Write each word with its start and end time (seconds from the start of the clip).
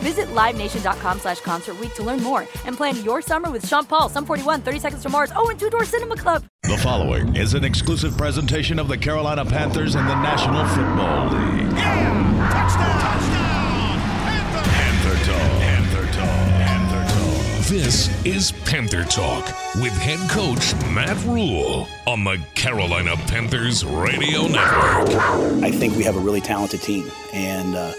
Visit 0.00 0.28
LiveNation.com 0.28 1.20
slash 1.20 1.40
Concert 1.40 1.78
Week 1.78 1.92
to 1.94 2.02
learn 2.02 2.22
more 2.22 2.46
and 2.64 2.74
plan 2.76 2.96
your 3.04 3.20
summer 3.20 3.50
with 3.50 3.66
Sean 3.68 3.84
Paul, 3.84 4.08
Sum 4.08 4.24
41, 4.24 4.62
30 4.62 4.78
Seconds 4.78 5.02
to 5.02 5.08
Mars, 5.10 5.30
oh, 5.36 5.50
and 5.50 5.60
Two 5.60 5.68
Door 5.68 5.84
Cinema 5.84 6.16
Club. 6.16 6.44
The 6.62 6.78
following 6.78 7.36
is 7.36 7.52
an 7.54 7.64
exclusive 7.64 8.16
presentation 8.16 8.78
of 8.78 8.88
the 8.88 8.96
Carolina 8.96 9.44
Panthers 9.44 9.94
and 9.96 10.08
the 10.08 10.14
National 10.22 10.64
Football 10.68 11.26
League. 11.26 11.72
Yeah! 11.76 12.48
Touchdown! 12.50 13.00
Touchdown! 13.00 14.00
Panther! 14.64 14.70
Panther 14.70 15.24
Talk. 15.26 15.60
Panther 15.60 16.06
Talk. 16.12 16.48
Panther 16.60 17.12
Talk. 17.12 17.66
This 17.68 18.24
is 18.24 18.52
Panther 18.64 19.04
Talk 19.04 19.44
with 19.76 19.92
head 19.98 20.18
coach 20.30 20.74
Matt 20.94 21.22
Rhule 21.26 21.86
on 22.06 22.24
the 22.24 22.42
Carolina 22.54 23.16
Panthers 23.28 23.84
Radio 23.84 24.46
Network. 24.46 25.10
I 25.62 25.70
think 25.70 25.94
we 25.96 26.04
have 26.04 26.16
a 26.16 26.20
really 26.20 26.40
talented 26.40 26.80
team, 26.80 27.10
and 27.32 27.74
uh, 27.76 27.92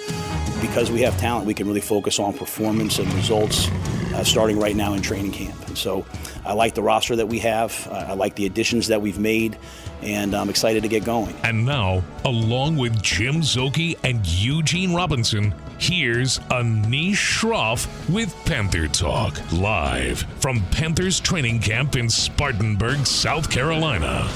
because 0.61 0.91
we 0.91 1.01
have 1.01 1.17
talent, 1.17 1.45
we 1.45 1.53
can 1.53 1.67
really 1.67 1.81
focus 1.81 2.19
on 2.19 2.33
performance 2.33 2.99
and 2.99 3.11
results 3.13 3.67
uh, 4.13 4.23
starting 4.23 4.59
right 4.59 4.75
now 4.75 4.93
in 4.93 5.01
training 5.01 5.31
camp. 5.31 5.67
And 5.67 5.77
so 5.77 6.05
I 6.45 6.53
like 6.53 6.75
the 6.75 6.83
roster 6.83 7.15
that 7.15 7.27
we 7.27 7.39
have, 7.39 7.87
uh, 7.91 8.05
I 8.09 8.13
like 8.13 8.35
the 8.35 8.45
additions 8.45 8.87
that 8.87 9.01
we've 9.01 9.19
made, 9.19 9.57
and 10.01 10.33
I'm 10.33 10.49
excited 10.49 10.83
to 10.83 10.89
get 10.89 11.03
going. 11.03 11.35
And 11.43 11.65
now, 11.65 12.03
along 12.25 12.77
with 12.77 13.01
Jim 13.01 13.41
Szoke 13.41 13.97
and 14.03 14.25
Eugene 14.25 14.93
Robinson, 14.93 15.53
here's 15.77 16.39
Anish 16.49 17.13
Shroff 17.13 17.87
with 18.09 18.35
Panther 18.45 18.87
Talk, 18.87 19.39
live 19.51 20.19
from 20.39 20.61
Panthers 20.71 21.19
training 21.19 21.59
camp 21.59 21.95
in 21.95 22.09
Spartanburg, 22.09 23.05
South 23.05 23.49
Carolina. 23.49 24.29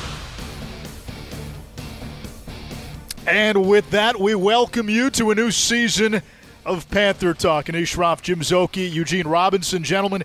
And 3.28 3.68
with 3.68 3.90
that, 3.90 4.20
we 4.20 4.36
welcome 4.36 4.88
you 4.88 5.10
to 5.12 5.32
a 5.32 5.36
new 5.36 5.50
season 5.50 6.22
of 6.64 6.88
Panther 6.92 7.34
Talk. 7.34 7.66
Anish 7.66 7.96
Shroff, 7.96 8.22
Jim 8.22 8.42
Szoke, 8.42 8.92
Eugene 8.92 9.28
Robinson. 9.28 9.84
Gentlemen, 9.84 10.24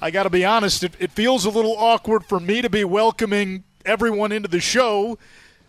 I 0.00 0.10
got 0.10 0.24
to 0.24 0.30
be 0.30 0.44
honest, 0.44 0.82
it, 0.82 0.94
it 0.98 1.12
feels 1.12 1.44
a 1.44 1.50
little 1.50 1.76
awkward 1.78 2.24
for 2.24 2.40
me 2.40 2.60
to 2.60 2.68
be 2.68 2.82
welcoming 2.82 3.62
everyone 3.84 4.32
into 4.32 4.48
the 4.48 4.58
show. 4.58 5.18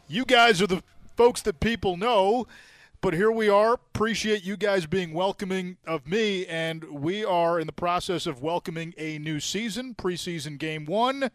You 0.08 0.26
guys 0.26 0.64
are 0.64 0.68
the 0.68 0.82
folks 1.16 1.44
that 1.44 1.60
people 1.60 1.96
know, 1.96 2.48
but 3.02 3.14
here 3.14 3.32
we 3.32 3.50
are. 3.50 3.74
Appreciate 3.74 4.44
you 4.44 4.58
guys 4.58 4.88
being 4.88 5.14
welcoming 5.14 5.78
of 5.86 6.08
me, 6.08 6.48
and 6.48 6.86
we 6.86 7.24
are 7.24 7.60
in 7.60 7.68
the 7.68 7.74
process 7.74 8.26
of 8.26 8.42
welcoming 8.42 8.96
a 8.98 9.20
new 9.20 9.40
season, 9.40 9.94
preseason 9.94 10.58
game 10.58 10.86
one 10.86 11.30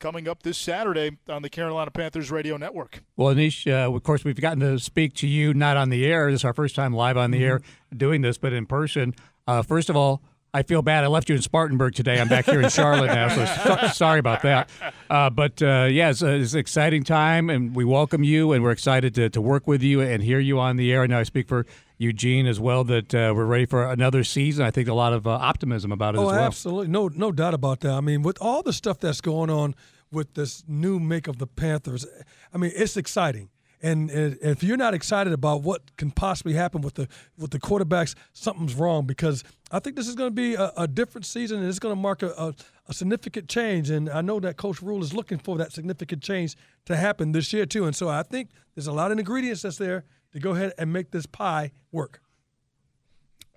coming 0.00 0.26
up 0.26 0.42
this 0.42 0.58
Saturday 0.58 1.18
on 1.28 1.42
the 1.42 1.48
Carolina 1.50 1.90
Panthers 1.90 2.30
Radio 2.30 2.56
Network. 2.56 3.02
Well, 3.16 3.32
Anish, 3.34 3.70
uh, 3.70 3.94
of 3.94 4.02
course, 4.02 4.24
we've 4.24 4.40
gotten 4.40 4.60
to 4.60 4.78
speak 4.80 5.14
to 5.16 5.28
you 5.28 5.54
not 5.54 5.76
on 5.76 5.90
the 5.90 6.04
air. 6.06 6.30
This 6.30 6.40
is 6.40 6.44
our 6.44 6.54
first 6.54 6.74
time 6.74 6.92
live 6.92 7.16
on 7.16 7.30
the 7.30 7.38
Mm-hmm. 7.38 7.44
air 7.46 7.60
doing 7.96 8.22
this, 8.22 8.38
but 8.38 8.52
in 8.52 8.66
person. 8.66 9.14
Uh, 9.46 9.62
first 9.62 9.88
of 9.90 9.96
all, 9.96 10.22
I 10.52 10.62
feel 10.64 10.82
bad. 10.82 11.04
I 11.04 11.06
left 11.06 11.28
you 11.28 11.36
in 11.36 11.42
Spartanburg 11.42 11.94
today. 11.94 12.18
I'm 12.20 12.26
back 12.28 12.46
here 12.46 12.60
in 12.60 12.68
Charlotte 12.70 13.06
now, 13.08 13.28
so 13.28 13.44
so- 13.44 13.86
sorry 13.88 14.18
about 14.18 14.42
that. 14.42 14.68
Uh, 15.08 15.30
but 15.30 15.62
uh, 15.62 15.86
yeah, 15.90 16.10
it's, 16.10 16.22
a- 16.22 16.34
it's 16.40 16.54
an 16.54 16.58
exciting 16.58 17.04
time, 17.04 17.48
and 17.50 17.74
we 17.76 17.84
welcome 17.84 18.24
you, 18.24 18.52
and 18.52 18.64
we're 18.64 18.72
excited 18.72 19.14
to, 19.14 19.30
to 19.30 19.40
work 19.40 19.66
with 19.68 19.82
you 19.82 20.00
and 20.00 20.22
hear 20.24 20.40
you 20.40 20.58
on 20.58 20.76
the 20.76 20.92
air. 20.92 21.02
And 21.04 21.10
now 21.10 21.20
I 21.20 21.22
speak 21.22 21.46
for 21.46 21.66
Eugene 22.00 22.46
as 22.46 22.58
well 22.58 22.82
that 22.84 23.14
uh, 23.14 23.32
we're 23.36 23.44
ready 23.44 23.66
for 23.66 23.84
another 23.84 24.24
season. 24.24 24.64
I 24.64 24.70
think 24.70 24.88
a 24.88 24.94
lot 24.94 25.12
of 25.12 25.26
uh, 25.26 25.30
optimism 25.32 25.92
about 25.92 26.14
it 26.14 26.18
Oh, 26.18 26.28
as 26.28 26.32
well. 26.32 26.44
absolutely. 26.44 26.88
No, 26.88 27.08
no 27.08 27.30
doubt 27.30 27.52
about 27.52 27.80
that. 27.80 27.92
I 27.92 28.00
mean, 28.00 28.22
with 28.22 28.38
all 28.40 28.62
the 28.62 28.72
stuff 28.72 28.98
that's 29.00 29.20
going 29.20 29.50
on 29.50 29.74
with 30.10 30.32
this 30.32 30.64
new 30.66 30.98
make 30.98 31.28
of 31.28 31.36
the 31.36 31.46
Panthers, 31.46 32.06
I 32.54 32.56
mean, 32.58 32.72
it's 32.74 32.96
exciting. 32.96 33.50
And, 33.82 34.10
and 34.10 34.38
if 34.42 34.62
you're 34.62 34.76
not 34.78 34.94
excited 34.94 35.32
about 35.34 35.62
what 35.62 35.94
can 35.96 36.10
possibly 36.10 36.52
happen 36.54 36.80
with 36.82 36.94
the 36.94 37.06
with 37.38 37.50
the 37.50 37.58
quarterbacks, 37.58 38.14
something's 38.32 38.74
wrong 38.74 39.06
because 39.06 39.42
I 39.70 39.78
think 39.78 39.96
this 39.96 40.06
is 40.08 40.14
going 40.14 40.28
to 40.30 40.34
be 40.34 40.54
a, 40.54 40.70
a 40.78 40.86
different 40.88 41.24
season 41.26 41.60
and 41.60 41.68
it's 41.68 41.78
going 41.78 41.94
to 41.94 42.00
mark 42.00 42.22
a, 42.22 42.28
a, 42.32 42.54
a 42.88 42.92
significant 42.94 43.48
change. 43.48 43.88
And 43.88 44.08
I 44.10 44.20
know 44.22 44.38
that 44.40 44.56
Coach 44.58 44.82
Rhule 44.82 45.02
is 45.02 45.14
looking 45.14 45.38
for 45.38 45.56
that 45.58 45.72
significant 45.72 46.22
change 46.22 46.56
to 46.86 46.96
happen 46.96 47.32
this 47.32 47.52
year 47.54 47.64
too. 47.66 47.84
And 47.86 47.94
so 47.96 48.08
I 48.08 48.22
think 48.22 48.50
there's 48.74 48.86
a 48.86 48.92
lot 48.92 49.12
of 49.12 49.18
ingredients 49.18 49.62
that's 49.62 49.78
there 49.78 50.04
to 50.32 50.40
go 50.40 50.52
ahead 50.52 50.72
and 50.78 50.92
make 50.92 51.10
this 51.10 51.26
pie 51.26 51.72
work. 51.92 52.20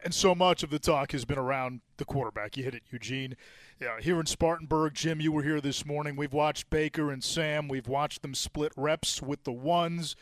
And 0.04 0.14
so 0.14 0.36
much 0.36 0.64
of 0.64 0.70
the 0.70 0.80
talk 0.80 1.14
has 1.14 1.24
been 1.24 1.38
around 1.38 1.80
the 1.96 2.04
quarterback. 2.04 2.58
You 2.58 2.64
hit 2.66 2.76
it, 2.76 2.84
Eugene. 2.92 3.38
Yeah, 3.80 4.00
here 4.02 4.20
in 4.20 4.26
Spartanburg, 4.26 4.96
Jim, 4.96 5.22
you 5.22 5.32
were 5.32 5.44
here 5.44 5.62
this 5.62 5.86
morning. 5.86 6.18
We've 6.18 6.34
watched 6.34 6.70
Baker 6.70 7.10
and 7.10 7.24
Sam. 7.24 7.70
We've 7.70 7.88
watched 7.88 8.22
them 8.22 8.34
split 8.34 8.74
reps 8.76 9.22
with 9.22 9.46
the 9.46 9.54
ones. 9.54 10.18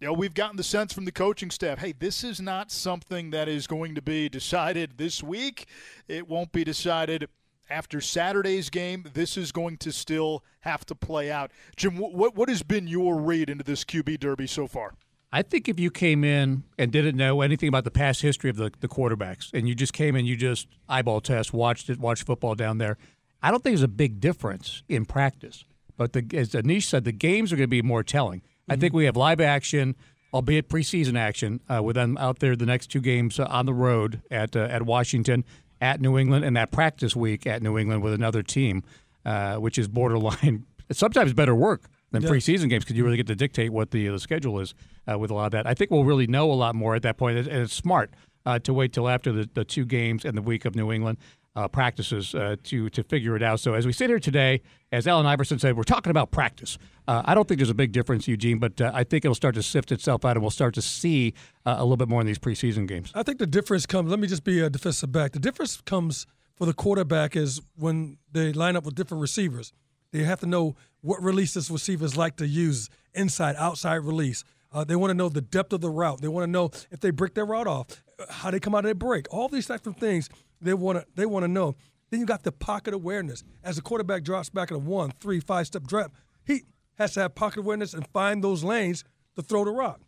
You 0.00 0.08
know, 0.08 0.12
we've 0.12 0.34
gotten 0.34 0.56
the 0.56 0.64
sense 0.64 0.92
from 0.92 1.04
the 1.04 1.12
coaching 1.12 1.50
staff 1.50 1.78
hey, 1.78 1.92
this 1.92 2.24
is 2.24 2.40
not 2.40 2.70
something 2.70 3.30
that 3.30 3.48
is 3.48 3.66
going 3.66 3.94
to 3.94 4.02
be 4.02 4.28
decided 4.28 4.98
this 4.98 5.22
week. 5.22 5.66
It 6.08 6.28
won't 6.28 6.52
be 6.52 6.64
decided 6.64 7.28
after 7.70 8.00
Saturday's 8.00 8.70
game. 8.70 9.04
This 9.14 9.36
is 9.36 9.52
going 9.52 9.78
to 9.78 9.92
still 9.92 10.44
have 10.60 10.84
to 10.86 10.94
play 10.94 11.30
out. 11.30 11.52
Jim, 11.76 11.96
what, 11.96 12.34
what 12.34 12.48
has 12.48 12.62
been 12.62 12.88
your 12.88 13.20
read 13.20 13.48
into 13.48 13.64
this 13.64 13.84
QB 13.84 14.20
Derby 14.20 14.46
so 14.46 14.66
far? 14.66 14.94
I 15.36 15.42
think 15.42 15.68
if 15.68 15.78
you 15.78 15.90
came 15.90 16.24
in 16.24 16.62
and 16.78 16.90
didn't 16.90 17.14
know 17.14 17.42
anything 17.42 17.68
about 17.68 17.84
the 17.84 17.90
past 17.90 18.22
history 18.22 18.48
of 18.48 18.56
the, 18.56 18.72
the 18.80 18.88
quarterbacks 18.88 19.52
and 19.52 19.68
you 19.68 19.74
just 19.74 19.92
came 19.92 20.16
in, 20.16 20.24
you 20.24 20.34
just 20.34 20.66
eyeball 20.88 21.20
test, 21.20 21.52
watched 21.52 21.90
it, 21.90 22.00
watched 22.00 22.24
football 22.24 22.54
down 22.54 22.78
there, 22.78 22.96
I 23.42 23.50
don't 23.50 23.62
think 23.62 23.74
there's 23.74 23.82
a 23.82 23.88
big 23.88 24.18
difference 24.18 24.82
in 24.88 25.04
practice. 25.04 25.66
But 25.98 26.14
the, 26.14 26.26
as 26.32 26.52
Anish 26.52 26.84
said, 26.84 27.04
the 27.04 27.12
games 27.12 27.52
are 27.52 27.56
going 27.56 27.64
to 27.64 27.68
be 27.68 27.82
more 27.82 28.02
telling. 28.02 28.40
I 28.66 28.76
think 28.76 28.94
we 28.94 29.04
have 29.04 29.14
live 29.14 29.38
action, 29.42 29.94
albeit 30.32 30.70
preseason 30.70 31.18
action, 31.18 31.60
uh, 31.68 31.82
with 31.82 31.96
them 31.96 32.16
out 32.16 32.38
there 32.38 32.56
the 32.56 32.64
next 32.64 32.86
two 32.86 33.02
games 33.02 33.38
uh, 33.38 33.44
on 33.50 33.66
the 33.66 33.74
road 33.74 34.22
at 34.30 34.56
uh, 34.56 34.60
at 34.60 34.84
Washington, 34.84 35.44
at 35.82 36.00
New 36.00 36.16
England, 36.16 36.46
and 36.46 36.56
that 36.56 36.70
practice 36.70 37.14
week 37.14 37.46
at 37.46 37.62
New 37.62 37.76
England 37.76 38.02
with 38.02 38.14
another 38.14 38.42
team, 38.42 38.82
uh, 39.26 39.56
which 39.56 39.76
is 39.76 39.86
borderline. 39.86 40.64
Sometimes 40.92 41.34
better 41.34 41.54
work 41.54 41.90
than 42.12 42.22
preseason 42.22 42.68
games 42.68 42.84
because 42.84 42.96
you 42.96 43.04
really 43.04 43.16
get 43.16 43.26
to 43.26 43.34
dictate 43.34 43.72
what 43.72 43.90
the 43.90 44.08
the 44.08 44.18
schedule 44.18 44.60
is 44.60 44.74
uh, 45.10 45.18
with 45.18 45.30
a 45.30 45.34
lot 45.34 45.46
of 45.46 45.52
that. 45.52 45.66
I 45.66 45.74
think 45.74 45.90
we'll 45.90 46.04
really 46.04 46.26
know 46.26 46.50
a 46.50 46.54
lot 46.54 46.74
more 46.74 46.94
at 46.94 47.02
that 47.02 47.16
point, 47.16 47.38
and 47.38 47.48
it's 47.48 47.74
smart 47.74 48.10
uh, 48.44 48.58
to 48.60 48.72
wait 48.72 48.92
till 48.92 49.08
after 49.08 49.32
the, 49.32 49.48
the 49.54 49.64
two 49.64 49.84
games 49.84 50.24
and 50.24 50.36
the 50.36 50.42
week 50.42 50.64
of 50.64 50.74
New 50.74 50.92
England 50.92 51.18
uh, 51.56 51.66
practices 51.66 52.34
uh, 52.34 52.56
to 52.64 52.88
to 52.90 53.02
figure 53.02 53.34
it 53.34 53.42
out. 53.42 53.60
So 53.60 53.74
as 53.74 53.86
we 53.86 53.92
sit 53.92 54.10
here 54.10 54.20
today, 54.20 54.62
as 54.92 55.06
Allen 55.06 55.26
Iverson 55.26 55.58
said, 55.58 55.76
we're 55.76 55.84
talking 55.84 56.10
about 56.10 56.30
practice. 56.30 56.78
Uh, 57.08 57.22
I 57.24 57.34
don't 57.34 57.48
think 57.48 57.58
there's 57.58 57.70
a 57.70 57.74
big 57.74 57.92
difference, 57.92 58.28
Eugene, 58.28 58.58
but 58.58 58.80
uh, 58.80 58.90
I 58.94 59.04
think 59.04 59.24
it'll 59.24 59.34
start 59.34 59.54
to 59.54 59.62
sift 59.62 59.90
itself 59.90 60.24
out, 60.24 60.32
and 60.36 60.42
we'll 60.42 60.50
start 60.50 60.74
to 60.74 60.82
see 60.82 61.34
uh, 61.64 61.76
a 61.78 61.82
little 61.82 61.96
bit 61.96 62.08
more 62.08 62.20
in 62.20 62.26
these 62.26 62.38
preseason 62.38 62.86
games. 62.86 63.10
I 63.14 63.22
think 63.22 63.38
the 63.38 63.46
difference 63.46 63.86
comes. 63.86 64.10
Let 64.10 64.20
me 64.20 64.28
just 64.28 64.44
be 64.44 64.60
a 64.60 64.70
defensive 64.70 65.10
back. 65.10 65.32
The 65.32 65.38
difference 65.38 65.80
comes 65.80 66.26
for 66.56 66.66
the 66.66 66.74
quarterback 66.74 67.36
is 67.36 67.60
when 67.74 68.18
they 68.32 68.52
line 68.52 68.76
up 68.76 68.84
with 68.84 68.94
different 68.94 69.22
receivers. 69.22 69.72
They 70.12 70.22
have 70.24 70.40
to 70.40 70.46
know 70.46 70.76
what 71.06 71.22
releases 71.22 71.70
receivers 71.70 72.16
like 72.16 72.36
to 72.36 72.46
use 72.46 72.90
inside, 73.14 73.54
outside 73.58 73.96
release. 73.96 74.42
Uh, 74.72 74.82
they 74.82 74.96
want 74.96 75.10
to 75.10 75.14
know 75.14 75.28
the 75.28 75.40
depth 75.40 75.72
of 75.72 75.80
the 75.80 75.88
route. 75.88 76.20
They 76.20 76.26
want 76.28 76.42
to 76.44 76.50
know 76.50 76.70
if 76.90 76.98
they 77.00 77.10
break 77.10 77.34
their 77.34 77.46
route 77.46 77.68
off, 77.68 78.02
how 78.28 78.50
they 78.50 78.58
come 78.58 78.74
out 78.74 78.78
of 78.78 78.84
their 78.86 78.94
break. 78.94 79.32
All 79.32 79.48
these 79.48 79.66
types 79.66 79.86
of 79.86 79.96
things 79.96 80.28
they 80.60 80.74
want 80.74 80.98
to 80.98 81.06
they 81.14 81.24
want 81.24 81.44
to 81.44 81.48
know. 81.48 81.76
Then 82.10 82.20
you 82.20 82.26
got 82.26 82.42
the 82.42 82.50
pocket 82.50 82.92
awareness. 82.92 83.44
As 83.62 83.76
the 83.76 83.82
quarterback 83.82 84.24
drops 84.24 84.50
back 84.50 84.70
in 84.70 84.76
a 84.76 84.80
one, 84.80 85.12
three, 85.20 85.38
five 85.38 85.68
step 85.68 85.84
drop, 85.84 86.12
he 86.44 86.62
has 86.98 87.14
to 87.14 87.20
have 87.20 87.36
pocket 87.36 87.60
awareness 87.60 87.94
and 87.94 88.06
find 88.08 88.42
those 88.42 88.64
lanes 88.64 89.04
to 89.36 89.42
throw 89.42 89.64
the 89.64 89.70
rock. 89.70 90.00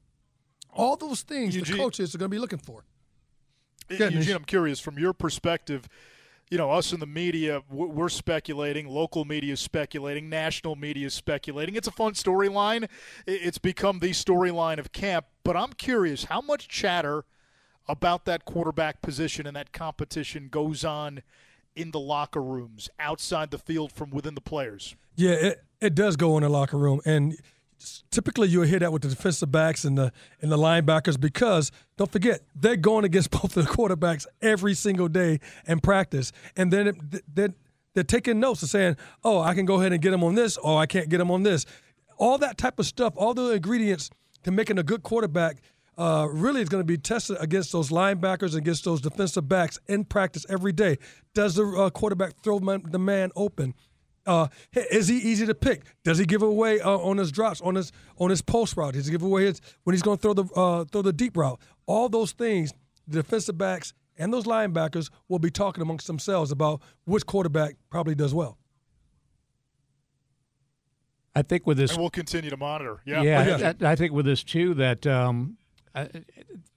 All 0.73 0.97
those 0.97 1.23
things 1.23 1.55
Eugene- 1.55 1.77
the 1.77 1.83
coaches 1.83 2.15
are 2.15 2.19
going 2.19 2.31
to 2.31 2.35
be 2.35 2.41
looking 2.41 2.59
for. 2.59 2.85
Eugene, 3.89 4.37
I'm 4.37 4.45
curious 4.45 4.81
from 4.81 4.99
your 4.99 5.13
perspective. 5.13 5.89
You 6.51 6.59
know, 6.59 6.71
us 6.71 6.93
in 6.93 7.01
the 7.01 7.07
media, 7.07 7.63
we're 7.71 8.09
speculating, 8.09 8.89
local 8.89 9.25
media 9.25 9.53
is 9.53 9.61
speculating, 9.61 10.29
national 10.29 10.77
media 10.77 11.07
is 11.07 11.15
speculating. 11.15 11.75
It's 11.75 11.89
a 11.89 11.93
fun 11.93 12.13
storyline. 12.13 12.89
It's 13.27 13.59
become 13.59 13.99
the 13.99 14.11
storyline 14.11 14.79
of 14.79 14.93
camp. 14.93 15.27
But 15.45 15.57
I'm 15.57 15.73
curious, 15.73 16.25
how 16.25 16.41
much 16.41 16.69
chatter 16.69 17.25
about 17.87 18.25
that 18.27 18.45
quarterback 18.45 19.03
position 19.03 19.47
and 19.47 19.57
that 19.57 19.73
competition 19.73 20.49
goes 20.51 20.85
on 20.85 21.23
in 21.75 21.91
the 21.91 22.01
locker 22.01 22.43
rooms, 22.43 22.89
outside 22.99 23.51
the 23.51 23.59
field, 23.59 23.93
from 23.93 24.11
within 24.11 24.35
the 24.35 24.41
players? 24.41 24.97
Yeah, 25.17 25.33
it, 25.33 25.65
it 25.81 25.95
does 25.95 26.17
go 26.17 26.37
in 26.37 26.43
the 26.43 26.49
locker 26.49 26.79
room. 26.79 27.01
And– 27.05 27.37
typically 28.11 28.49
you'll 28.49 28.65
hear 28.65 28.79
that 28.79 28.93
with 28.93 29.03
the 29.03 29.09
defensive 29.09 29.51
backs 29.51 29.85
and 29.85 29.97
the 29.97 30.13
and 30.41 30.51
the 30.51 30.57
linebackers 30.57 31.21
because 31.21 31.71
don't 31.97 32.11
forget 32.11 32.41
they're 32.55 32.77
going 32.77 33.05
against 33.05 33.31
both 33.43 33.57
of 33.57 33.67
the 33.67 33.71
quarterbacks 33.71 34.27
every 34.43 34.75
single 34.75 35.09
day 35.09 35.41
in 35.67 35.81
practice, 35.81 36.33
and 36.57 36.73
then 36.73 36.99
they're, 37.33 37.55
they're 37.95 38.05
taking 38.05 38.41
notes 38.41 38.63
and 38.63 38.71
saying, 38.71 38.97
"Oh, 39.25 39.41
I 39.41 39.55
can 39.55 39.65
go 39.65 39.81
ahead 39.81 39.93
and 39.93 40.03
get 40.03 40.13
him 40.13 40.25
on 40.25 40.35
this, 40.35 40.57
or 40.57 40.79
I 40.79 40.87
can't 40.87 41.09
get 41.09 41.21
him 41.21 41.31
on 41.31 41.43
this." 41.43 41.67
All 42.17 42.39
that 42.39 42.59
type 42.59 42.79
of 42.79 42.87
stuff, 42.87 43.15
all 43.17 43.35
the 43.35 43.53
ingredients 43.53 44.11
to 44.43 44.51
making 44.51 44.79
a 44.79 44.83
good 44.83 45.03
quarterback. 45.03 45.59
Uh, 45.97 46.29
really 46.31 46.63
is 46.63 46.69
going 46.69 46.81
to 46.81 46.87
be 46.87 46.97
tested 46.97 47.37
against 47.41 47.73
those 47.73 47.91
linebackers, 47.91 48.55
against 48.55 48.85
those 48.85 49.01
defensive 49.01 49.49
backs 49.49 49.81
in 49.89 50.05
practice 50.05 50.47
every 50.49 50.71
day. 50.71 50.97
Does 51.35 51.57
the 51.57 51.65
uh, 51.65 51.91
quarterback 51.91 52.35
throw 52.41 52.61
the 52.61 52.99
man 53.01 53.33
open? 53.35 53.75
Uh, 54.29 54.49
is 54.75 55.09
he 55.09 55.17
easy 55.17 55.47
to 55.47 55.55
pick? 55.55 55.83
Does 56.05 56.19
he 56.19 56.27
give 56.27 56.43
away 56.43 56.81
uh, 56.81 56.91
on 56.91 57.17
his 57.17 57.33
drops, 57.33 57.61
on 57.63 57.75
his 57.75 57.93
on 58.19 58.31
his 58.31 58.43
post 58.43 58.77
route? 58.77 58.93
Does 58.95 59.07
he 59.07 59.13
give 59.13 59.23
away 59.23 59.47
his 59.47 59.61
when 59.85 59.95
he's 59.95 60.03
going 60.03 60.19
to 60.19 60.23
throw 60.23 60.35
the 60.35 60.45
uh, 60.55 60.85
throw 60.85 61.03
the 61.03 61.13
deep 61.13 61.37
route? 61.37 61.59
All 61.87 62.09
those 62.09 62.33
things, 62.33 62.73
the 63.07 63.23
defensive 63.23 63.57
backs 63.57 63.95
and 64.19 64.33
those 64.33 64.45
linebackers 64.45 65.11
will 65.29 65.39
be 65.39 65.51
talking 65.51 65.81
amongst 65.81 66.07
themselves 66.07 66.51
about 66.51 66.83
which 67.05 67.25
quarterback 67.25 67.77
probably 67.89 68.15
does 68.15 68.35
well. 68.35 68.59
I 71.35 71.43
think 71.43 71.67
with 71.67 71.79
this, 71.79 71.93
and 71.93 72.01
we'll 72.01 72.11
continue 72.11 72.51
to 72.51 72.57
monitor. 72.57 73.01
Yeah, 73.07 73.23
yeah. 73.23 73.73
I, 73.81 73.93
I, 73.93 73.97
think 73.97 74.13
with 74.13 74.27
this 74.27 74.43
too 74.43 74.75
that 74.75 75.07
um, 75.07 75.57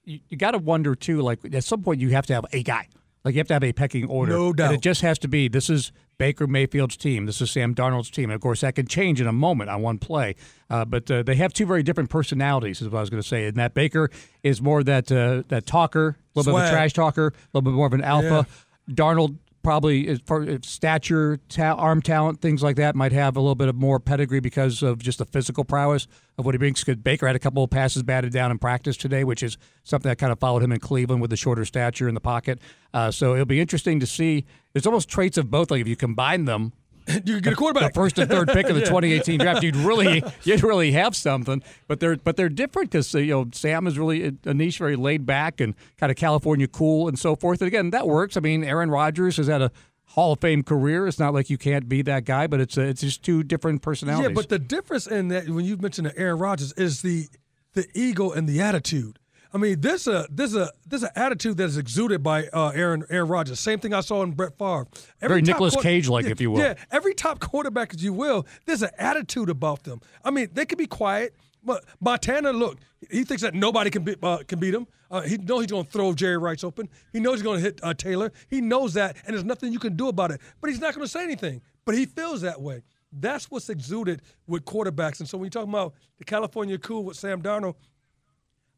you, 0.04 0.20
you 0.28 0.36
got 0.36 0.52
to 0.52 0.58
wonder 0.58 0.94
too. 0.94 1.20
Like 1.20 1.40
at 1.52 1.64
some 1.64 1.82
point, 1.82 2.00
you 2.00 2.10
have 2.10 2.26
to 2.26 2.34
have 2.34 2.46
a 2.52 2.62
guy. 2.62 2.88
Like 3.24 3.34
you 3.34 3.40
have 3.40 3.48
to 3.48 3.54
have 3.54 3.64
a 3.64 3.72
pecking 3.72 4.06
order. 4.06 4.32
No 4.32 4.52
doubt. 4.52 4.66
And 4.66 4.74
it 4.76 4.80
just 4.80 5.00
has 5.00 5.18
to 5.20 5.28
be 5.28 5.48
this 5.48 5.68
is 5.68 5.90
Baker 6.22 6.46
Mayfield's 6.46 6.96
team. 6.96 7.26
This 7.26 7.40
is 7.40 7.50
Sam 7.50 7.74
Darnold's 7.74 8.08
team. 8.08 8.30
And 8.30 8.36
of 8.36 8.40
course, 8.40 8.60
that 8.60 8.76
can 8.76 8.86
change 8.86 9.20
in 9.20 9.26
a 9.26 9.32
moment 9.32 9.70
on 9.70 9.82
one 9.82 9.98
play. 9.98 10.36
Uh, 10.70 10.84
but 10.84 11.10
uh, 11.10 11.24
they 11.24 11.34
have 11.34 11.52
two 11.52 11.66
very 11.66 11.82
different 11.82 12.10
personalities, 12.10 12.80
is 12.80 12.88
what 12.88 12.98
I 12.98 13.00
was 13.00 13.10
going 13.10 13.20
to 13.20 13.28
say. 13.28 13.46
And 13.46 13.56
that 13.56 13.74
Baker 13.74 14.08
is 14.44 14.62
more 14.62 14.84
that 14.84 15.10
uh, 15.10 15.42
that 15.48 15.66
talker, 15.66 16.10
a 16.10 16.38
little 16.38 16.52
Swag. 16.52 16.62
bit 16.62 16.68
of 16.68 16.68
a 16.68 16.76
trash 16.76 16.92
talker, 16.92 17.26
a 17.26 17.32
little 17.52 17.68
bit 17.68 17.74
more 17.74 17.88
of 17.88 17.92
an 17.92 18.02
alpha. 18.02 18.46
Yeah. 18.86 18.94
Darnold 18.94 19.36
probably 19.62 20.16
for 20.26 20.58
stature, 20.62 21.38
ta- 21.48 21.74
arm 21.74 22.02
talent, 22.02 22.40
things 22.40 22.62
like 22.62 22.76
that 22.76 22.94
might 22.94 23.12
have 23.12 23.36
a 23.36 23.40
little 23.40 23.54
bit 23.54 23.68
of 23.68 23.76
more 23.76 24.00
pedigree 24.00 24.40
because 24.40 24.82
of 24.82 24.98
just 24.98 25.18
the 25.18 25.24
physical 25.24 25.64
prowess 25.64 26.06
of 26.38 26.44
what 26.44 26.54
he 26.54 26.58
brings. 26.58 26.82
Because 26.84 27.00
Baker 27.00 27.26
had 27.26 27.36
a 27.36 27.38
couple 27.38 27.62
of 27.64 27.70
passes 27.70 28.02
batted 28.02 28.32
down 28.32 28.50
in 28.50 28.58
practice 28.58 28.96
today, 28.96 29.24
which 29.24 29.42
is 29.42 29.58
something 29.84 30.08
that 30.08 30.16
kind 30.16 30.32
of 30.32 30.38
followed 30.38 30.62
him 30.62 30.72
in 30.72 30.80
Cleveland 30.80 31.20
with 31.20 31.30
the 31.30 31.36
shorter 31.36 31.64
stature 31.64 32.08
in 32.08 32.14
the 32.14 32.20
pocket. 32.20 32.60
Uh, 32.92 33.10
so 33.10 33.34
it'll 33.34 33.46
be 33.46 33.60
interesting 33.60 34.00
to 34.00 34.06
see. 34.06 34.44
There's 34.72 34.86
almost 34.86 35.08
traits 35.08 35.38
of 35.38 35.50
both. 35.50 35.70
Like 35.70 35.80
if 35.80 35.88
you 35.88 35.96
combine 35.96 36.44
them, 36.44 36.72
you 37.24 37.40
get 37.40 37.52
a 37.52 37.56
quarterback. 37.56 37.92
The 37.92 38.00
first 38.00 38.18
and 38.18 38.30
third 38.30 38.48
pick 38.48 38.66
of 38.68 38.74
the 38.74 38.80
yeah. 38.80 38.86
2018 38.86 39.40
draft, 39.40 39.62
you'd 39.62 39.76
really 39.76 40.22
you'd 40.44 40.62
really 40.62 40.92
have 40.92 41.16
something. 41.16 41.62
But 41.88 42.00
they're 42.00 42.16
but 42.16 42.36
they're 42.36 42.48
different 42.48 42.90
because 42.90 43.14
uh, 43.14 43.18
you 43.18 43.32
know 43.32 43.48
Sam 43.52 43.86
is 43.86 43.98
really 43.98 44.26
uh, 44.26 44.30
Anish, 44.44 44.78
very 44.78 44.96
laid 44.96 45.26
back 45.26 45.60
and 45.60 45.74
kind 45.98 46.10
of 46.10 46.16
California 46.16 46.68
cool 46.68 47.08
and 47.08 47.18
so 47.18 47.36
forth. 47.36 47.60
And 47.60 47.68
again, 47.68 47.90
that 47.90 48.06
works. 48.06 48.36
I 48.36 48.40
mean, 48.40 48.64
Aaron 48.64 48.90
Rodgers 48.90 49.36
has 49.36 49.46
had 49.46 49.62
a 49.62 49.70
Hall 50.06 50.32
of 50.32 50.40
Fame 50.40 50.62
career. 50.62 51.06
It's 51.06 51.18
not 51.18 51.32
like 51.32 51.48
you 51.48 51.58
can't 51.58 51.88
be 51.88 52.02
that 52.02 52.24
guy, 52.24 52.46
but 52.46 52.60
it's 52.60 52.76
a, 52.76 52.82
it's 52.82 53.00
just 53.00 53.22
two 53.22 53.42
different 53.42 53.82
personalities. 53.82 54.28
Yeah, 54.28 54.34
but 54.34 54.48
the 54.48 54.58
difference 54.58 55.06
in 55.06 55.28
that 55.28 55.48
when 55.48 55.64
you 55.64 55.76
mentioned 55.76 56.12
Aaron 56.16 56.38
Rodgers 56.38 56.72
is 56.72 57.02
the 57.02 57.28
the 57.74 57.86
ego 57.94 58.30
and 58.30 58.48
the 58.48 58.60
attitude. 58.60 59.18
I 59.54 59.58
mean, 59.58 59.80
there's 59.80 60.06
a 60.06 60.26
there's 60.30 60.56
a 60.56 60.70
there's 60.86 61.02
an 61.02 61.10
attitude 61.14 61.58
that 61.58 61.64
is 61.64 61.76
exuded 61.76 62.22
by 62.22 62.46
uh, 62.48 62.70
Aaron 62.74 63.04
Aaron 63.10 63.28
Rodgers. 63.28 63.60
Same 63.60 63.78
thing 63.78 63.92
I 63.92 64.00
saw 64.00 64.22
in 64.22 64.32
Brett 64.32 64.56
Favre. 64.58 64.86
Every 65.20 65.40
Very 65.40 65.42
Nicolas 65.42 65.76
Cage 65.76 66.08
like, 66.08 66.24
yeah, 66.24 66.30
if 66.30 66.40
you 66.40 66.50
will. 66.50 66.60
Yeah, 66.60 66.74
every 66.90 67.14
top 67.14 67.40
quarterback, 67.40 67.94
as 67.94 68.02
you 68.02 68.12
will, 68.12 68.46
there's 68.64 68.82
an 68.82 68.90
attitude 68.98 69.50
about 69.50 69.84
them. 69.84 70.00
I 70.24 70.30
mean, 70.30 70.48
they 70.52 70.64
can 70.64 70.78
be 70.78 70.86
quiet, 70.86 71.34
but 71.62 71.84
Montana, 72.00 72.52
look, 72.52 72.78
he 73.10 73.24
thinks 73.24 73.42
that 73.42 73.54
nobody 73.54 73.90
can 73.90 74.04
beat 74.04 74.18
uh, 74.22 74.38
can 74.48 74.58
beat 74.58 74.74
him. 74.74 74.86
Uh, 75.10 75.20
he 75.20 75.36
knows 75.36 75.60
he's 75.60 75.70
going 75.70 75.84
to 75.84 75.90
throw 75.90 76.14
Jerry 76.14 76.38
Rice 76.38 76.64
open. 76.64 76.88
He 77.12 77.20
knows 77.20 77.34
he's 77.34 77.42
going 77.42 77.58
to 77.58 77.62
hit 77.62 77.80
uh, 77.82 77.92
Taylor. 77.92 78.32
He 78.48 78.62
knows 78.62 78.94
that, 78.94 79.16
and 79.26 79.34
there's 79.34 79.44
nothing 79.44 79.70
you 79.70 79.78
can 79.78 79.94
do 79.94 80.08
about 80.08 80.30
it. 80.30 80.40
But 80.62 80.70
he's 80.70 80.80
not 80.80 80.94
going 80.94 81.04
to 81.04 81.10
say 81.10 81.22
anything. 81.22 81.60
But 81.84 81.94
he 81.94 82.06
feels 82.06 82.40
that 82.40 82.60
way. 82.62 82.82
That's 83.12 83.50
what's 83.50 83.68
exuded 83.68 84.22
with 84.46 84.64
quarterbacks. 84.64 85.20
And 85.20 85.28
so 85.28 85.36
when 85.36 85.44
you 85.44 85.50
talk 85.50 85.64
about 85.64 85.92
the 86.16 86.24
California 86.24 86.78
cool 86.78 87.04
with 87.04 87.18
Sam 87.18 87.42
Darnold, 87.42 87.74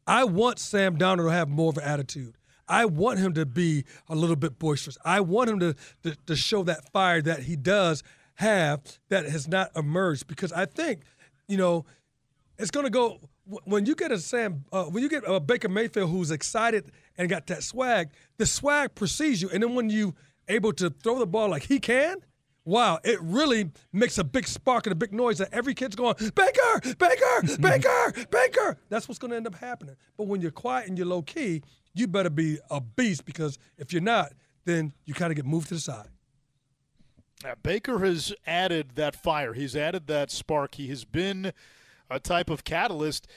I 0.07 0.23
want 0.23 0.59
Sam 0.59 0.97
Darnold 0.97 1.25
to 1.25 1.31
have 1.31 1.49
more 1.49 1.69
of 1.69 1.77
an 1.77 1.83
attitude. 1.83 2.37
I 2.67 2.85
want 2.85 3.19
him 3.19 3.33
to 3.33 3.45
be 3.45 3.85
a 4.09 4.15
little 4.15 4.35
bit 4.35 4.57
boisterous. 4.57 4.97
I 5.05 5.19
want 5.19 5.49
him 5.49 5.59
to, 5.59 5.75
to, 6.03 6.15
to 6.25 6.35
show 6.35 6.63
that 6.63 6.91
fire 6.91 7.21
that 7.21 7.43
he 7.43 7.55
does 7.55 8.03
have 8.35 8.81
that 9.09 9.25
has 9.25 9.47
not 9.47 9.71
emerged 9.75 10.27
because 10.27 10.51
I 10.51 10.65
think, 10.65 11.01
you 11.47 11.57
know, 11.57 11.85
it's 12.57 12.71
going 12.71 12.85
to 12.85 12.89
go 12.89 13.19
when 13.45 13.85
you 13.85 13.95
get 13.95 14.11
a 14.11 14.17
Sam, 14.17 14.65
uh, 14.71 14.85
when 14.85 15.03
you 15.03 15.09
get 15.09 15.23
a 15.27 15.39
Baker 15.39 15.69
Mayfield 15.69 16.09
who's 16.09 16.31
excited 16.31 16.91
and 17.17 17.29
got 17.29 17.47
that 17.47 17.63
swag, 17.63 18.09
the 18.37 18.45
swag 18.45 18.95
precedes 18.95 19.41
you, 19.41 19.49
and 19.51 19.61
then 19.61 19.75
when 19.75 19.89
you 19.89 20.15
able 20.47 20.73
to 20.73 20.89
throw 20.89 21.19
the 21.19 21.27
ball 21.27 21.49
like 21.49 21.63
he 21.63 21.79
can, 21.79 22.17
wow, 22.65 22.99
it 23.03 23.21
really 23.21 23.71
makes 23.93 24.17
a 24.17 24.23
big 24.23 24.47
spark 24.47 24.85
and 24.87 24.91
a 24.91 24.95
big 24.95 25.13
noise 25.13 25.37
that 25.37 25.49
every 25.53 25.73
kid's 25.73 25.95
going, 25.95 26.15
Baker, 26.33 26.95
Baker, 26.97 27.57
Baker, 27.59 28.27
Baker. 28.29 28.77
That's 28.89 29.07
what's 29.07 29.19
going 29.19 29.31
to 29.31 29.37
end 29.37 29.47
up 29.47 29.55
happening. 29.55 29.95
But 30.17 30.27
when 30.27 30.41
you're 30.41 30.51
quiet 30.51 30.87
and 30.87 30.97
you're 30.97 31.07
low 31.07 31.21
key, 31.21 31.61
you 31.93 32.07
better 32.07 32.29
be 32.29 32.57
a 32.69 32.81
beast 32.81 33.25
because 33.25 33.57
if 33.77 33.93
you're 33.93 34.01
not, 34.01 34.33
then 34.65 34.93
you 35.05 35.13
kind 35.13 35.31
of 35.31 35.35
get 35.35 35.45
moved 35.45 35.69
to 35.69 35.75
the 35.75 35.79
side. 35.79 36.09
Baker 37.61 37.99
has 37.99 38.33
added 38.47 38.91
that 38.95 39.15
fire. 39.15 39.53
He's 39.53 39.75
added 39.75 40.07
that 40.07 40.31
spark. 40.31 40.75
He 40.75 40.87
has 40.87 41.05
been 41.05 41.53
a 42.09 42.19
type 42.19 42.49
of 42.49 42.63
catalyst. 42.63 43.27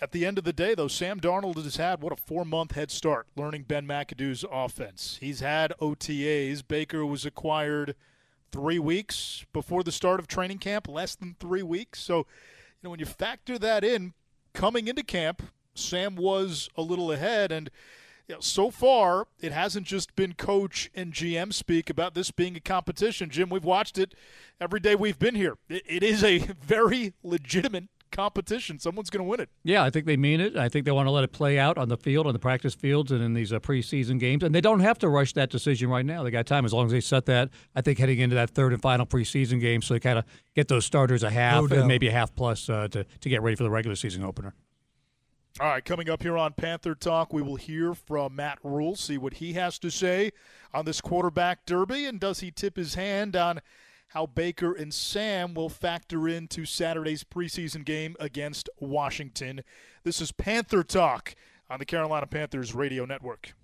At 0.00 0.12
the 0.12 0.26
end 0.26 0.38
of 0.38 0.44
the 0.44 0.52
day, 0.52 0.74
though, 0.74 0.88
Sam 0.88 1.20
Darnold 1.20 1.62
has 1.62 1.76
had 1.76 2.02
what 2.02 2.12
a 2.12 2.16
four 2.16 2.44
month 2.44 2.72
head 2.72 2.90
start 2.90 3.26
learning 3.36 3.66
Ben 3.68 3.86
McAdoo's 3.86 4.44
offense. 4.50 5.18
He's 5.20 5.40
had 5.40 5.72
OTAs. 5.80 6.66
Baker 6.66 7.04
was 7.06 7.24
acquired 7.24 7.94
three 8.52 8.78
weeks 8.78 9.44
before 9.52 9.82
the 9.82 9.92
start 9.92 10.20
of 10.20 10.26
training 10.26 10.58
camp, 10.58 10.88
less 10.88 11.14
than 11.14 11.36
three 11.38 11.62
weeks. 11.62 12.00
So, 12.00 12.18
you 12.18 12.24
know, 12.84 12.90
when 12.90 13.00
you 13.00 13.06
factor 13.06 13.58
that 13.58 13.84
in, 13.84 14.14
coming 14.52 14.88
into 14.88 15.02
camp, 15.02 15.42
Sam 15.74 16.16
was 16.16 16.68
a 16.76 16.82
little 16.82 17.12
ahead. 17.12 17.52
And 17.52 17.70
you 18.28 18.36
know, 18.36 18.40
so 18.40 18.70
far, 18.70 19.26
it 19.40 19.52
hasn't 19.52 19.86
just 19.86 20.14
been 20.14 20.34
coach 20.34 20.90
and 20.94 21.12
GM 21.12 21.52
speak 21.52 21.90
about 21.90 22.14
this 22.14 22.30
being 22.30 22.56
a 22.56 22.60
competition. 22.60 23.30
Jim, 23.30 23.48
we've 23.48 23.64
watched 23.64 23.98
it 23.98 24.14
every 24.60 24.80
day 24.80 24.94
we've 24.94 25.18
been 25.18 25.34
here. 25.34 25.56
it, 25.68 25.82
it 25.86 26.02
is 26.02 26.22
a 26.22 26.38
very 26.62 27.12
legitimate 27.22 27.88
competition. 28.10 28.78
Someone's 28.78 29.10
going 29.10 29.24
to 29.24 29.28
win 29.28 29.40
it. 29.40 29.48
Yeah, 29.64 29.84
I 29.84 29.90
think 29.90 30.06
they 30.06 30.16
mean 30.16 30.40
it. 30.40 30.56
I 30.56 30.68
think 30.68 30.84
they 30.84 30.90
want 30.90 31.06
to 31.06 31.10
let 31.10 31.24
it 31.24 31.32
play 31.32 31.58
out 31.58 31.78
on 31.78 31.88
the 31.88 31.96
field, 31.96 32.26
on 32.26 32.32
the 32.32 32.38
practice 32.38 32.74
fields, 32.74 33.10
and 33.10 33.22
in 33.22 33.34
these 33.34 33.52
uh, 33.52 33.60
preseason 33.60 34.18
games. 34.18 34.42
And 34.42 34.54
they 34.54 34.60
don't 34.60 34.80
have 34.80 34.98
to 35.00 35.08
rush 35.08 35.32
that 35.34 35.50
decision 35.50 35.88
right 35.88 36.04
now. 36.04 36.22
They 36.22 36.30
got 36.30 36.46
time 36.46 36.64
as 36.64 36.72
long 36.72 36.86
as 36.86 36.92
they 36.92 37.00
set 37.00 37.26
that. 37.26 37.50
I 37.74 37.80
think 37.80 37.98
heading 37.98 38.18
into 38.18 38.36
that 38.36 38.50
third 38.50 38.72
and 38.72 38.82
final 38.82 39.06
preseason 39.06 39.60
game, 39.60 39.82
so 39.82 39.94
they 39.94 40.00
kind 40.00 40.18
of 40.18 40.24
get 40.54 40.68
those 40.68 40.84
starters 40.84 41.22
a 41.22 41.30
half 41.30 41.70
no 41.70 41.78
and 41.78 41.88
maybe 41.88 42.08
a 42.08 42.12
half 42.12 42.34
plus 42.34 42.68
uh, 42.68 42.88
to 42.88 43.04
to 43.04 43.28
get 43.28 43.42
ready 43.42 43.56
for 43.56 43.64
the 43.64 43.70
regular 43.70 43.96
season 43.96 44.24
opener. 44.24 44.54
All 45.58 45.66
right, 45.66 45.84
coming 45.84 46.08
up 46.08 46.22
here 46.22 46.38
on 46.38 46.52
Panther 46.52 46.94
Talk, 46.94 47.32
we 47.32 47.42
will 47.42 47.56
hear 47.56 47.92
from 47.92 48.36
Matt 48.36 48.58
Rhule, 48.62 48.94
see 48.94 49.18
what 49.18 49.34
he 49.34 49.54
has 49.54 49.80
to 49.80 49.90
say 49.90 50.30
on 50.72 50.84
this 50.84 51.00
quarterback 51.00 51.66
derby, 51.66 52.06
and 52.06 52.20
does 52.20 52.38
he 52.38 52.52
tip 52.52 52.76
his 52.76 52.94
hand 52.94 53.34
on 53.34 53.60
how 54.10 54.26
Baker 54.26 54.72
and 54.72 54.92
Sam 54.92 55.54
will 55.54 55.68
factor 55.68 56.26
into 56.26 56.64
Saturday's 56.64 57.22
preseason 57.22 57.84
game 57.84 58.16
against 58.18 58.68
Washington. 58.80 59.62
This 60.02 60.20
is 60.20 60.32
Panther 60.32 60.82
Talk 60.82 61.36
on 61.68 61.78
the 61.78 61.84
Carolina 61.84 62.26
Panthers 62.26 62.74
Radio 62.74 63.04
Network. 63.04 63.54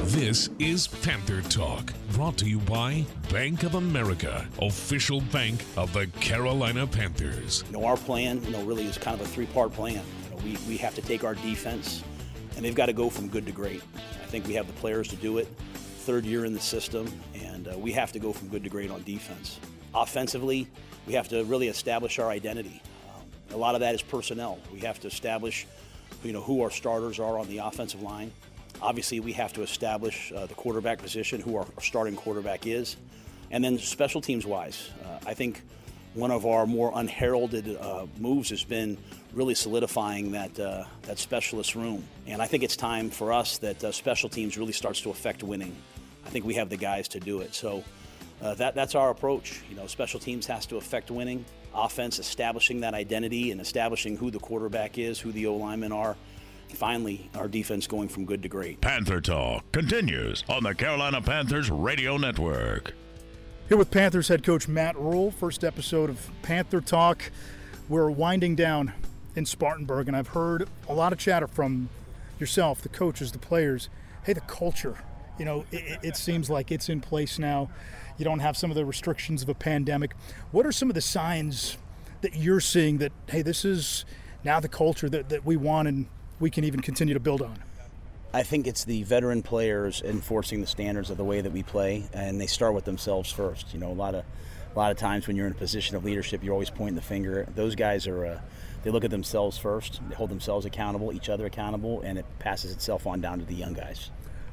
This 0.00 0.50
is 0.58 0.88
Panther 0.88 1.40
Talk, 1.42 1.92
brought 2.10 2.36
to 2.38 2.46
you 2.46 2.58
by 2.58 3.04
Bank 3.30 3.62
of 3.62 3.76
America, 3.76 4.44
official 4.60 5.20
bank 5.20 5.64
of 5.76 5.92
the 5.92 6.08
Carolina 6.18 6.84
Panthers. 6.84 7.62
You 7.68 7.74
know, 7.74 7.84
our 7.84 7.96
plan, 7.96 8.42
you 8.42 8.50
know, 8.50 8.64
really 8.64 8.86
is 8.86 8.98
kind 8.98 9.20
of 9.20 9.24
a 9.24 9.30
three-part 9.30 9.72
plan. 9.72 10.02
You 10.24 10.30
know, 10.30 10.42
we, 10.42 10.58
we 10.66 10.76
have 10.78 10.96
to 10.96 11.02
take 11.02 11.22
our 11.22 11.36
defense, 11.36 12.02
and 12.56 12.64
they've 12.64 12.74
got 12.74 12.86
to 12.86 12.92
go 12.92 13.08
from 13.08 13.28
good 13.28 13.46
to 13.46 13.52
great. 13.52 13.82
I 14.20 14.26
think 14.26 14.48
we 14.48 14.54
have 14.54 14.66
the 14.66 14.72
players 14.74 15.06
to 15.08 15.16
do 15.16 15.38
it 15.38 15.46
third 16.10 16.24
year 16.24 16.44
in 16.44 16.52
the 16.52 16.60
system, 16.60 17.06
and 17.34 17.68
uh, 17.68 17.78
we 17.78 17.92
have 17.92 18.10
to 18.10 18.18
go 18.18 18.32
from 18.32 18.48
good 18.48 18.64
to 18.64 18.68
great 18.68 18.90
on 18.90 19.00
defense. 19.04 19.60
Offensively, 19.94 20.66
we 21.06 21.12
have 21.12 21.28
to 21.28 21.44
really 21.44 21.68
establish 21.68 22.18
our 22.18 22.28
identity. 22.28 22.82
Um, 23.14 23.22
a 23.54 23.56
lot 23.56 23.76
of 23.76 23.80
that 23.82 23.94
is 23.94 24.02
personnel. 24.02 24.58
We 24.72 24.80
have 24.80 24.98
to 25.02 25.06
establish, 25.06 25.68
you 26.24 26.32
know, 26.32 26.40
who 26.40 26.62
our 26.62 26.70
starters 26.72 27.20
are 27.20 27.38
on 27.38 27.46
the 27.46 27.58
offensive 27.58 28.02
line. 28.02 28.32
Obviously, 28.82 29.20
we 29.20 29.32
have 29.34 29.52
to 29.52 29.62
establish 29.62 30.32
uh, 30.34 30.46
the 30.46 30.54
quarterback 30.54 30.98
position, 30.98 31.40
who 31.40 31.54
our 31.54 31.66
starting 31.80 32.16
quarterback 32.16 32.66
is, 32.66 32.96
and 33.52 33.62
then 33.62 33.78
special 33.78 34.20
teams 34.20 34.44
wise, 34.44 34.90
uh, 35.04 35.20
I 35.24 35.34
think 35.34 35.62
one 36.14 36.32
of 36.32 36.44
our 36.44 36.66
more 36.66 36.90
unheralded 36.96 37.76
uh, 37.76 38.06
moves 38.18 38.50
has 38.50 38.64
been 38.64 38.98
really 39.32 39.54
solidifying 39.54 40.32
that 40.32 40.58
uh, 40.58 40.84
that 41.02 41.18
specialist 41.20 41.76
room. 41.76 42.02
And 42.26 42.42
I 42.42 42.46
think 42.46 42.64
it's 42.64 42.76
time 42.76 43.10
for 43.10 43.32
us 43.32 43.58
that 43.58 43.84
uh, 43.84 43.92
special 43.92 44.28
teams 44.28 44.58
really 44.58 44.72
starts 44.72 45.00
to 45.02 45.10
affect 45.10 45.44
winning. 45.44 45.76
I 46.30 46.32
think 46.32 46.44
we 46.44 46.54
have 46.54 46.68
the 46.68 46.76
guys 46.76 47.08
to 47.08 47.18
do 47.18 47.40
it. 47.40 47.56
So 47.56 47.82
uh, 48.40 48.54
that 48.54 48.76
that's 48.76 48.94
our 48.94 49.10
approach. 49.10 49.62
You 49.68 49.74
know, 49.74 49.88
special 49.88 50.20
teams 50.20 50.46
has 50.46 50.64
to 50.66 50.76
affect 50.76 51.10
winning. 51.10 51.44
Offense 51.74 52.20
establishing 52.20 52.82
that 52.82 52.94
identity 52.94 53.50
and 53.50 53.60
establishing 53.60 54.16
who 54.16 54.30
the 54.30 54.38
quarterback 54.38 54.96
is, 54.96 55.18
who 55.18 55.32
the 55.32 55.48
O 55.48 55.56
linemen 55.56 55.90
are. 55.90 56.16
Finally, 56.68 57.28
our 57.34 57.48
defense 57.48 57.88
going 57.88 58.08
from 58.08 58.26
good 58.26 58.44
to 58.44 58.48
great. 58.48 58.80
Panther 58.80 59.20
Talk 59.20 59.72
continues 59.72 60.44
on 60.48 60.62
the 60.62 60.72
Carolina 60.72 61.20
Panthers 61.20 61.68
Radio 61.68 62.16
Network. 62.16 62.94
Here 63.66 63.76
with 63.76 63.90
Panthers 63.90 64.28
head 64.28 64.44
coach 64.44 64.68
Matt 64.68 64.96
Rhule, 64.96 65.32
first 65.32 65.64
episode 65.64 66.10
of 66.10 66.30
Panther 66.42 66.80
Talk. 66.80 67.32
We're 67.88 68.08
winding 68.08 68.54
down 68.54 68.92
in 69.34 69.46
Spartanburg, 69.46 70.06
and 70.06 70.16
I've 70.16 70.28
heard 70.28 70.68
a 70.88 70.94
lot 70.94 71.12
of 71.12 71.18
chatter 71.18 71.48
from 71.48 71.88
yourself, 72.38 72.82
the 72.82 72.88
coaches, 72.88 73.32
the 73.32 73.38
players. 73.38 73.88
Hey, 74.22 74.32
the 74.32 74.40
culture. 74.42 74.96
You 75.40 75.46
know, 75.46 75.64
it, 75.72 76.00
it 76.02 76.16
seems 76.16 76.50
like 76.50 76.70
it's 76.70 76.90
in 76.90 77.00
place 77.00 77.38
now. 77.38 77.70
You 78.18 78.26
don't 78.26 78.40
have 78.40 78.58
some 78.58 78.70
of 78.70 78.74
the 78.74 78.84
restrictions 78.84 79.42
of 79.42 79.48
a 79.48 79.54
pandemic. 79.54 80.14
What 80.52 80.66
are 80.66 80.72
some 80.72 80.90
of 80.90 80.94
the 80.94 81.00
signs 81.00 81.78
that 82.20 82.36
you're 82.36 82.60
seeing 82.60 82.98
that, 82.98 83.10
hey, 83.26 83.40
this 83.40 83.64
is 83.64 84.04
now 84.44 84.60
the 84.60 84.68
culture 84.68 85.08
that, 85.08 85.30
that 85.30 85.46
we 85.46 85.56
want 85.56 85.88
and 85.88 86.06
we 86.40 86.50
can 86.50 86.64
even 86.64 86.80
continue 86.80 87.14
to 87.14 87.20
build 87.20 87.40
on? 87.40 87.58
I 88.34 88.42
think 88.42 88.66
it's 88.66 88.84
the 88.84 89.02
veteran 89.04 89.42
players 89.42 90.02
enforcing 90.02 90.60
the 90.60 90.66
standards 90.66 91.08
of 91.08 91.16
the 91.16 91.24
way 91.24 91.40
that 91.40 91.52
we 91.52 91.62
play, 91.62 92.06
and 92.12 92.38
they 92.38 92.46
start 92.46 92.74
with 92.74 92.84
themselves 92.84 93.32
first. 93.32 93.72
You 93.72 93.80
know, 93.80 93.90
a 93.90 93.94
lot 93.94 94.14
of 94.14 94.26
a 94.72 94.78
lot 94.78 94.92
of 94.92 94.98
times 94.98 95.26
when 95.26 95.36
you're 95.36 95.46
in 95.46 95.52
a 95.52 95.56
position 95.56 95.96
of 95.96 96.04
leadership, 96.04 96.44
you're 96.44 96.52
always 96.52 96.70
pointing 96.70 96.96
the 96.96 97.02
finger. 97.02 97.48
Those 97.56 97.74
guys 97.74 98.06
are 98.06 98.26
uh, 98.26 98.40
they 98.82 98.90
look 98.90 99.04
at 99.04 99.10
themselves 99.10 99.56
first, 99.56 100.00
they 100.10 100.14
hold 100.14 100.28
themselves 100.28 100.66
accountable, 100.66 101.14
each 101.14 101.30
other 101.30 101.46
accountable, 101.46 102.02
and 102.02 102.18
it 102.18 102.26
passes 102.38 102.72
itself 102.72 103.06
on 103.06 103.22
down 103.22 103.38
to 103.38 103.46
the 103.46 103.54
young 103.54 103.72
guys. 103.72 104.10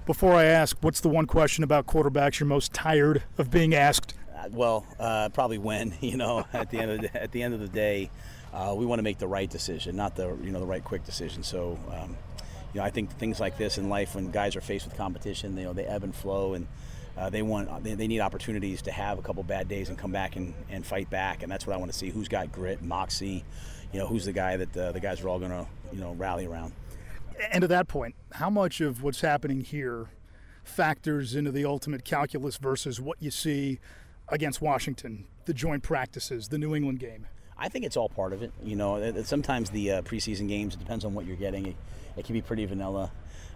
Before 0.07 0.35
I 0.35 0.45
ask, 0.45 0.77
what's 0.79 1.01
the 1.01 1.09
one 1.09 1.25
question 1.25 1.65
about 1.65 1.85
quarterbacks 1.85 2.39
you're 2.39 2.47
most 2.47 2.71
tired 2.71 3.23
of 3.37 3.51
being 3.51 3.75
asked? 3.75 4.13
Uh, 4.33 4.47
well, 4.51 4.85
uh, 4.97 5.27
probably 5.27 5.57
when. 5.57 5.93
You 6.01 6.15
know, 6.15 6.45
at 6.53 6.69
the 6.71 6.79
end 6.79 6.91
of 6.91 7.01
the, 7.01 7.21
at 7.21 7.33
the 7.33 7.43
end 7.43 7.53
of 7.53 7.59
the 7.59 7.67
day, 7.67 8.09
uh, 8.53 8.73
we 8.77 8.85
want 8.85 8.99
to 8.99 9.03
make 9.03 9.17
the 9.17 9.27
right 9.27 9.49
decision, 9.49 9.97
not 9.97 10.15
the 10.15 10.27
you 10.41 10.51
know 10.51 10.61
the 10.61 10.65
right 10.65 10.83
quick 10.83 11.03
decision. 11.03 11.43
So. 11.43 11.77
Um, 11.91 12.17
you 12.73 12.81
know, 12.81 12.85
I 12.85 12.89
think 12.89 13.11
things 13.17 13.39
like 13.39 13.57
this 13.57 13.77
in 13.77 13.87
life, 13.87 14.13
when 14.13 14.29
guys 14.29 14.57
are 14.57 14.61
faced 14.61 14.85
with 14.85 14.97
competition, 14.97 15.55
they, 15.55 15.61
you 15.61 15.67
know, 15.67 15.73
they 15.73 15.85
ebb 15.85 16.03
and 16.03 16.13
flow, 16.13 16.53
and 16.53 16.67
uh, 17.17 17.29
they 17.29 17.41
want 17.41 17.83
they, 17.83 17.93
they, 17.95 18.07
need 18.07 18.19
opportunities 18.19 18.81
to 18.83 18.91
have 18.91 19.17
a 19.17 19.21
couple 19.21 19.41
bad 19.41 19.69
days 19.69 19.87
and 19.87 19.97
come 19.97 20.11
back 20.11 20.35
and, 20.35 20.53
and 20.69 20.85
fight 20.85 21.09
back, 21.09 21.43
and 21.43 21.51
that's 21.51 21.65
what 21.65 21.73
I 21.73 21.77
want 21.77 21.93
to 21.93 21.97
see. 21.97 22.09
Who's 22.09 22.27
got 22.27 22.51
grit, 22.51 22.81
moxie? 22.81 23.45
You 23.93 23.99
know, 23.99 24.05
who's 24.05 24.25
the 24.25 24.33
guy 24.33 24.57
that 24.57 24.77
uh, 24.77 24.91
the 24.91 24.99
guys 24.99 25.21
are 25.21 25.29
all 25.29 25.39
going 25.39 25.51
to 25.51 25.65
you 25.93 26.01
know 26.01 26.11
rally 26.13 26.45
around. 26.45 26.73
And 27.51 27.61
to 27.61 27.67
that 27.67 27.87
point, 27.87 28.15
how 28.33 28.49
much 28.49 28.81
of 28.81 29.03
what's 29.03 29.21
happening 29.21 29.61
here 29.61 30.07
factors 30.63 31.35
into 31.35 31.51
the 31.51 31.65
ultimate 31.65 32.03
calculus 32.03 32.57
versus 32.57 32.99
what 32.99 33.17
you 33.21 33.31
see 33.31 33.79
against 34.29 34.61
Washington, 34.61 35.25
the 35.45 35.53
joint 35.53 35.83
practices, 35.83 36.49
the 36.49 36.57
New 36.57 36.75
England 36.75 36.99
game? 36.99 37.27
I 37.57 37.69
think 37.69 37.85
it's 37.85 37.97
all 37.97 38.09
part 38.09 38.33
of 38.33 38.43
it. 38.43 38.51
You 38.63 38.75
know, 38.75 39.23
sometimes 39.23 39.69
the 39.69 39.91
uh, 39.91 40.01
preseason 40.03 40.47
games 40.47 40.75
it 40.75 40.79
depends 40.79 41.05
on 41.05 41.13
what 41.13 41.25
you're 41.25 41.37
getting. 41.37 41.67
It, 41.67 41.75
it 42.17 42.25
can 42.25 42.33
be 42.33 42.41
pretty 42.41 42.65
vanilla. 42.65 43.11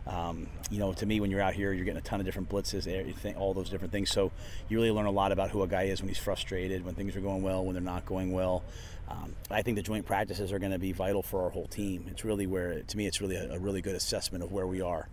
Um, 0.07 0.47
you 0.71 0.79
know, 0.79 0.93
to 0.93 1.05
me, 1.05 1.19
when 1.19 1.29
you're 1.29 1.41
out 1.41 1.53
here, 1.53 1.73
you're 1.73 1.85
getting 1.85 1.99
a 1.99 2.03
ton 2.03 2.19
of 2.19 2.25
different 2.25 2.49
blitzes, 2.49 3.37
all 3.37 3.53
those 3.53 3.69
different 3.69 3.91
things. 3.91 4.09
So 4.09 4.31
you 4.67 4.77
really 4.77 4.91
learn 4.91 5.05
a 5.05 5.11
lot 5.11 5.31
about 5.31 5.51
who 5.51 5.61
a 5.61 5.67
guy 5.67 5.83
is 5.83 6.01
when 6.01 6.07
he's 6.07 6.17
frustrated, 6.17 6.83
when 6.83 6.95
things 6.95 7.15
are 7.15 7.21
going 7.21 7.43
well, 7.43 7.63
when 7.63 7.75
they're 7.75 7.83
not 7.83 8.05
going 8.05 8.31
well. 8.31 8.63
Um, 9.11 9.35
I 9.49 9.61
think 9.61 9.75
the 9.75 9.83
joint 9.83 10.05
practices 10.05 10.51
are 10.51 10.59
going 10.59 10.71
to 10.71 10.79
be 10.79 10.91
vital 10.91 11.21
for 11.21 11.43
our 11.43 11.49
whole 11.49 11.67
team. 11.67 12.05
It's 12.09 12.23
really 12.23 12.47
where, 12.47 12.81
to 12.81 12.97
me, 12.97 13.07
it's 13.07 13.19
really 13.19 13.35
a, 13.35 13.53
a 13.53 13.59
really 13.59 13.81
good 13.81 13.95
assessment 13.95 14.43
of 14.43 14.51
where 14.51 14.67
we 14.67 14.81
are. 14.81 15.09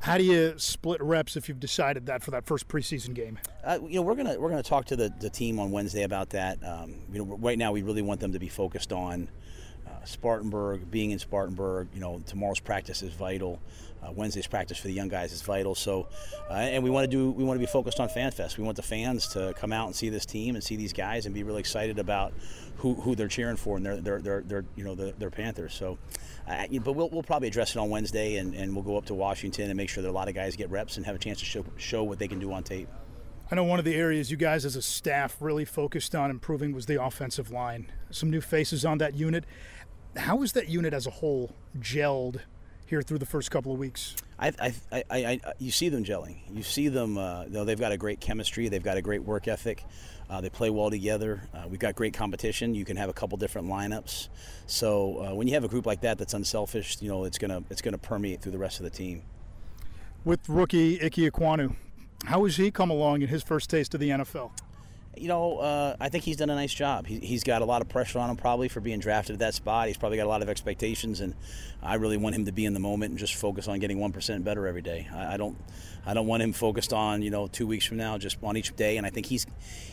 How 0.00 0.16
do 0.16 0.24
you 0.24 0.54
split 0.58 1.02
reps 1.02 1.36
if 1.36 1.48
you've 1.48 1.60
decided 1.60 2.06
that 2.06 2.22
for 2.22 2.30
that 2.30 2.46
first 2.46 2.68
preseason 2.68 3.14
game? 3.14 3.38
Uh, 3.64 3.78
you 3.82 3.96
know, 3.96 4.02
we're 4.02 4.14
gonna 4.14 4.38
we're 4.38 4.48
gonna 4.48 4.62
talk 4.62 4.84
to 4.86 4.96
the, 4.96 5.12
the 5.18 5.28
team 5.28 5.58
on 5.58 5.72
Wednesday 5.72 6.04
about 6.04 6.30
that. 6.30 6.64
Um, 6.64 6.94
you 7.12 7.18
know, 7.18 7.36
right 7.36 7.58
now 7.58 7.72
we 7.72 7.82
really 7.82 8.02
want 8.02 8.20
them 8.20 8.32
to 8.32 8.38
be 8.38 8.48
focused 8.48 8.92
on 8.92 9.28
uh, 10.00 10.04
Spartanburg, 10.04 10.90
being 10.90 11.10
in 11.10 11.18
Spartanburg. 11.18 11.88
You 11.94 12.00
know, 12.00 12.22
tomorrow's 12.26 12.60
practice 12.60 13.02
is 13.02 13.12
vital. 13.12 13.60
Uh, 14.02 14.12
Wednesday's 14.12 14.46
practice 14.46 14.78
for 14.78 14.86
the 14.86 14.92
young 14.92 15.08
guys 15.08 15.32
is 15.32 15.42
vital. 15.42 15.74
So, 15.74 16.06
uh, 16.48 16.54
and 16.54 16.84
we 16.84 16.90
want 16.90 17.04
to 17.04 17.10
do 17.10 17.30
we 17.30 17.42
want 17.42 17.56
to 17.56 17.60
be 17.60 17.70
focused 17.70 17.98
on 17.98 18.08
FanFest. 18.08 18.56
We 18.56 18.64
want 18.64 18.76
the 18.76 18.82
fans 18.82 19.28
to 19.28 19.54
come 19.56 19.72
out 19.72 19.86
and 19.86 19.96
see 19.96 20.08
this 20.08 20.24
team 20.24 20.54
and 20.54 20.62
see 20.62 20.76
these 20.76 20.92
guys 20.92 21.26
and 21.26 21.34
be 21.34 21.42
really 21.42 21.60
excited 21.60 21.98
about 21.98 22.32
who, 22.76 22.94
who 22.94 23.16
they're 23.16 23.28
cheering 23.28 23.56
for 23.56 23.76
and 23.76 23.84
they're 23.84 24.20
they're, 24.20 24.42
they're, 24.42 24.64
you 24.76 24.84
know 24.84 24.94
they're 24.94 25.30
Panthers. 25.30 25.74
So, 25.74 25.98
uh, 26.46 26.66
but 26.84 26.92
we'll, 26.92 27.08
we'll 27.08 27.24
probably 27.24 27.48
address 27.48 27.74
it 27.74 27.78
on 27.78 27.90
Wednesday 27.90 28.36
and, 28.36 28.54
and 28.54 28.74
we'll 28.74 28.84
go 28.84 28.96
up 28.96 29.06
to 29.06 29.14
Washington 29.14 29.68
and 29.68 29.76
make 29.76 29.88
sure 29.88 30.02
that 30.02 30.10
a 30.10 30.12
lot 30.12 30.28
of 30.28 30.34
guys 30.34 30.54
get 30.54 30.70
reps 30.70 30.96
and 30.96 31.04
have 31.04 31.16
a 31.16 31.18
chance 31.18 31.40
to 31.40 31.44
show 31.44 31.64
show 31.76 32.04
what 32.04 32.18
they 32.18 32.28
can 32.28 32.38
do 32.38 32.52
on 32.52 32.62
tape. 32.62 32.88
I 33.50 33.54
know 33.54 33.64
one 33.64 33.78
of 33.78 33.86
the 33.86 33.94
areas 33.94 34.30
you 34.30 34.36
guys 34.36 34.66
as 34.66 34.76
a 34.76 34.82
staff 34.82 35.38
really 35.40 35.64
focused 35.64 36.14
on 36.14 36.30
improving 36.30 36.72
was 36.72 36.84
the 36.84 37.02
offensive 37.02 37.50
line. 37.50 37.90
Some 38.10 38.28
new 38.30 38.42
faces 38.42 38.84
on 38.84 38.98
that 38.98 39.14
unit. 39.14 39.44
How 40.18 40.42
is 40.42 40.52
that 40.52 40.68
unit 40.68 40.92
as 40.92 41.06
a 41.06 41.10
whole 41.10 41.54
gelled 41.78 42.40
here 42.86 43.02
through 43.02 43.18
the 43.18 43.26
first 43.26 43.50
couple 43.50 43.72
of 43.72 43.78
weeks? 43.78 44.16
I, 44.38 44.52
I, 44.60 44.74
I, 44.92 45.02
I 45.10 45.40
you 45.58 45.70
see 45.70 45.88
them 45.88 46.04
gelling. 46.04 46.38
You 46.52 46.62
see 46.62 46.88
them. 46.88 47.18
Uh, 47.18 47.44
you 47.44 47.50
know, 47.50 47.64
they've 47.64 47.78
got 47.78 47.92
a 47.92 47.96
great 47.96 48.20
chemistry. 48.20 48.68
They've 48.68 48.82
got 48.82 48.96
a 48.96 49.02
great 49.02 49.22
work 49.22 49.48
ethic. 49.48 49.84
Uh, 50.30 50.40
they 50.40 50.50
play 50.50 50.70
well 50.70 50.90
together. 50.90 51.42
Uh, 51.54 51.64
we've 51.68 51.80
got 51.80 51.94
great 51.94 52.12
competition. 52.14 52.74
You 52.74 52.84
can 52.84 52.96
have 52.96 53.08
a 53.08 53.12
couple 53.12 53.38
different 53.38 53.68
lineups. 53.68 54.28
So 54.66 55.24
uh, 55.24 55.34
when 55.34 55.48
you 55.48 55.54
have 55.54 55.64
a 55.64 55.68
group 55.68 55.86
like 55.86 56.02
that 56.02 56.18
that's 56.18 56.34
unselfish, 56.34 57.00
you 57.00 57.08
know 57.08 57.24
it's 57.24 57.38
gonna 57.38 57.62
it's 57.70 57.80
gonna 57.80 57.98
permeate 57.98 58.42
through 58.42 58.52
the 58.52 58.58
rest 58.58 58.78
of 58.78 58.84
the 58.84 58.90
team. 58.90 59.22
With 60.24 60.48
rookie 60.48 61.02
Ike 61.02 61.14
Ekwonu, 61.14 61.76
how 62.24 62.44
has 62.44 62.56
he 62.56 62.70
come 62.70 62.90
along 62.90 63.22
in 63.22 63.28
his 63.28 63.42
first 63.42 63.70
taste 63.70 63.94
of 63.94 64.00
the 64.00 64.10
NFL? 64.10 64.50
You 65.16 65.28
know, 65.28 65.58
uh, 65.58 65.96
I 66.00 66.08
think 66.08 66.24
he's 66.24 66.36
done 66.36 66.50
a 66.50 66.54
nice 66.54 66.72
job. 66.72 67.06
He, 67.06 67.32
has 67.32 67.44
got 67.44 67.62
a 67.62 67.64
lot 67.64 67.82
of 67.82 67.88
pressure 67.88 68.18
on 68.18 68.30
him 68.30 68.36
probably 68.36 68.68
for 68.68 68.80
being 68.80 69.00
drafted 69.00 69.34
at 69.34 69.38
that 69.40 69.54
spot. 69.54 69.88
He's 69.88 69.96
probably 69.96 70.18
got 70.18 70.26
a 70.26 70.28
lot 70.28 70.42
of 70.42 70.48
expectations, 70.48 71.20
and 71.20 71.34
I 71.82 71.94
really 71.94 72.16
want 72.16 72.34
him 72.34 72.44
to 72.46 72.52
be 72.52 72.64
in 72.64 72.74
the 72.74 72.80
moment 72.80 73.10
and 73.10 73.18
just 73.18 73.34
focus 73.34 73.68
on 73.68 73.78
getting 73.78 74.00
one 74.00 74.12
percent 74.12 74.44
better 74.44 74.66
every 74.66 74.82
day. 74.82 75.08
I, 75.12 75.34
I, 75.34 75.36
don't, 75.36 75.56
I 76.04 76.14
don't 76.14 76.26
want 76.26 76.42
him 76.42 76.52
focused 76.52 76.92
on 76.92 77.22
you 77.22 77.30
know 77.30 77.46
two 77.46 77.66
weeks 77.66 77.86
from 77.86 77.96
now, 77.96 78.18
just 78.18 78.38
on 78.42 78.56
each 78.56 78.74
day. 78.76 78.96
And 78.96 79.06
I 79.06 79.10
think 79.10 79.26
he's, 79.26 79.46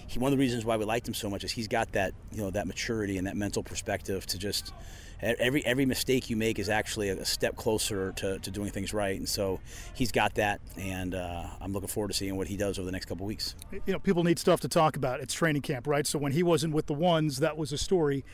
he, 0.07 0.19
one 0.19 0.31
of 0.31 0.37
the 0.37 0.41
reasons 0.41 0.65
why 0.65 0.77
we 0.77 0.85
liked 0.85 1.07
him 1.07 1.13
so 1.13 1.29
much 1.29 1.43
is 1.43 1.51
he's 1.51 1.67
got 1.67 1.91
that 1.93 2.13
you 2.31 2.41
know 2.41 2.51
that 2.51 2.67
maturity 2.67 3.17
and 3.17 3.27
that 3.27 3.37
mental 3.37 3.63
perspective 3.63 4.25
to 4.27 4.37
just 4.37 4.73
every 5.21 5.65
every 5.65 5.85
mistake 5.85 6.29
you 6.29 6.35
make 6.35 6.59
is 6.59 6.69
actually 6.69 7.09
a 7.09 7.25
step 7.25 7.55
closer 7.55 8.11
to, 8.13 8.39
to 8.39 8.51
doing 8.51 8.69
things 8.69 8.93
right. 8.93 9.17
And 9.17 9.27
so 9.27 9.59
he's 9.93 10.11
got 10.11 10.35
that, 10.35 10.61
and 10.77 11.15
uh, 11.15 11.45
I'm 11.61 11.73
looking 11.73 11.87
forward 11.87 12.09
to 12.09 12.13
seeing 12.13 12.35
what 12.35 12.47
he 12.47 12.57
does 12.57 12.77
over 12.77 12.85
the 12.85 12.91
next 12.91 13.05
couple 13.05 13.25
weeks. 13.25 13.55
You 13.71 13.93
know, 13.93 13.99
people 13.99 14.23
need 14.23 14.39
stuff 14.39 14.61
to 14.61 14.69
talk 14.69 14.95
about. 14.95 15.19
It's 15.19 15.33
training 15.33 15.61
camp, 15.61 15.87
right? 15.87 16.05
So 16.05 16.19
when 16.19 16.31
he 16.31 16.43
wasn't 16.43 16.73
with 16.73 16.87
the 16.87 16.93
ones, 16.93 17.37
that 17.39 17.57
was 17.57 17.71
a 17.71 17.77
story. 17.77 18.25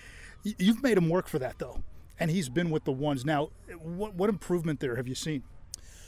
You've 0.44 0.82
made 0.82 0.98
him 0.98 1.10
work 1.10 1.28
for 1.28 1.38
that, 1.40 1.60
though, 1.60 1.84
and 2.22 2.32
he's 2.32 2.50
been 2.50 2.70
with 2.70 2.84
the 2.84 2.92
ones. 2.92 3.26
Now, 3.26 3.50
what, 3.82 4.16
what 4.16 4.30
improvement 4.30 4.80
there 4.80 4.96
have 4.96 5.08
you 5.08 5.16
seen? 5.16 5.44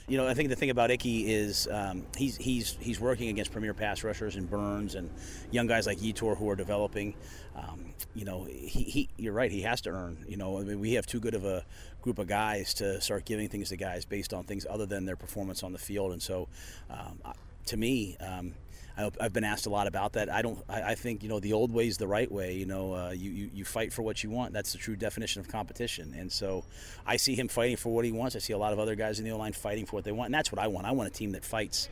you 0.08 0.18
know, 0.18 0.28
I 0.28 0.34
think 0.34 0.50
the 0.50 0.56
thing 0.56 0.70
about 0.70 0.92
Ickey 0.92 1.32
is 1.32 1.68
um, 1.72 2.06
he's 2.18 2.36
he's 2.36 2.78
he's 2.82 3.00
working 3.00 3.30
against 3.30 3.52
premier 3.52 3.74
pass 3.74 4.04
rushers 4.04 4.36
and 4.36 4.50
Burns 4.50 4.96
and 4.96 5.10
young 5.50 5.66
guys 5.66 5.88
like 5.88 6.00
Yetur 6.00 6.38
who 6.38 6.50
are 6.50 6.56
developing. 6.56 7.16
Um, 7.56 7.94
you 8.14 8.26
know, 8.26 8.44
he, 8.44 8.84
he 8.84 9.10
you're 9.16 9.34
right. 9.34 9.50
He 9.50 9.62
has 9.62 9.80
to 9.82 9.92
earn. 9.92 10.26
You 10.28 10.36
know, 10.36 10.60
I 10.60 10.64
mean, 10.64 10.80
we 10.80 10.94
have 10.94 11.06
too 11.06 11.22
good 11.22 11.36
of 11.36 11.46
a 11.46 11.66
group 12.02 12.20
of 12.20 12.28
guys 12.28 12.74
to 12.76 13.00
start 13.00 13.24
giving 13.24 13.48
things 13.48 13.70
to 13.70 13.78
guys 13.78 14.04
based 14.04 14.34
on 14.34 14.44
things 14.44 14.66
other 14.70 14.86
than 14.86 15.06
their 15.06 15.16
performance 15.16 15.64
on 15.64 15.72
the 15.72 15.80
field. 15.80 16.12
And 16.12 16.22
so, 16.22 16.50
um, 16.90 17.20
to 17.68 17.78
me. 17.78 18.18
Um, 18.18 18.56
I've 18.96 19.34
been 19.34 19.44
asked 19.44 19.66
a 19.66 19.70
lot 19.70 19.88
about 19.88 20.14
that. 20.14 20.30
I 20.30 20.42
don't. 20.44 20.60
I, 20.70 20.94
think 20.94 21.24
you 21.24 21.30
know 21.30 21.40
the 21.40 21.54
old 21.54 21.74
way 21.74 21.88
is 21.88 21.98
the 21.98 22.08
right 22.08 22.32
way. 22.32 22.54
You 22.54 22.68
know, 22.68 22.94
uh, 22.94 23.12
you, 23.12 23.32
you 23.32 23.50
you 23.54 23.66
fight 23.66 23.92
for 23.92 24.04
what 24.04 24.24
you 24.24 24.30
want. 24.30 24.54
That's 24.54 24.72
the 24.72 24.78
true 24.78 24.96
definition 24.96 25.40
of 25.40 25.48
competition. 25.48 26.14
And 26.18 26.32
so, 26.32 26.64
I 27.06 27.18
see 27.18 27.34
him 27.34 27.48
fighting 27.48 27.78
for 27.78 27.94
what 27.94 28.06
he 28.06 28.12
wants. 28.12 28.36
I 28.36 28.40
see 28.40 28.54
a 28.54 28.58
lot 28.58 28.72
of 28.72 28.78
other 28.78 28.96
guys 28.96 29.18
in 29.18 29.26
the 29.26 29.32
O 29.32 29.38
line 29.38 29.54
fighting 29.54 29.88
for 29.88 29.96
what 29.96 30.04
they 30.04 30.12
want, 30.12 30.28
and 30.28 30.36
that's 30.36 30.52
what 30.52 30.60
I 30.60 30.68
want. 30.68 30.86
I 30.86 30.92
want 30.92 31.10
a 31.10 31.12
team 31.12 31.32
that 31.32 31.44
fights. 31.44 31.90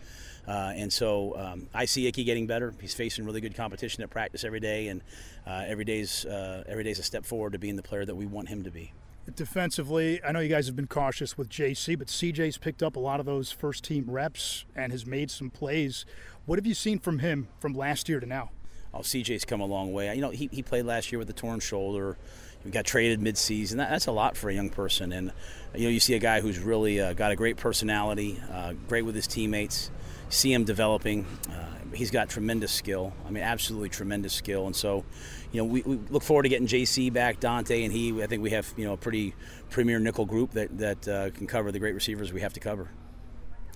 Uh, 0.48 0.74
and 0.76 0.92
so, 0.92 1.38
um, 1.38 1.68
I 1.74 1.86
see 1.86 2.08
Ickey 2.08 2.24
getting 2.24 2.46
better. 2.46 2.74
He's 2.80 2.94
facing 2.94 3.26
really 3.26 3.42
good 3.42 3.56
competition 3.56 4.04
at 4.04 4.10
practice 4.10 4.44
every 4.44 4.60
day, 4.60 4.88
and 4.90 5.02
uh, 5.48 5.64
every 5.66 5.86
day's 5.86 6.26
uh, 6.26 6.64
every 6.68 6.84
day's 6.84 7.00
a 7.00 7.04
step 7.04 7.26
forward 7.26 7.54
to 7.54 7.60
being 7.60 7.78
the 7.78 7.84
player 7.84 8.06
that 8.06 8.16
we 8.16 8.28
want 8.28 8.50
him 8.50 8.64
to 8.64 8.72
be. 8.72 8.94
Defensively, 9.36 10.20
I 10.24 10.32
know 10.32 10.40
you 10.40 10.50
guys 10.50 10.66
have 10.66 10.76
been 10.76 10.88
cautious 10.88 11.38
with 11.38 11.48
Jaycee, 11.48 11.98
but 11.98 12.08
CJ's 12.08 12.58
picked 12.58 12.82
up 12.82 12.96
a 12.96 13.00
lot 13.00 13.20
of 13.20 13.26
those 13.28 13.52
first 13.52 13.84
team 13.84 14.06
reps 14.10 14.66
and 14.76 14.92
has 14.92 15.06
made 15.06 15.30
some 15.30 15.52
plays. 15.52 16.06
What 16.46 16.58
have 16.60 16.66
you 16.66 16.74
seen 16.74 17.00
from 17.00 17.20
him 17.20 17.48
from 17.60 17.74
last 17.74 18.10
year 18.10 18.20
to 18.20 18.26
now? 18.26 18.52
oh, 18.94 19.00
CJ's 19.00 19.46
come 19.46 19.62
a 19.62 19.66
long 19.66 19.94
way. 19.94 20.14
You 20.14 20.22
know, 20.22 20.30
he, 20.30 20.50
he 20.52 20.62
played 20.62 20.86
last 20.86 21.12
year 21.12 21.20
with 21.20 21.30
a 21.30 21.34
torn 21.34 21.60
shoulder. 21.60 22.18
We 22.64 22.72
got 22.72 22.86
traded 22.86 23.20
midseason. 23.20 23.78
That, 23.78 23.90
that's 23.90 24.08
a 24.08 24.12
lot 24.12 24.38
for 24.38 24.50
a 24.50 24.54
young 24.54 24.70
person. 24.70 25.12
And, 25.12 25.32
you 25.76 25.84
know, 25.84 25.90
you 25.90 26.00
see 26.00 26.14
a 26.14 26.20
guy 26.20 26.42
who's 26.42 26.60
really 26.60 27.00
uh, 27.02 27.14
got 27.14 27.32
a 27.32 27.36
great 27.36 27.58
personality, 27.58 28.40
uh, 28.52 28.74
great 28.88 29.04
with 29.04 29.16
his 29.16 29.28
teammates. 29.28 29.90
See 30.30 30.54
him 30.54 30.64
developing. 30.64 31.26
Uh, 31.50 31.94
he's 31.94 32.12
got 32.12 32.30
tremendous 32.30 32.72
skill. 32.72 33.14
I 33.28 33.32
mean, 33.32 33.44
absolutely 33.44 33.90
tremendous 33.90 34.34
skill. 34.34 34.68
And 34.68 34.76
so, 34.76 35.04
you 35.52 35.62
know, 35.62 35.66
we, 35.66 35.82
we, 35.82 36.00
look 36.10 36.24
forward 36.24 36.44
to 36.44 36.50
getting 36.50 36.68
Jaycee 36.68 37.12
back, 37.12 37.40
Donte, 37.40 37.84
and 37.84 37.92
he. 37.92 38.22
I 38.24 38.28
think 38.28 38.42
we 38.42 38.52
have, 38.52 38.72
you 38.78 38.86
know, 38.86 38.94
a 38.94 38.98
pretty 38.98 39.34
premier 39.70 40.00
nickel 40.00 40.26
group 40.26 40.52
that, 40.52 40.78
that 40.78 41.08
uh, 41.08 41.30
can 41.32 41.48
cover 41.48 41.72
the 41.72 41.80
great 41.80 41.96
receivers 41.96 42.32
we 42.32 42.42
have 42.42 42.54
to 42.54 42.60
cover. 42.62 42.90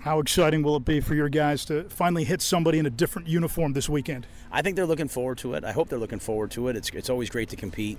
How 0.05 0.19
exciting 0.19 0.61
will 0.61 0.75
it 0.75 0.85
be 0.85 0.99
for 0.99 1.15
your 1.15 1.29
guys 1.29 1.65
to 1.65 1.85
finally 1.85 2.25
hit 2.25 2.39
somebody 2.39 2.77
in 2.77 2.85
a 2.85 2.91
different 2.91 3.27
uniform 3.27 3.73
this 3.73 3.89
weekend? 3.89 4.27
I 4.51 4.61
think 4.61 4.75
they're 4.75 4.85
looking 4.85 5.07
forward 5.07 5.39
to 5.39 5.55
it. 5.55 5.63
I 5.63 5.71
hope 5.71 5.89
they're 5.89 5.97
looking 5.97 6.19
forward 6.19 6.51
to 6.51 6.67
it. 6.67 6.75
It's, 6.75 6.91
it's 6.91 7.09
always 7.09 7.31
great 7.31 7.49
to 7.49 7.55
compete. 7.55 7.97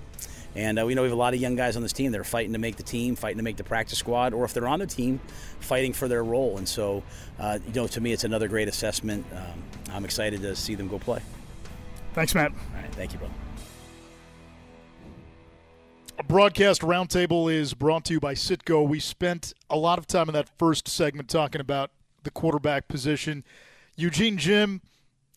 And 0.55 0.79
uh, 0.79 0.85
we 0.85 0.95
know 0.95 1.01
we 1.01 1.09
have 1.09 1.17
a 1.17 1.19
lot 1.19 1.33
of 1.33 1.41
young 1.41 1.57
guys 1.57 1.75
on 1.75 1.83
this 1.83 1.91
team 1.91 2.13
that 2.13 2.21
are 2.21 2.23
fighting 2.23 2.53
to 2.53 2.59
make 2.59 2.77
the 2.77 2.83
team, 2.83 3.17
fighting 3.17 3.39
to 3.39 3.43
make 3.43 3.57
the 3.57 3.65
practice 3.65 3.99
squad, 3.99 4.33
or 4.33 4.45
if 4.45 4.53
they're 4.53 4.69
on 4.69 4.79
the 4.79 4.87
team, 4.87 5.19
fighting 5.59 5.91
for 5.91 6.07
their 6.07 6.23
role. 6.23 6.57
And 6.57 6.65
so, 6.65 7.03
uh, 7.39 7.59
you 7.67 7.73
know, 7.73 7.87
to 7.87 7.99
me, 7.99 8.13
it's 8.13 8.23
another 8.23 8.47
great 8.47 8.69
assessment. 8.69 9.25
Um, 9.33 9.61
I'm 9.91 10.05
excited 10.05 10.41
to 10.43 10.55
see 10.55 10.75
them 10.75 10.87
go 10.87 10.99
play. 10.99 11.21
Thanks, 12.13 12.33
Matt. 12.33 12.53
All 12.53 12.81
right, 12.81 12.95
thank 12.95 13.11
you, 13.11 13.19
bro. 13.19 13.29
A 16.19 16.23
broadcast 16.23 16.83
roundtable 16.83 17.53
is 17.53 17.73
brought 17.73 18.05
to 18.05 18.13
you 18.13 18.21
by 18.21 18.33
Sitco. 18.33 18.87
We 18.87 19.01
spent 19.01 19.53
a 19.69 19.75
lot 19.75 19.99
of 19.99 20.07
time 20.07 20.29
in 20.29 20.33
that 20.35 20.49
first 20.57 20.87
segment 20.87 21.27
talking 21.27 21.59
about 21.59 21.91
the 22.27 22.31
quarterback 22.31 22.89
position. 22.89 23.45
Eugene 23.95 24.37
Jim, 24.37 24.81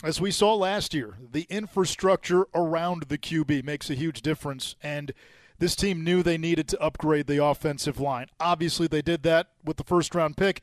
as 0.02 0.20
we 0.20 0.32
saw 0.32 0.54
last 0.54 0.92
year, 0.92 1.18
the 1.30 1.46
infrastructure 1.48 2.48
around 2.52 3.04
the 3.04 3.16
QB 3.16 3.62
makes 3.62 3.88
a 3.90 3.94
huge 3.94 4.22
difference. 4.22 4.74
And 4.82 5.12
this 5.60 5.76
team 5.76 6.02
knew 6.02 6.24
they 6.24 6.36
needed 6.36 6.66
to 6.68 6.80
upgrade 6.80 7.28
the 7.28 7.42
offensive 7.42 8.00
line. 8.00 8.26
Obviously, 8.40 8.88
they 8.88 9.02
did 9.02 9.22
that 9.22 9.50
with 9.64 9.76
the 9.76 9.84
first 9.84 10.16
round 10.16 10.36
pick. 10.36 10.62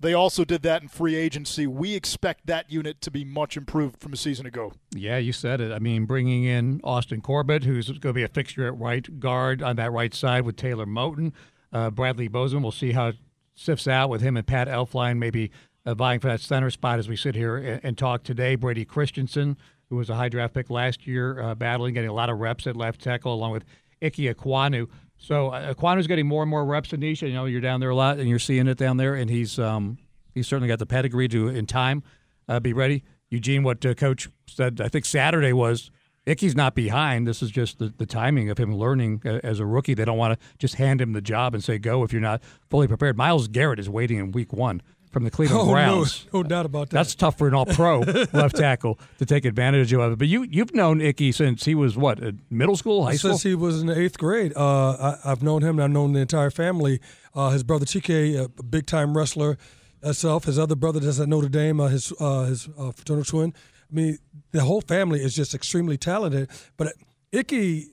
They 0.00 0.12
also 0.12 0.44
did 0.44 0.62
that 0.62 0.82
in 0.82 0.88
free 0.88 1.14
agency. 1.14 1.68
We 1.68 1.94
expect 1.94 2.46
that 2.46 2.72
unit 2.72 3.00
to 3.02 3.12
be 3.12 3.24
much 3.24 3.56
improved 3.56 4.00
from 4.00 4.12
a 4.12 4.16
season 4.16 4.46
ago. 4.46 4.72
Yeah, 4.92 5.18
you 5.18 5.32
said 5.32 5.60
it. 5.60 5.70
I 5.70 5.78
mean, 5.78 6.04
bringing 6.04 6.44
in 6.44 6.80
Austin 6.82 7.20
Corbett, 7.20 7.62
who's 7.62 7.86
going 7.86 8.00
to 8.00 8.12
be 8.14 8.22
a 8.24 8.28
fixture 8.28 8.66
at 8.66 8.76
right 8.76 9.20
guard 9.20 9.62
on 9.62 9.76
that 9.76 9.92
right 9.92 10.14
side 10.14 10.42
with 10.42 10.56
Taylor 10.56 10.86
Moton. 10.86 11.32
Uh, 11.72 11.90
Bradley 11.90 12.26
Bozeman, 12.26 12.62
we'll 12.62 12.72
see 12.72 12.90
how 12.92 13.12
sifts 13.60 13.86
out 13.86 14.08
with 14.08 14.22
him 14.22 14.36
and 14.36 14.46
Pat 14.46 14.68
Elflein 14.68 15.18
maybe 15.18 15.50
uh, 15.84 15.94
vying 15.94 16.18
for 16.18 16.28
that 16.28 16.40
center 16.40 16.70
spot 16.70 16.98
as 16.98 17.08
we 17.08 17.16
sit 17.16 17.34
here 17.34 17.56
and, 17.56 17.80
and, 17.82 17.98
talk 17.98 18.22
today. 18.22 18.54
Brady 18.54 18.84
Christensen, 18.84 19.56
who 19.88 19.96
was 19.96 20.08
a 20.08 20.14
high 20.14 20.28
draft 20.28 20.54
pick 20.54 20.70
last 20.70 21.06
year, 21.06 21.40
uh, 21.40 21.54
battling, 21.54 21.94
getting 21.94 22.10
a 22.10 22.14
lot 22.14 22.30
of 22.30 22.38
reps 22.38 22.66
at 22.66 22.76
left 22.76 23.00
tackle, 23.00 23.34
along 23.34 23.52
with 23.52 23.64
Ike 24.02 24.14
Ekwonu. 24.14 24.88
So 25.18 25.48
uh, 25.48 25.74
Ekwonu's 25.74 26.06
getting 26.06 26.26
more 26.26 26.42
and 26.42 26.50
more 26.50 26.64
reps, 26.64 26.90
Nisha, 26.90 27.28
You 27.28 27.34
know, 27.34 27.44
you're 27.44 27.60
down 27.60 27.80
there 27.80 27.90
a 27.90 27.94
lot, 27.94 28.18
and 28.18 28.28
you're 28.28 28.38
seeing 28.38 28.66
it 28.66 28.78
down 28.78 28.96
there, 28.96 29.14
and 29.14 29.28
he's 29.28 29.58
um, 29.58 29.98
he's 30.34 30.46
certainly 30.46 30.68
got 30.68 30.78
the 30.78 30.86
pedigree 30.86 31.28
to, 31.28 31.48
in 31.48 31.66
time, 31.66 32.02
uh, 32.48 32.60
be 32.60 32.72
ready. 32.72 33.04
Eugene, 33.28 33.62
what 33.62 33.84
uh, 33.84 33.94
Coach 33.94 34.28
said, 34.46 34.80
I 34.80 34.88
think 34.88 35.04
Saturday 35.04 35.52
was 35.52 35.90
Ickey's 36.30 36.54
not 36.54 36.74
behind. 36.74 37.26
This 37.26 37.42
is 37.42 37.50
just 37.50 37.78
the, 37.78 37.92
the 37.96 38.06
timing 38.06 38.50
of 38.50 38.58
him 38.58 38.74
learning 38.74 39.22
uh, 39.24 39.40
as 39.42 39.60
a 39.60 39.66
rookie. 39.66 39.94
They 39.94 40.04
don't 40.04 40.18
want 40.18 40.38
to 40.38 40.46
just 40.58 40.76
hand 40.76 41.00
him 41.00 41.12
the 41.12 41.20
job 41.20 41.54
and 41.54 41.62
say, 41.62 41.78
go 41.78 42.04
if 42.04 42.12
you're 42.12 42.22
not 42.22 42.42
fully 42.68 42.86
prepared. 42.86 43.16
Myles 43.16 43.48
Garrett 43.48 43.78
is 43.78 43.88
waiting 43.88 44.18
in 44.18 44.32
week 44.32 44.52
one 44.52 44.82
from 45.10 45.24
the 45.24 45.30
Cleveland 45.30 45.68
oh, 45.68 45.72
Browns. 45.72 46.26
No, 46.32 46.42
no 46.42 46.48
doubt 46.48 46.66
about 46.66 46.90
that. 46.90 46.96
That's 46.96 47.14
tough 47.14 47.36
for 47.36 47.48
an 47.48 47.54
all-pro 47.54 48.00
left 48.32 48.56
tackle 48.56 48.98
to 49.18 49.26
take 49.26 49.44
advantage 49.44 49.92
of 49.92 50.12
it. 50.12 50.18
But 50.18 50.28
you 50.28 50.44
you've 50.44 50.74
known 50.74 51.00
Icky 51.00 51.32
since 51.32 51.64
he 51.64 51.74
was 51.74 51.96
what 51.96 52.20
middle 52.48 52.76
school, 52.76 53.04
high 53.04 53.16
school. 53.16 53.32
Since 53.32 53.42
he 53.42 53.54
was 53.54 53.80
in 53.80 53.88
the 53.88 53.98
eighth 53.98 54.18
grade. 54.18 54.52
Uh, 54.56 55.16
I, 55.24 55.28
have 55.28 55.42
known 55.42 55.62
him. 55.62 55.80
I've 55.80 55.90
known 55.90 56.12
the 56.12 56.20
entire 56.20 56.50
family. 56.50 57.00
Uh, 57.34 57.50
his 57.50 57.62
brother 57.62 57.84
Chike, 57.84 58.38
a 58.58 58.62
big-time 58.62 59.16
wrestler, 59.16 59.58
himself. 60.02 60.44
His 60.44 60.58
other 60.58 60.76
brother 60.76 61.00
that's 61.00 61.20
at 61.20 61.28
Notre 61.28 61.48
Dame, 61.48 61.80
uh, 61.80 61.88
his 61.88 62.12
uh, 62.20 62.44
his 62.44 62.68
uh, 62.78 62.92
fraternal 62.92 63.24
twin. 63.24 63.54
I 63.90 63.94
mean, 63.94 64.18
the 64.52 64.62
whole 64.62 64.80
family 64.80 65.20
is 65.20 65.34
just 65.34 65.54
extremely 65.54 65.96
talented. 65.96 66.48
But 66.76 66.94
Ickey, 67.32 67.86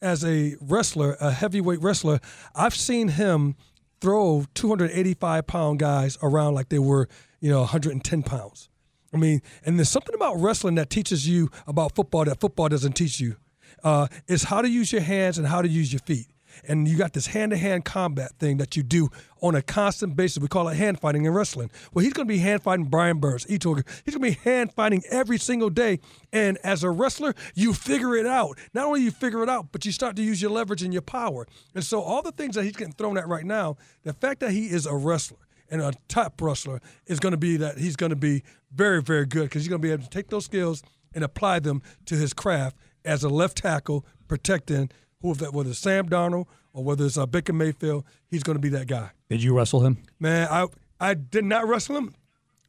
as 0.00 0.24
a 0.24 0.56
wrestler, 0.60 1.16
a 1.20 1.30
heavyweight 1.30 1.80
wrestler, 1.80 2.20
I've 2.54 2.74
seen 2.74 3.08
him 3.08 3.56
throw 4.00 4.46
285 4.54 5.46
pound 5.46 5.78
guys 5.78 6.18
around 6.22 6.54
like 6.54 6.68
they 6.68 6.78
were, 6.78 7.08
you 7.40 7.50
know, 7.50 7.60
110 7.60 8.22
pounds. 8.22 8.68
I 9.14 9.16
mean, 9.16 9.42
and 9.64 9.78
there's 9.78 9.90
something 9.90 10.14
about 10.14 10.40
wrestling 10.40 10.76
that 10.76 10.90
teaches 10.90 11.28
you 11.28 11.50
about 11.66 11.94
football 11.94 12.24
that 12.24 12.40
football 12.40 12.68
doesn't 12.68 12.92
teach 12.92 13.20
you. 13.20 13.36
Uh, 13.84 14.06
is 14.28 14.44
how 14.44 14.62
to 14.62 14.68
use 14.68 14.92
your 14.92 15.00
hands 15.00 15.38
and 15.38 15.46
how 15.46 15.60
to 15.60 15.68
use 15.68 15.92
your 15.92 16.00
feet 16.00 16.31
and 16.66 16.86
you 16.88 16.96
got 16.96 17.12
this 17.12 17.26
hand-to-hand 17.26 17.84
combat 17.84 18.32
thing 18.38 18.58
that 18.58 18.76
you 18.76 18.82
do 18.82 19.08
on 19.40 19.54
a 19.54 19.62
constant 19.62 20.16
basis. 20.16 20.38
We 20.38 20.48
call 20.48 20.68
it 20.68 20.76
hand 20.76 21.00
fighting 21.00 21.24
in 21.24 21.32
wrestling. 21.32 21.70
Well, 21.92 22.04
he's 22.04 22.12
going 22.12 22.26
to 22.26 22.32
be 22.32 22.38
hand 22.38 22.62
fighting 22.62 22.86
Brian 22.86 23.18
Burns. 23.18 23.44
Told 23.44 23.82
he's 24.04 24.14
going 24.14 24.32
to 24.32 24.38
be 24.38 24.50
hand 24.50 24.72
fighting 24.72 25.02
every 25.10 25.38
single 25.38 25.70
day. 25.70 26.00
And 26.32 26.58
as 26.64 26.84
a 26.84 26.90
wrestler, 26.90 27.34
you 27.54 27.72
figure 27.74 28.14
it 28.16 28.26
out. 28.26 28.58
Not 28.74 28.86
only 28.86 29.02
you 29.02 29.10
figure 29.10 29.42
it 29.42 29.48
out, 29.48 29.72
but 29.72 29.84
you 29.84 29.92
start 29.92 30.16
to 30.16 30.22
use 30.22 30.40
your 30.40 30.50
leverage 30.50 30.82
and 30.82 30.92
your 30.92 31.02
power. 31.02 31.46
And 31.74 31.84
so 31.84 32.00
all 32.00 32.22
the 32.22 32.32
things 32.32 32.54
that 32.54 32.64
he's 32.64 32.76
getting 32.76 32.94
thrown 32.94 33.18
at 33.18 33.28
right 33.28 33.44
now, 33.44 33.76
the 34.04 34.12
fact 34.12 34.40
that 34.40 34.50
he 34.50 34.66
is 34.66 34.86
a 34.86 34.94
wrestler 34.94 35.38
and 35.70 35.80
a 35.80 35.92
top 36.08 36.40
wrestler 36.40 36.80
is 37.06 37.18
going 37.18 37.32
to 37.32 37.38
be 37.38 37.56
that 37.56 37.78
he's 37.78 37.96
going 37.96 38.10
to 38.10 38.16
be 38.16 38.42
very, 38.72 39.02
very 39.02 39.26
good 39.26 39.44
because 39.44 39.62
he's 39.62 39.68
going 39.68 39.80
to 39.80 39.86
be 39.86 39.92
able 39.92 40.04
to 40.04 40.10
take 40.10 40.28
those 40.28 40.44
skills 40.44 40.82
and 41.14 41.24
apply 41.24 41.58
them 41.58 41.82
to 42.06 42.14
his 42.14 42.32
craft 42.32 42.76
as 43.04 43.24
a 43.24 43.28
left 43.28 43.58
tackle 43.58 44.06
protecting 44.28 44.90
who 45.22 45.34
that 45.34 45.52
whether 45.52 45.70
it's 45.70 45.78
Sam 45.78 46.08
Darnold 46.08 46.46
or 46.72 46.84
whether 46.84 47.06
it's 47.06 47.16
uh, 47.16 47.26
Baker 47.26 47.52
Mayfield, 47.52 48.04
he's 48.28 48.42
going 48.42 48.56
to 48.56 48.60
be 48.60 48.68
that 48.70 48.86
guy. 48.86 49.10
Did 49.30 49.42
you 49.42 49.56
wrestle 49.56 49.80
him? 49.80 49.98
Man, 50.20 50.48
I 50.50 50.66
I 51.00 51.14
did 51.14 51.44
not 51.44 51.66
wrestle 51.66 51.96
him. 51.96 52.14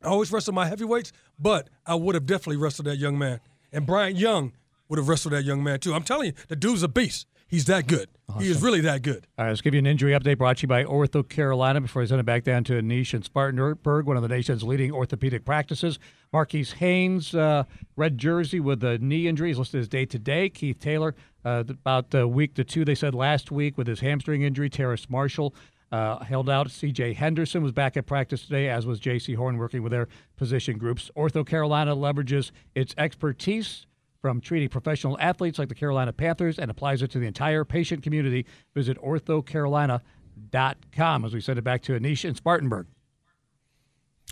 I 0.02 0.08
always 0.08 0.32
wrestle 0.32 0.54
my 0.54 0.68
heavyweights, 0.68 1.12
but 1.40 1.70
I 1.86 1.96
would 1.96 2.16
have 2.16 2.26
definitely 2.26 2.58
wrestled 2.58 2.88
that 2.88 2.98
young 2.98 3.18
man. 3.18 3.40
And 3.72 3.86
Bryant 3.86 4.18
Young 4.18 4.54
would 4.90 5.00
have 5.00 5.08
wrestled 5.08 5.34
that 5.34 5.44
young 5.44 5.64
man 5.64 5.80
too. 5.80 5.94
I'm 5.94 6.04
telling 6.04 6.28
you, 6.28 6.34
the 6.48 6.56
dude's 6.56 6.84
a 6.84 6.88
beast. 6.88 7.28
He's 7.48 7.66
that 7.66 7.86
good. 7.86 8.10
Awesome. 8.28 8.42
He 8.42 8.50
is 8.50 8.64
really 8.64 8.82
that 8.82 9.04
good. 9.04 9.28
All 9.38 9.46
right, 9.46 9.52
let's 9.52 9.62
give 9.62 9.76
you 9.76 9.78
an 9.78 9.86
injury 9.86 10.14
update 10.14 10.40
brought 10.40 10.58
to 10.58 10.62
you 10.64 10.68
by 10.68 10.86
Ortho 10.86 11.28
Carolina 11.28 11.82
before 11.82 12.02
I 12.02 12.06
send 12.06 12.20
it 12.20 12.26
back 12.26 12.44
down 12.44 12.64
to 12.64 12.74
Anish 12.74 13.14
and 13.14 13.24
Spartanburg, 13.24 14.08
one 14.08 14.18
of 14.18 14.24
the 14.24 14.30
nation's 14.30 14.64
leading 14.64 14.92
orthopedic 14.92 15.46
practices. 15.46 16.00
Marquis 16.32 16.66
Haynes, 16.80 17.36
uh, 17.36 17.66
red 17.96 18.18
jersey 18.18 18.60
with 18.60 18.80
the 18.80 18.98
knee 18.98 19.28
injury, 19.28 19.52
is 19.52 19.60
listed 19.60 19.82
as 19.82 19.88
day 19.88 20.06
to 20.06 20.18
day. 20.18 20.50
Keith 20.50 20.80
Taylor, 20.80 21.14
uh, 21.46 21.64
about 21.68 22.14
a 22.14 22.28
week 22.28 22.54
to 22.56 22.64
two, 22.64 22.86
they 22.86 22.96
said 22.96 23.14
last 23.14 23.52
week 23.52 23.78
with 23.78 23.88
his 23.88 24.00
hamstring 24.00 24.42
injury. 24.42 24.70
Terrace 24.70 25.10
Marshall 25.10 25.54
uh, 25.92 26.24
held 26.24 26.50
out. 26.50 26.72
C.J. 26.72 27.14
Henderson 27.14 27.62
was 27.62 27.72
back 27.72 27.96
at 27.98 28.08
practice 28.08 28.44
today, 28.44 28.70
as 28.70 28.86
was 28.86 29.00
Jaycee 29.00 29.36
Horn, 29.36 29.58
working 29.58 29.84
with 29.84 29.92
their 29.92 30.08
position 30.38 30.78
groups. 30.78 31.12
Ortho 31.16 31.46
Carolina 31.46 31.96
leverages 31.96 32.52
its 32.74 32.96
expertise 32.98 33.86
from 34.22 34.42
treating 34.42 34.70
professional 34.70 35.18
athletes 35.20 35.60
like 35.60 35.70
the 35.70 35.76
Carolina 35.76 36.14
Panthers 36.14 36.58
and 36.58 36.72
applies 36.72 37.02
it 37.02 37.12
to 37.12 37.20
the 37.20 37.28
entire 37.28 37.66
patient 37.66 38.02
community. 38.02 38.46
Visit 38.74 38.98
orthocarolina.com 39.00 41.26
as 41.26 41.34
we 41.34 41.42
send 41.42 41.60
it 41.60 41.64
back 41.64 41.82
to 41.84 41.92
Anish 41.92 42.26
in 42.26 42.34
Spartanburg. 42.34 42.88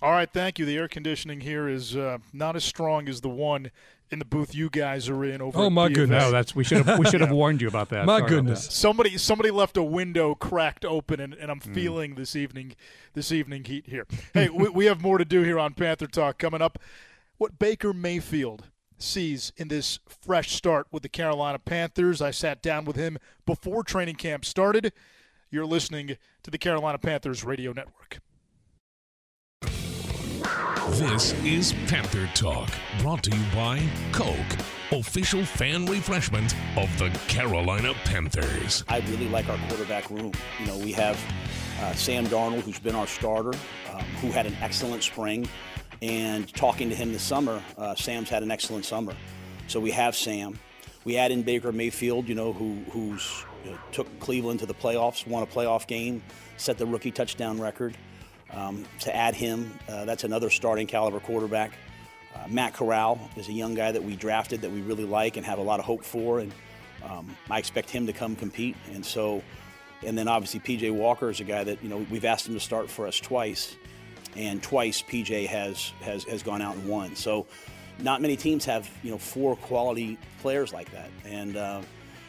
All 0.01 0.11
right, 0.11 0.31
thank 0.31 0.57
you. 0.57 0.65
The 0.65 0.77
air 0.77 0.87
conditioning 0.87 1.41
here 1.41 1.67
is 1.67 1.95
uh, 1.95 2.17
not 2.33 2.55
as 2.55 2.63
strong 2.63 3.07
as 3.07 3.21
the 3.21 3.29
one 3.29 3.69
in 4.11 4.19
the 4.19 4.25
booth 4.25 4.53
you 4.53 4.69
guys 4.69 5.09
are 5.09 5.23
in 5.23 5.41
over. 5.41 5.57
Oh 5.57 5.69
my 5.69 5.87
goodness! 5.87 6.23
No, 6.23 6.31
that's 6.31 6.55
we 6.55 6.63
should 6.63 6.85
have 6.85 6.99
we 6.99 7.05
should 7.05 7.21
have 7.21 7.31
warned 7.41 7.61
you 7.61 7.67
about 7.67 7.89
that. 7.89 8.05
My 8.05 8.19
Sorry 8.19 8.29
goodness! 8.29 8.65
Somebody 8.65 9.17
somebody 9.17 9.51
left 9.51 9.77
a 9.77 9.83
window 9.83 10.35
cracked 10.35 10.85
open, 10.85 11.19
and, 11.19 11.33
and 11.33 11.49
I'm 11.49 11.59
mm. 11.59 11.73
feeling 11.73 12.15
this 12.15 12.35
evening 12.35 12.75
this 13.13 13.31
evening 13.31 13.63
heat 13.63 13.87
here. 13.87 14.05
Hey, 14.33 14.49
we, 14.49 14.69
we 14.69 14.85
have 14.85 15.01
more 15.01 15.17
to 15.17 15.25
do 15.25 15.41
here 15.41 15.57
on 15.57 15.73
Panther 15.73 16.07
Talk 16.07 16.37
coming 16.37 16.61
up. 16.61 16.77
What 17.37 17.57
Baker 17.57 17.93
Mayfield 17.93 18.65
sees 18.97 19.51
in 19.57 19.67
this 19.67 19.99
fresh 20.07 20.51
start 20.51 20.87
with 20.91 21.03
the 21.03 21.09
Carolina 21.09 21.59
Panthers. 21.59 22.21
I 22.21 22.31
sat 22.31 22.61
down 22.61 22.85
with 22.85 22.95
him 22.95 23.17
before 23.45 23.83
training 23.83 24.15
camp 24.15 24.45
started. 24.45 24.93
You're 25.49 25.65
listening 25.65 26.17
to 26.43 26.51
the 26.51 26.57
Carolina 26.57 26.97
Panthers 26.97 27.43
Radio 27.43 27.73
Network. 27.73 28.19
This 30.95 31.31
is 31.45 31.73
Panther 31.87 32.29
Talk, 32.35 32.69
brought 32.99 33.23
to 33.23 33.31
you 33.31 33.41
by 33.55 33.81
Coke, 34.11 34.35
official 34.91 35.45
fan 35.45 35.85
refreshment 35.85 36.53
of 36.75 36.95
the 36.99 37.09
Carolina 37.29 37.93
Panthers. 38.03 38.83
I 38.89 38.99
really 38.99 39.29
like 39.29 39.47
our 39.47 39.57
quarterback 39.69 40.09
room. 40.09 40.33
You 40.59 40.65
know, 40.67 40.77
we 40.77 40.91
have 40.91 41.17
uh, 41.79 41.93
Sam 41.93 42.25
Darnold, 42.27 42.63
who's 42.63 42.77
been 42.77 42.93
our 42.93 43.07
starter, 43.07 43.57
um, 43.89 44.01
who 44.19 44.31
had 44.31 44.45
an 44.45 44.55
excellent 44.59 45.01
spring. 45.01 45.47
And 46.01 46.53
talking 46.53 46.89
to 46.89 46.95
him 46.95 47.13
this 47.13 47.23
summer, 47.23 47.63
uh, 47.77 47.95
Sam's 47.95 48.29
had 48.29 48.43
an 48.43 48.51
excellent 48.51 48.83
summer. 48.83 49.13
So 49.67 49.79
we 49.79 49.91
have 49.91 50.13
Sam. 50.13 50.59
We 51.05 51.15
add 51.15 51.31
in 51.31 51.41
Baker 51.41 51.71
Mayfield, 51.71 52.27
you 52.27 52.35
know, 52.35 52.51
who 52.51 52.75
who's 52.91 53.45
you 53.63 53.71
know, 53.71 53.77
took 53.93 54.19
Cleveland 54.19 54.59
to 54.59 54.65
the 54.65 54.75
playoffs, 54.75 55.25
won 55.25 55.41
a 55.41 55.47
playoff 55.47 55.87
game, 55.87 56.21
set 56.57 56.77
the 56.77 56.85
rookie 56.85 57.11
touchdown 57.11 57.61
record. 57.61 57.95
Um, 58.53 58.85
to 59.01 59.15
add 59.15 59.35
him, 59.35 59.77
uh, 59.87 60.05
that's 60.05 60.23
another 60.23 60.49
starting 60.49 60.87
caliber 60.87 61.19
quarterback. 61.19 61.71
Uh, 62.35 62.47
Matt 62.49 62.73
Corral 62.73 63.29
is 63.35 63.47
a 63.47 63.53
young 63.53 63.75
guy 63.75 63.91
that 63.91 64.03
we 64.03 64.15
drafted 64.15 64.61
that 64.61 64.71
we 64.71 64.81
really 64.81 65.05
like 65.05 65.37
and 65.37 65.45
have 65.45 65.59
a 65.59 65.61
lot 65.61 65.79
of 65.79 65.85
hope 65.85 66.03
for, 66.03 66.39
and 66.39 66.51
um, 67.03 67.35
I 67.49 67.59
expect 67.59 67.89
him 67.89 68.05
to 68.07 68.13
come 68.13 68.35
compete. 68.35 68.75
And 68.93 69.05
so, 69.05 69.41
and 70.03 70.17
then 70.17 70.27
obviously 70.27 70.59
PJ 70.59 70.93
Walker 70.93 71.29
is 71.29 71.39
a 71.39 71.43
guy 71.43 71.63
that 71.63 71.81
you 71.83 71.89
know 71.89 72.05
we've 72.09 72.25
asked 72.25 72.47
him 72.47 72.53
to 72.53 72.59
start 72.59 72.89
for 72.89 73.07
us 73.07 73.19
twice, 73.19 73.75
and 74.35 74.61
twice 74.61 75.01
PJ 75.01 75.47
has 75.47 75.91
has 76.01 76.23
has 76.25 76.43
gone 76.43 76.61
out 76.61 76.75
and 76.75 76.87
won. 76.87 77.15
So, 77.15 77.45
not 77.99 78.21
many 78.21 78.35
teams 78.35 78.65
have 78.65 78.89
you 79.03 79.11
know 79.11 79.17
four 79.17 79.55
quality 79.55 80.17
players 80.41 80.73
like 80.73 80.91
that, 80.91 81.09
and. 81.25 81.55
Uh, 81.55 81.81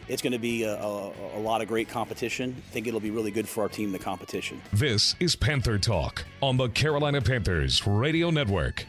it's 0.07 0.21
going 0.21 0.33
to 0.33 0.39
be 0.39 0.63
a, 0.63 0.75
a, 0.75 1.11
a, 1.35 1.39
lot 1.39 1.61
of 1.61 1.67
great 1.67 1.89
competition. 1.89 2.55
I 2.57 2.71
think 2.71 2.87
it'll 2.87 2.99
be 2.99 3.11
really 3.11 3.31
good 3.31 3.47
for 3.47 3.63
our 3.63 3.69
team, 3.69 3.91
the 3.91 3.99
competition. 3.99 4.61
This 4.73 5.15
is 5.19 5.35
Panther 5.35 5.77
Talk 5.77 6.25
on 6.41 6.57
the 6.57 6.69
Carolina 6.69 7.21
Panthers 7.21 7.85
Radio 7.87 8.29
Network. 8.29 8.85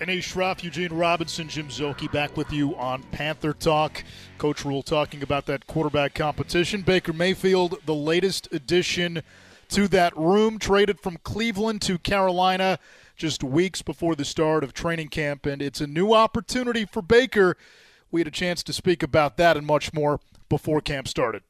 Anish 0.00 0.32
Shroff, 0.32 0.62
Eugene 0.62 0.94
Robinson, 0.94 1.46
Jim 1.46 1.68
Szoke 1.68 2.10
back 2.10 2.34
with 2.34 2.50
you 2.50 2.74
on 2.76 3.02
Panther 3.12 3.52
Talk. 3.52 4.02
Coach 4.38 4.64
Rhule 4.64 4.82
talking 4.82 5.22
about 5.22 5.44
that 5.44 5.66
quarterback 5.66 6.14
competition. 6.14 6.80
Baker 6.80 7.12
Mayfield, 7.12 7.76
the 7.84 7.94
latest 7.94 8.48
addition 8.50 9.22
to 9.68 9.88
that 9.88 10.16
room, 10.16 10.58
traded 10.58 11.00
from 11.00 11.18
Cleveland 11.18 11.82
to 11.82 11.98
Carolina 11.98 12.78
just 13.14 13.44
weeks 13.44 13.82
before 13.82 14.14
the 14.14 14.24
start 14.24 14.64
of 14.64 14.72
training 14.72 15.08
camp, 15.08 15.44
and 15.44 15.60
it's 15.60 15.82
a 15.82 15.86
new 15.86 16.14
opportunity 16.14 16.86
for 16.86 17.02
Baker. 17.02 17.58
We 18.10 18.20
had 18.20 18.28
a 18.28 18.32
chance 18.32 18.62
to 18.64 18.72
speak 18.72 19.02
about 19.02 19.36
that 19.36 19.56
and 19.56 19.66
much 19.66 19.92
more 19.92 20.20
before 20.48 20.80
camp 20.80 21.08
started. 21.08 21.42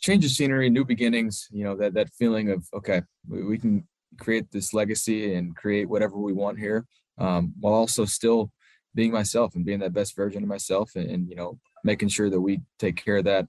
Change 0.00 0.24
of 0.24 0.32
scenery, 0.32 0.68
new 0.68 0.84
beginnings, 0.84 1.48
you 1.52 1.62
know, 1.62 1.76
that, 1.76 1.94
that 1.94 2.10
feeling 2.10 2.50
of, 2.50 2.66
okay, 2.74 3.02
we 3.28 3.56
can 3.56 3.86
create 4.18 4.50
this 4.50 4.74
legacy 4.74 5.34
and 5.34 5.56
create 5.56 5.88
whatever 5.88 6.16
we 6.16 6.32
want 6.32 6.58
here 6.58 6.86
um, 7.18 7.54
while 7.60 7.74
also 7.74 8.04
still 8.04 8.50
being 8.94 9.12
myself 9.12 9.54
and 9.54 9.64
being 9.64 9.78
that 9.78 9.92
best 9.92 10.14
version 10.16 10.42
of 10.42 10.48
myself 10.48 10.90
and, 10.96 11.08
and 11.08 11.28
you 11.28 11.34
know 11.34 11.58
making 11.84 12.08
sure 12.08 12.28
that 12.28 12.40
we 12.40 12.60
take 12.78 13.02
care 13.02 13.18
of 13.18 13.24
that 13.24 13.46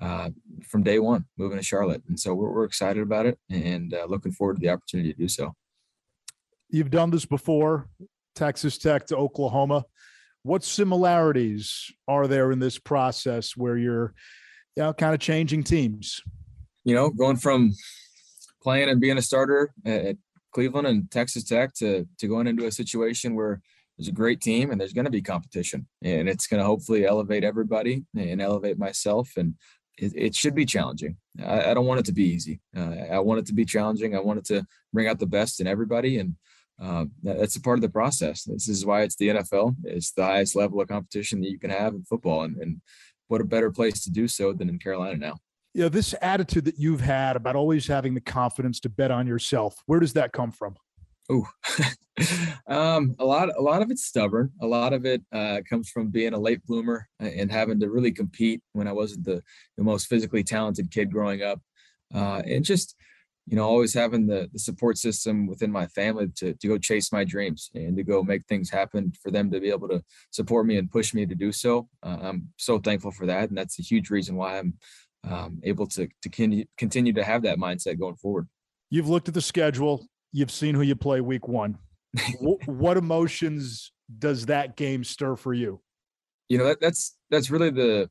uh, 0.00 0.30
from 0.66 0.82
day 0.82 0.98
one 0.98 1.24
moving 1.38 1.58
to 1.58 1.62
charlotte. 1.62 2.02
And 2.08 2.18
so 2.18 2.34
we're, 2.34 2.50
we're 2.50 2.64
excited 2.64 3.02
about 3.02 3.26
it 3.26 3.38
and 3.50 3.94
uh, 3.94 4.06
looking 4.08 4.32
forward 4.32 4.56
to 4.56 4.60
the 4.60 4.70
opportunity 4.70 5.12
to 5.12 5.18
do 5.18 5.28
so. 5.28 5.54
You've 6.68 6.90
done 6.90 7.10
this 7.10 7.26
before 7.26 7.88
texas 8.34 8.76
tech 8.78 9.06
to 9.06 9.16
oklahoma 9.16 9.84
what 10.44 10.62
similarities 10.62 11.90
are 12.06 12.28
there 12.28 12.52
in 12.52 12.60
this 12.60 12.78
process 12.78 13.56
where 13.56 13.76
you're 13.76 14.14
you 14.76 14.82
know 14.82 14.92
kind 14.92 15.14
of 15.14 15.20
changing 15.20 15.64
teams 15.64 16.22
you 16.84 16.94
know 16.94 17.10
going 17.10 17.36
from 17.36 17.72
playing 18.62 18.88
and 18.88 19.00
being 19.00 19.18
a 19.18 19.22
starter 19.22 19.72
at 19.84 20.16
Cleveland 20.52 20.86
and 20.86 21.10
Texas 21.10 21.44
Tech 21.44 21.74
to 21.74 22.06
to 22.18 22.28
going 22.28 22.46
into 22.46 22.66
a 22.66 22.72
situation 22.72 23.34
where 23.34 23.60
there's 23.98 24.08
a 24.08 24.12
great 24.12 24.40
team 24.40 24.70
and 24.70 24.80
there's 24.80 24.92
going 24.92 25.04
to 25.04 25.10
be 25.10 25.22
competition 25.22 25.86
and 26.02 26.28
it's 26.28 26.46
going 26.46 26.60
to 26.60 26.66
hopefully 26.66 27.06
elevate 27.06 27.44
everybody 27.44 28.04
and 28.16 28.40
elevate 28.40 28.78
myself 28.78 29.30
and 29.36 29.54
it, 29.96 30.12
it 30.16 30.34
should 30.34 30.56
be 30.56 30.66
challenging. 30.66 31.16
I, 31.44 31.70
I, 31.70 31.74
don't 31.74 31.86
want 31.86 32.00
it 32.00 32.06
to 32.06 32.12
be 32.12 32.24
easy. 32.24 32.60
Uh, 32.76 32.94
I 33.12 33.20
want 33.20 33.38
it 33.38 33.46
to 33.46 33.54
be 33.54 33.64
challenging. 33.64 34.16
I 34.16 34.18
want 34.20 34.40
it 34.40 34.44
to 34.46 34.66
bring 34.92 35.06
out 35.06 35.20
the 35.20 35.26
best 35.26 35.60
in 35.60 35.68
everybody 35.68 36.18
and 36.18 36.34
uh, 36.82 37.04
that's 37.22 37.56
a 37.56 37.60
part 37.60 37.78
of 37.78 37.82
the 37.82 37.88
process. 37.88 38.44
This 38.44 38.68
is 38.68 38.84
why 38.84 39.02
it's 39.02 39.16
the 39.16 39.28
NFL. 39.28 39.76
It's 39.84 40.12
the 40.12 40.24
highest 40.24 40.56
level 40.56 40.80
of 40.80 40.88
competition 40.88 41.40
that 41.40 41.50
you 41.50 41.58
can 41.58 41.70
have 41.70 41.94
in 41.94 42.02
football, 42.04 42.42
and, 42.42 42.56
and 42.56 42.80
what 43.28 43.40
a 43.40 43.44
better 43.44 43.70
place 43.70 44.02
to 44.04 44.10
do 44.10 44.28
so 44.28 44.52
than 44.52 44.68
in 44.68 44.78
Carolina 44.78 45.16
now 45.16 45.36
you 45.72 45.82
know 45.82 45.88
this 45.88 46.14
attitude 46.22 46.64
that 46.64 46.78
you've 46.78 47.00
had 47.00 47.34
about 47.34 47.56
always 47.56 47.88
having 47.88 48.14
the 48.14 48.20
confidence 48.20 48.78
to 48.78 48.88
bet 48.88 49.10
on 49.10 49.26
yourself 49.26 49.74
where 49.86 49.98
does 49.98 50.12
that 50.12 50.32
come 50.32 50.52
from 50.52 50.76
Oh, 51.30 51.46
um, 52.68 53.14
a 53.18 53.24
lot, 53.24 53.48
a 53.56 53.62
lot 53.62 53.82
of 53.82 53.90
it's 53.90 54.04
stubborn. 54.04 54.50
A 54.60 54.66
lot 54.66 54.92
of 54.92 55.06
it 55.06 55.22
uh, 55.32 55.60
comes 55.68 55.88
from 55.88 56.10
being 56.10 56.34
a 56.34 56.38
late 56.38 56.64
bloomer 56.66 57.08
and 57.18 57.50
having 57.50 57.80
to 57.80 57.90
really 57.90 58.12
compete 58.12 58.62
when 58.72 58.86
I 58.86 58.92
wasn't 58.92 59.24
the, 59.24 59.42
the 59.78 59.84
most 59.84 60.06
physically 60.06 60.44
talented 60.44 60.90
kid 60.90 61.10
growing 61.10 61.42
up, 61.42 61.60
uh, 62.14 62.42
and 62.46 62.64
just, 62.64 62.94
you 63.46 63.56
know, 63.56 63.64
always 63.64 63.92
having 63.92 64.26
the, 64.26 64.48
the 64.52 64.58
support 64.58 64.96
system 64.96 65.46
within 65.46 65.70
my 65.70 65.86
family 65.88 66.28
to, 66.36 66.54
to 66.54 66.68
go 66.68 66.78
chase 66.78 67.12
my 67.12 67.24
dreams 67.24 67.70
and 67.74 67.96
to 67.96 68.02
go 68.02 68.22
make 68.22 68.44
things 68.46 68.70
happen 68.70 69.12
for 69.22 69.30
them 69.30 69.50
to 69.50 69.60
be 69.60 69.68
able 69.68 69.88
to 69.88 70.02
support 70.30 70.66
me 70.66 70.78
and 70.78 70.90
push 70.90 71.12
me 71.12 71.26
to 71.26 71.34
do 71.34 71.52
so. 71.52 71.88
Uh, 72.02 72.18
I'm 72.22 72.48
so 72.56 72.78
thankful 72.78 73.10
for 73.10 73.26
that, 73.26 73.50
and 73.50 73.58
that's 73.58 73.78
a 73.78 73.82
huge 73.82 74.08
reason 74.08 74.36
why 74.36 74.58
I'm 74.58 74.74
um, 75.28 75.60
able 75.62 75.86
to 75.88 76.08
to 76.22 76.64
continue 76.78 77.12
to 77.12 77.24
have 77.24 77.42
that 77.42 77.58
mindset 77.58 77.98
going 77.98 78.16
forward. 78.16 78.48
You've 78.90 79.08
looked 79.08 79.28
at 79.28 79.34
the 79.34 79.42
schedule. 79.42 80.06
You've 80.32 80.50
seen 80.50 80.74
who 80.74 80.82
you 80.82 80.96
play 80.96 81.20
week 81.20 81.46
one. 81.46 81.78
what 82.40 82.96
emotions 82.96 83.92
does 84.18 84.46
that 84.46 84.76
game 84.76 85.04
stir 85.04 85.36
for 85.36 85.52
you? 85.52 85.80
You 86.48 86.58
know 86.58 86.64
that, 86.66 86.80
that's 86.80 87.16
that's 87.30 87.50
really 87.50 87.70
the. 87.70 88.08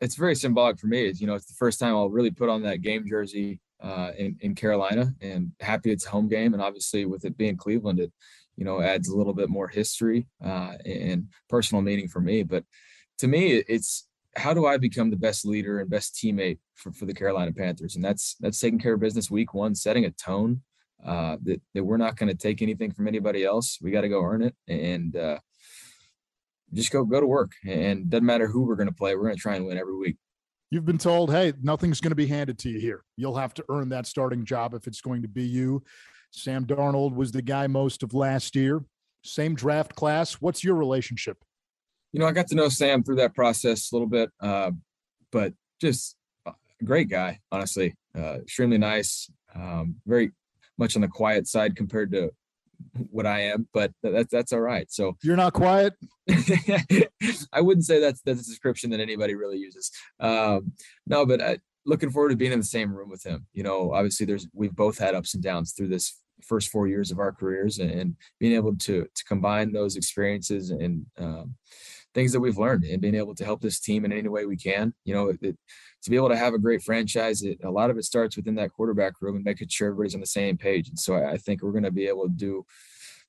It's 0.00 0.14
very 0.14 0.34
symbolic 0.34 0.78
for 0.78 0.86
me. 0.86 1.06
Is 1.06 1.20
you 1.20 1.26
know 1.26 1.34
it's 1.34 1.46
the 1.46 1.56
first 1.58 1.78
time 1.78 1.94
I'll 1.94 2.08
really 2.08 2.30
put 2.30 2.48
on 2.48 2.62
that 2.62 2.80
game 2.80 3.04
jersey 3.06 3.60
uh, 3.82 4.12
in 4.18 4.36
in 4.40 4.54
Carolina, 4.54 5.14
and 5.20 5.52
happy 5.60 5.90
it's 5.90 6.04
home 6.04 6.28
game, 6.28 6.54
and 6.54 6.62
obviously 6.62 7.04
with 7.06 7.24
it 7.24 7.36
being 7.36 7.56
Cleveland, 7.56 8.00
it 8.00 8.12
you 8.56 8.64
know 8.64 8.80
adds 8.80 9.08
a 9.08 9.16
little 9.16 9.34
bit 9.34 9.48
more 9.48 9.68
history 9.68 10.26
uh, 10.44 10.74
and 10.84 11.28
personal 11.48 11.82
meaning 11.82 12.08
for 12.08 12.20
me. 12.20 12.42
But 12.42 12.64
to 13.18 13.28
me, 13.28 13.56
it's 13.68 14.06
how 14.36 14.54
do 14.54 14.66
I 14.66 14.76
become 14.76 15.10
the 15.10 15.16
best 15.16 15.44
leader 15.44 15.80
and 15.80 15.90
best 15.90 16.14
teammate 16.14 16.58
for, 16.76 16.92
for 16.92 17.06
the 17.06 17.14
Carolina 17.14 17.52
Panthers? 17.52 17.96
And 17.96 18.04
that's 18.04 18.36
that's 18.40 18.60
taking 18.60 18.78
care 18.78 18.94
of 18.94 19.00
business 19.00 19.30
week 19.30 19.54
one, 19.54 19.74
setting 19.74 20.04
a 20.04 20.10
tone 20.10 20.62
uh, 21.04 21.36
that 21.42 21.60
that 21.74 21.84
we're 21.84 21.96
not 21.96 22.16
going 22.16 22.28
to 22.28 22.34
take 22.34 22.62
anything 22.62 22.92
from 22.92 23.08
anybody 23.08 23.44
else. 23.44 23.78
We 23.80 23.90
got 23.90 24.02
to 24.02 24.08
go 24.08 24.22
earn 24.22 24.42
it 24.42 24.54
and 24.68 25.16
uh, 25.16 25.38
just 26.72 26.90
go 26.90 27.04
go 27.04 27.20
to 27.20 27.26
work. 27.26 27.52
And 27.66 28.08
doesn't 28.10 28.26
matter 28.26 28.46
who 28.46 28.62
we're 28.62 28.76
going 28.76 28.88
to 28.88 28.94
play, 28.94 29.14
we're 29.14 29.24
going 29.24 29.36
to 29.36 29.40
try 29.40 29.56
and 29.56 29.66
win 29.66 29.78
every 29.78 29.96
week. 29.96 30.16
You've 30.70 30.86
been 30.86 30.98
told, 30.98 31.32
hey, 31.32 31.52
nothing's 31.62 32.00
going 32.00 32.12
to 32.12 32.16
be 32.16 32.26
handed 32.26 32.58
to 32.60 32.70
you 32.70 32.78
here. 32.78 33.02
You'll 33.16 33.36
have 33.36 33.54
to 33.54 33.64
earn 33.68 33.88
that 33.88 34.06
starting 34.06 34.44
job 34.44 34.74
if 34.74 34.86
it's 34.86 35.00
going 35.00 35.22
to 35.22 35.28
be 35.28 35.42
you. 35.42 35.82
Sam 36.30 36.64
Darnold 36.64 37.14
was 37.14 37.32
the 37.32 37.42
guy 37.42 37.66
most 37.66 38.02
of 38.02 38.14
last 38.14 38.54
year. 38.54 38.84
Same 39.24 39.54
draft 39.54 39.96
class. 39.96 40.34
What's 40.34 40.62
your 40.62 40.76
relationship? 40.76 41.38
you 42.12 42.18
know, 42.18 42.26
I 42.26 42.32
got 42.32 42.48
to 42.48 42.54
know 42.54 42.68
Sam 42.68 43.02
through 43.02 43.16
that 43.16 43.34
process 43.34 43.90
a 43.90 43.94
little 43.94 44.08
bit, 44.08 44.30
uh, 44.40 44.72
but 45.30 45.52
just 45.80 46.16
a 46.46 46.52
great 46.84 47.08
guy, 47.08 47.40
honestly. 47.52 47.94
Uh, 48.16 48.38
extremely 48.40 48.78
nice, 48.78 49.30
um, 49.54 49.96
very 50.06 50.32
much 50.76 50.96
on 50.96 51.02
the 51.02 51.08
quiet 51.08 51.46
side 51.46 51.76
compared 51.76 52.10
to 52.12 52.30
what 53.10 53.26
I 53.26 53.40
am, 53.42 53.68
but 53.72 53.92
that's 54.02 54.30
that's 54.30 54.52
all 54.52 54.60
right. 54.60 54.90
So 54.90 55.16
you're 55.22 55.36
not 55.36 55.52
quiet. 55.52 55.94
I 57.52 57.60
wouldn't 57.60 57.86
say 57.86 58.00
that's 58.00 58.20
that's 58.22 58.40
a 58.40 58.44
description 58.44 58.90
that 58.90 59.00
anybody 59.00 59.34
really 59.34 59.58
uses. 59.58 59.90
Um, 60.18 60.72
no, 61.06 61.26
but 61.26 61.40
I, 61.40 61.58
looking 61.86 62.10
forward 62.10 62.30
to 62.30 62.36
being 62.36 62.52
in 62.52 62.60
the 62.60 62.64
same 62.64 62.94
room 62.94 63.10
with 63.10 63.24
him. 63.24 63.46
You 63.52 63.62
know, 63.62 63.92
obviously 63.92 64.26
there's 64.26 64.48
we've 64.52 64.74
both 64.74 64.98
had 64.98 65.14
ups 65.14 65.34
and 65.34 65.42
downs 65.42 65.72
through 65.72 65.88
this 65.88 66.20
first 66.42 66.70
four 66.70 66.86
years 66.88 67.10
of 67.10 67.18
our 67.18 67.32
careers, 67.32 67.78
and, 67.78 67.90
and 67.90 68.16
being 68.38 68.54
able 68.54 68.76
to 68.76 69.06
to 69.14 69.24
combine 69.24 69.72
those 69.72 69.96
experiences 69.96 70.70
and 70.70 71.06
um, 71.18 71.54
things 72.14 72.32
that 72.32 72.40
we've 72.40 72.58
learned 72.58 72.84
and 72.84 73.00
being 73.00 73.14
able 73.14 73.34
to 73.34 73.44
help 73.44 73.60
this 73.60 73.80
team 73.80 74.04
in 74.04 74.12
any 74.12 74.28
way 74.28 74.46
we 74.46 74.56
can. 74.56 74.92
You 75.04 75.14
know, 75.14 75.28
it, 75.28 75.56
to 76.02 76.10
be 76.10 76.16
able 76.16 76.28
to 76.30 76.36
have 76.36 76.54
a 76.54 76.58
great 76.58 76.82
franchise, 76.82 77.42
it, 77.42 77.58
a 77.64 77.70
lot 77.70 77.90
of 77.90 77.98
it 77.98 78.04
starts 78.04 78.36
within 78.36 78.56
that 78.56 78.72
quarterback 78.72 79.14
room 79.20 79.36
and 79.36 79.44
making 79.44 79.68
sure 79.68 79.88
everybody's 79.88 80.14
on 80.14 80.20
the 80.20 80.26
same 80.26 80.56
page. 80.56 80.88
And 80.88 80.98
so 80.98 81.14
I, 81.14 81.32
I 81.32 81.36
think 81.36 81.62
we're 81.62 81.72
going 81.72 81.84
to 81.84 81.90
be 81.90 82.06
able 82.06 82.24
to 82.24 82.34
do 82.34 82.64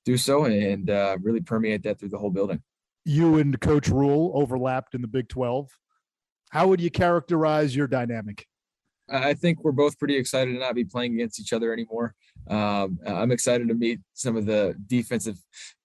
do 0.04 0.16
so 0.16 0.44
and 0.46 0.90
uh, 0.90 1.16
really 1.22 1.40
permeate 1.40 1.84
that 1.84 2.00
through 2.00 2.08
the 2.08 2.18
whole 2.18 2.30
building. 2.30 2.60
You 3.04 3.38
and 3.38 3.60
Coach 3.60 3.88
Rhule 3.88 4.32
overlapped 4.34 4.94
in 4.94 5.00
the 5.00 5.08
Big 5.08 5.28
12. 5.28 5.68
How 6.50 6.66
would 6.66 6.80
you 6.80 6.90
characterize 6.90 7.74
your 7.74 7.86
dynamic? 7.86 8.46
I 9.08 9.34
think 9.34 9.62
we're 9.62 9.72
both 9.72 9.98
pretty 9.98 10.16
excited 10.16 10.52
to 10.52 10.58
not 10.58 10.74
be 10.74 10.84
playing 10.84 11.14
against 11.14 11.40
each 11.40 11.52
other 11.52 11.72
anymore. 11.72 12.14
Um, 12.48 12.98
I'm 13.06 13.30
excited 13.30 13.68
to 13.68 13.74
meet 13.74 14.00
some 14.14 14.36
of 14.36 14.46
the 14.46 14.74
defensive 14.86 15.38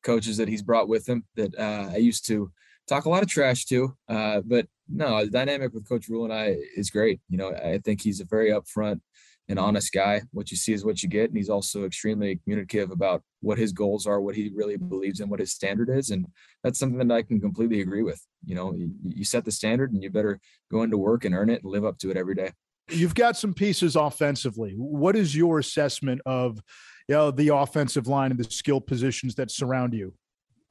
coaches 0.03 0.37
that 0.37 0.47
he's 0.47 0.61
brought 0.61 0.87
with 0.87 1.07
him 1.07 1.25
that 1.35 1.57
uh, 1.57 1.89
I 1.91 1.97
used 1.97 2.27
to 2.27 2.51
talk 2.87 3.05
a 3.05 3.09
lot 3.09 3.23
of 3.23 3.29
trash 3.29 3.65
too. 3.65 3.95
Uh, 4.07 4.41
but 4.45 4.67
no, 4.89 5.23
the 5.25 5.31
dynamic 5.31 5.73
with 5.73 5.87
Coach 5.87 6.07
Rhule 6.07 6.23
and 6.23 6.33
I 6.33 6.55
is 6.75 6.89
great. 6.89 7.19
You 7.29 7.37
know, 7.37 7.49
I 7.49 7.79
think 7.83 8.01
he's 8.01 8.21
a 8.21 8.25
very 8.25 8.51
upfront 8.51 9.01
and 9.49 9.59
honest 9.59 9.93
guy. 9.93 10.21
What 10.31 10.51
you 10.51 10.57
see 10.57 10.73
is 10.73 10.83
what 10.83 11.01
you 11.01 11.09
get, 11.09 11.29
and 11.29 11.37
he's 11.37 11.49
also 11.49 11.85
extremely 11.85 12.39
communicative 12.43 12.91
about 12.91 13.23
what 13.41 13.57
his 13.57 13.71
goals 13.71 14.05
are, 14.05 14.19
what 14.19 14.35
he 14.35 14.51
really 14.53 14.77
believes 14.77 15.19
in, 15.19 15.29
what 15.29 15.39
his 15.39 15.53
standard 15.53 15.89
is, 15.89 16.09
and 16.09 16.25
that's 16.63 16.79
something 16.79 17.07
that 17.07 17.13
I 17.13 17.21
can 17.21 17.39
completely 17.39 17.81
agree 17.81 18.03
with. 18.03 18.21
You 18.45 18.55
know, 18.55 18.73
you, 18.73 18.91
you 19.03 19.23
set 19.23 19.45
the 19.45 19.51
standard, 19.51 19.93
and 19.93 20.03
you 20.03 20.09
better 20.09 20.39
go 20.71 20.83
into 20.83 20.97
work 20.97 21.23
and 21.23 21.33
earn 21.33 21.49
it 21.49 21.63
and 21.63 21.71
live 21.71 21.85
up 21.85 21.97
to 21.99 22.11
it 22.11 22.17
every 22.17 22.35
day. 22.35 22.51
You've 22.89 23.15
got 23.15 23.37
some 23.37 23.53
pieces 23.53 23.95
offensively. 23.95 24.73
What 24.77 25.15
is 25.15 25.35
your 25.35 25.59
assessment 25.59 26.21
of, 26.25 26.61
you 27.07 27.15
know, 27.15 27.31
the 27.31 27.49
offensive 27.55 28.07
line 28.07 28.31
and 28.31 28.39
the 28.39 28.49
skill 28.49 28.81
positions 28.81 29.35
that 29.35 29.51
surround 29.51 29.93
you? 29.93 30.13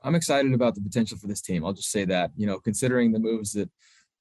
I'm 0.06 0.14
excited 0.14 0.54
about 0.54 0.76
the 0.76 0.80
potential 0.80 1.18
for 1.18 1.26
this 1.26 1.40
team. 1.40 1.64
I'll 1.64 1.72
just 1.72 1.90
say 1.90 2.04
that, 2.04 2.30
you 2.36 2.46
know, 2.46 2.60
considering 2.60 3.10
the 3.10 3.18
moves 3.18 3.52
that 3.54 3.68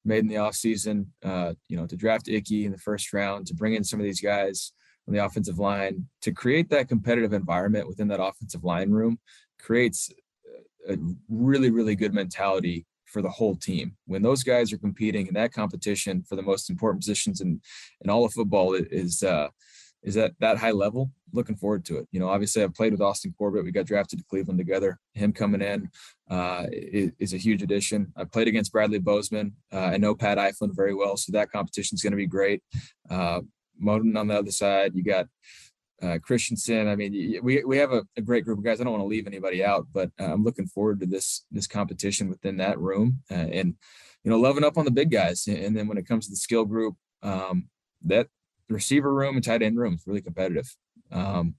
made 0.04 0.18
in 0.18 0.26
the 0.26 0.34
offseason, 0.34 1.06
uh, 1.24 1.54
you 1.68 1.76
know, 1.76 1.86
to 1.86 1.96
draft 1.96 2.26
Ickey 2.28 2.64
in 2.64 2.72
the 2.72 2.78
first 2.78 3.12
round, 3.12 3.46
to 3.46 3.54
bring 3.54 3.74
in 3.74 3.84
some 3.84 4.00
of 4.00 4.04
these 4.04 4.20
guys 4.20 4.72
on 5.06 5.14
the 5.14 5.24
offensive 5.24 5.60
line 5.60 6.06
to 6.22 6.32
create 6.32 6.68
that 6.70 6.88
competitive 6.88 7.32
environment 7.32 7.86
within 7.86 8.08
that 8.08 8.20
offensive 8.20 8.64
line 8.64 8.90
room 8.90 9.20
creates 9.60 10.10
a 10.88 10.96
really, 11.28 11.70
really 11.70 11.94
good 11.94 12.12
mentality 12.12 12.84
for 13.04 13.22
the 13.22 13.30
whole 13.30 13.54
team. 13.54 13.96
When 14.06 14.22
those 14.22 14.42
guys 14.42 14.72
are 14.72 14.78
competing 14.78 15.28
in 15.28 15.34
that 15.34 15.52
competition 15.52 16.24
for 16.28 16.34
the 16.34 16.42
most 16.42 16.68
important 16.68 17.02
positions 17.02 17.40
in, 17.40 17.60
in 18.00 18.10
all 18.10 18.24
of 18.24 18.32
football 18.32 18.74
is 18.74 19.22
uh, 19.22 19.48
is 20.06 20.16
at 20.16 20.32
that 20.38 20.56
high 20.56 20.70
level. 20.70 21.10
Looking 21.32 21.56
forward 21.56 21.84
to 21.86 21.98
it. 21.98 22.08
You 22.12 22.20
know, 22.20 22.28
obviously 22.28 22.62
I've 22.62 22.72
played 22.72 22.92
with 22.92 23.02
Austin 23.02 23.34
Corbett. 23.36 23.64
We 23.64 23.72
got 23.72 23.84
drafted 23.84 24.20
to 24.20 24.24
Cleveland 24.30 24.58
together. 24.58 24.98
Him 25.12 25.32
coming 25.32 25.60
in 25.60 25.90
uh, 26.30 26.64
is, 26.72 27.10
is, 27.18 27.34
a 27.34 27.36
huge 27.36 27.62
addition. 27.62 28.12
I 28.16 28.24
played 28.24 28.48
against 28.48 28.72
Bradley 28.72 29.00
Bozeman. 29.00 29.52
Uh, 29.70 29.80
I 29.80 29.96
know 29.98 30.14
Pat 30.14 30.38
Elflein 30.38 30.74
very 30.74 30.94
well, 30.94 31.16
so 31.16 31.32
that 31.32 31.50
competition 31.50 31.96
is 31.96 32.02
going 32.02 32.12
to 32.12 32.16
be 32.16 32.26
great. 32.26 32.62
Uh, 33.10 33.40
Moton 33.82 34.16
on 34.16 34.28
the 34.28 34.38
other 34.38 34.52
side. 34.52 34.92
You 34.94 35.02
got 35.02 35.26
uh, 36.02 36.18
Christensen. 36.22 36.88
I 36.88 36.96
mean, 36.96 37.40
we 37.42 37.64
we 37.64 37.76
have 37.78 37.92
a, 37.92 38.02
a, 38.16 38.22
great 38.22 38.44
group 38.44 38.58
of 38.58 38.64
guys. 38.64 38.80
I 38.80 38.84
don't 38.84 38.92
want 38.92 39.02
to 39.02 39.08
leave 39.08 39.26
anybody 39.26 39.64
out, 39.64 39.86
but 39.92 40.10
uh, 40.20 40.32
I'm 40.32 40.44
looking 40.44 40.66
forward 40.66 41.00
to 41.00 41.06
this 41.06 41.44
this 41.50 41.66
competition 41.66 42.28
within 42.28 42.56
that 42.58 42.78
room 42.78 43.22
uh, 43.30 43.34
and 43.34 43.74
you 44.24 44.30
know 44.30 44.38
loving 44.38 44.64
up 44.64 44.78
on 44.78 44.84
the 44.84 44.90
big 44.90 45.10
guys. 45.10 45.46
And 45.46 45.76
then 45.76 45.88
when 45.88 45.98
it 45.98 46.06
comes 46.06 46.26
to 46.26 46.30
the 46.30 46.36
skill 46.36 46.64
group, 46.64 46.96
um, 47.22 47.68
that 48.04 48.28
receiver 48.68 49.12
room 49.12 49.36
and 49.36 49.44
tight 49.44 49.62
end 49.62 49.78
room 49.78 49.94
is 49.94 50.06
really 50.06 50.22
competitive. 50.22 50.74
Um, 51.12 51.54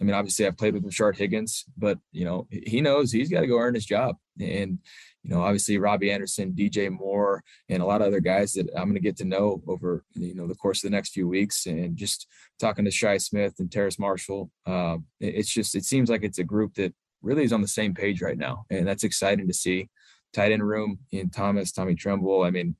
I 0.00 0.04
mean, 0.04 0.14
obviously, 0.14 0.46
I've 0.46 0.56
played 0.56 0.74
with 0.74 0.84
Rashard 0.84 1.16
Higgins, 1.16 1.64
but 1.76 1.98
you 2.12 2.24
know 2.24 2.46
he 2.50 2.80
knows 2.80 3.12
he's 3.12 3.28
got 3.28 3.40
to 3.40 3.46
go 3.46 3.58
earn 3.58 3.74
his 3.74 3.84
job. 3.84 4.16
And 4.40 4.78
you 5.22 5.30
know, 5.30 5.42
obviously 5.42 5.76
Robbie 5.76 6.10
Anderson, 6.10 6.52
DJ 6.52 6.90
Moore, 6.90 7.42
and 7.68 7.82
a 7.82 7.86
lot 7.86 8.00
of 8.00 8.06
other 8.06 8.20
guys 8.20 8.52
that 8.54 8.70
I'm 8.74 8.84
going 8.84 8.94
to 8.94 9.00
get 9.00 9.16
to 9.18 9.24
know 9.24 9.62
over 9.66 10.04
you 10.14 10.34
know 10.34 10.46
the 10.46 10.54
course 10.54 10.82
of 10.82 10.90
the 10.90 10.96
next 10.96 11.12
few 11.12 11.28
weeks, 11.28 11.66
and 11.66 11.96
just 11.96 12.26
talking 12.58 12.84
to 12.84 12.90
Shi 12.90 13.18
Smith 13.18 13.54
and 13.58 13.70
Terrace 13.70 13.98
Marshall. 13.98 14.50
Uh, 14.64 14.98
it's 15.18 15.52
just 15.52 15.74
it 15.74 15.84
seems 15.84 16.08
like 16.08 16.22
it's 16.22 16.38
a 16.38 16.44
group 16.44 16.74
that 16.74 16.94
really 17.22 17.44
is 17.44 17.52
on 17.52 17.60
the 17.60 17.68
same 17.68 17.94
page 17.94 18.22
right 18.22 18.38
now, 18.38 18.64
and 18.70 18.86
that's 18.86 19.04
exciting 19.04 19.48
to 19.48 19.54
see. 19.54 19.88
Tight 20.32 20.52
end 20.52 20.66
room 20.66 21.00
in 21.10 21.28
Thomas, 21.28 21.72
Tommy 21.72 21.96
Tremble. 21.96 22.44
I 22.44 22.50
mean, 22.50 22.76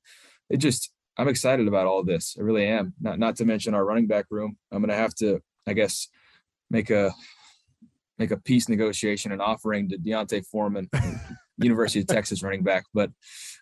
it 0.48 0.58
just 0.58 0.92
I'm 1.20 1.28
excited 1.28 1.68
about 1.68 1.86
all 1.86 2.02
this. 2.02 2.34
I 2.38 2.42
really 2.42 2.66
am. 2.66 2.94
Not 2.98 3.18
not 3.18 3.36
to 3.36 3.44
mention 3.44 3.74
our 3.74 3.84
running 3.84 4.06
back 4.06 4.24
room. 4.30 4.56
I'm 4.72 4.82
to 4.86 4.94
have 4.94 5.14
to, 5.16 5.40
I 5.66 5.74
guess, 5.74 6.08
make 6.70 6.88
a 6.88 7.12
make 8.18 8.30
a 8.30 8.38
peace 8.38 8.70
negotiation 8.70 9.30
and 9.30 9.42
offering 9.42 9.90
to 9.90 9.98
D'Onta 9.98 10.42
Foreman, 10.46 10.88
University 11.58 12.00
of 12.00 12.06
Texas 12.06 12.42
running 12.42 12.62
back. 12.62 12.84
But 12.94 13.10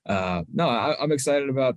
uh, 0.06 0.44
no, 0.54 0.68
I, 0.68 1.02
am 1.02 1.10
excited 1.10 1.48
about 1.48 1.76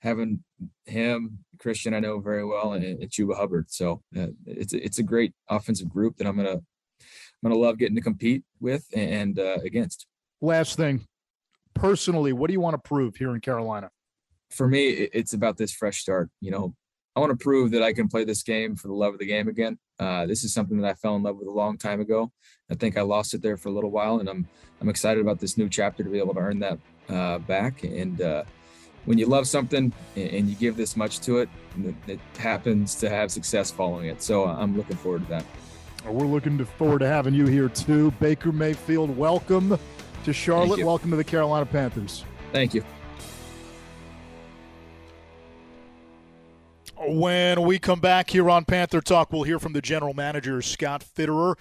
having 0.00 0.44
him, 0.84 1.40
Christian. 1.58 1.92
I 1.92 1.98
know 1.98 2.20
very 2.20 2.44
well, 2.44 2.74
and, 2.74 2.84
and 2.84 3.10
Chuba 3.10 3.36
Hubbard. 3.36 3.66
So 3.68 4.02
uh, 4.16 4.28
it's 4.46 4.74
it's 4.74 5.00
a 5.00 5.02
great 5.02 5.34
offensive 5.50 5.88
group 5.88 6.18
that 6.18 6.28
I'm 6.28 6.36
gonna 6.36 6.60
I'm 6.60 7.42
gonna 7.42 7.56
love 7.56 7.78
getting 7.78 7.96
to 7.96 8.00
compete 8.00 8.44
with 8.60 8.84
and 8.94 9.40
uh, 9.40 9.58
against. 9.64 10.06
Last 10.40 10.76
thing, 10.76 11.04
personally, 11.74 12.32
what 12.32 12.46
do 12.46 12.52
you 12.52 12.60
want 12.60 12.74
to 12.74 12.88
prove 12.88 13.16
here 13.16 13.34
in 13.34 13.40
Carolina? 13.40 13.90
For 14.50 14.68
me, 14.68 14.88
it's 14.88 15.32
about 15.32 15.56
this 15.56 15.72
fresh 15.72 16.00
start. 16.00 16.30
You 16.40 16.50
know, 16.50 16.74
I 17.14 17.20
want 17.20 17.30
to 17.30 17.42
prove 17.42 17.70
that 17.72 17.82
I 17.82 17.92
can 17.92 18.08
play 18.08 18.24
this 18.24 18.42
game 18.42 18.76
for 18.76 18.88
the 18.88 18.94
love 18.94 19.14
of 19.14 19.18
the 19.18 19.26
game 19.26 19.48
again. 19.48 19.78
Uh, 19.98 20.26
this 20.26 20.44
is 20.44 20.52
something 20.52 20.78
that 20.78 20.88
I 20.88 20.94
fell 20.94 21.16
in 21.16 21.22
love 21.22 21.38
with 21.38 21.48
a 21.48 21.52
long 21.52 21.78
time 21.78 22.00
ago. 22.00 22.30
I 22.70 22.74
think 22.74 22.98
I 22.98 23.02
lost 23.02 23.34
it 23.34 23.42
there 23.42 23.56
for 23.56 23.70
a 23.70 23.72
little 23.72 23.90
while, 23.90 24.20
and 24.20 24.28
I'm 24.28 24.46
I'm 24.80 24.88
excited 24.88 25.20
about 25.20 25.40
this 25.40 25.56
new 25.56 25.68
chapter 25.68 26.04
to 26.04 26.10
be 26.10 26.18
able 26.18 26.34
to 26.34 26.40
earn 26.40 26.58
that 26.60 26.78
uh, 27.08 27.38
back. 27.38 27.84
And 27.84 28.20
uh, 28.20 28.44
when 29.06 29.16
you 29.16 29.26
love 29.26 29.48
something 29.48 29.92
and 30.14 30.48
you 30.48 30.54
give 30.56 30.76
this 30.76 30.96
much 30.96 31.20
to 31.20 31.38
it, 31.38 31.48
it 32.06 32.20
happens 32.36 32.94
to 32.96 33.08
have 33.08 33.30
success 33.30 33.70
following 33.70 34.06
it. 34.06 34.22
So 34.22 34.44
uh, 34.44 34.56
I'm 34.58 34.76
looking 34.76 34.96
forward 34.96 35.22
to 35.22 35.28
that. 35.30 35.44
We're 36.04 36.26
looking 36.26 36.62
forward 36.64 37.00
to 37.00 37.08
having 37.08 37.34
you 37.34 37.46
here 37.46 37.68
too, 37.68 38.10
Baker 38.12 38.52
Mayfield. 38.52 39.16
Welcome 39.16 39.78
to 40.24 40.32
Charlotte. 40.32 40.84
Welcome 40.84 41.10
to 41.10 41.16
the 41.16 41.24
Carolina 41.24 41.66
Panthers. 41.66 42.24
Thank 42.52 42.74
you. 42.74 42.84
When 47.08 47.62
we 47.62 47.78
come 47.78 48.00
back 48.00 48.30
here 48.30 48.50
on 48.50 48.64
Panther 48.64 49.00
Talk, 49.00 49.32
we'll 49.32 49.44
hear 49.44 49.60
from 49.60 49.74
the 49.74 49.80
general 49.80 50.12
manager, 50.12 50.60
Scott 50.60 51.04
Fitterer. 51.04 51.54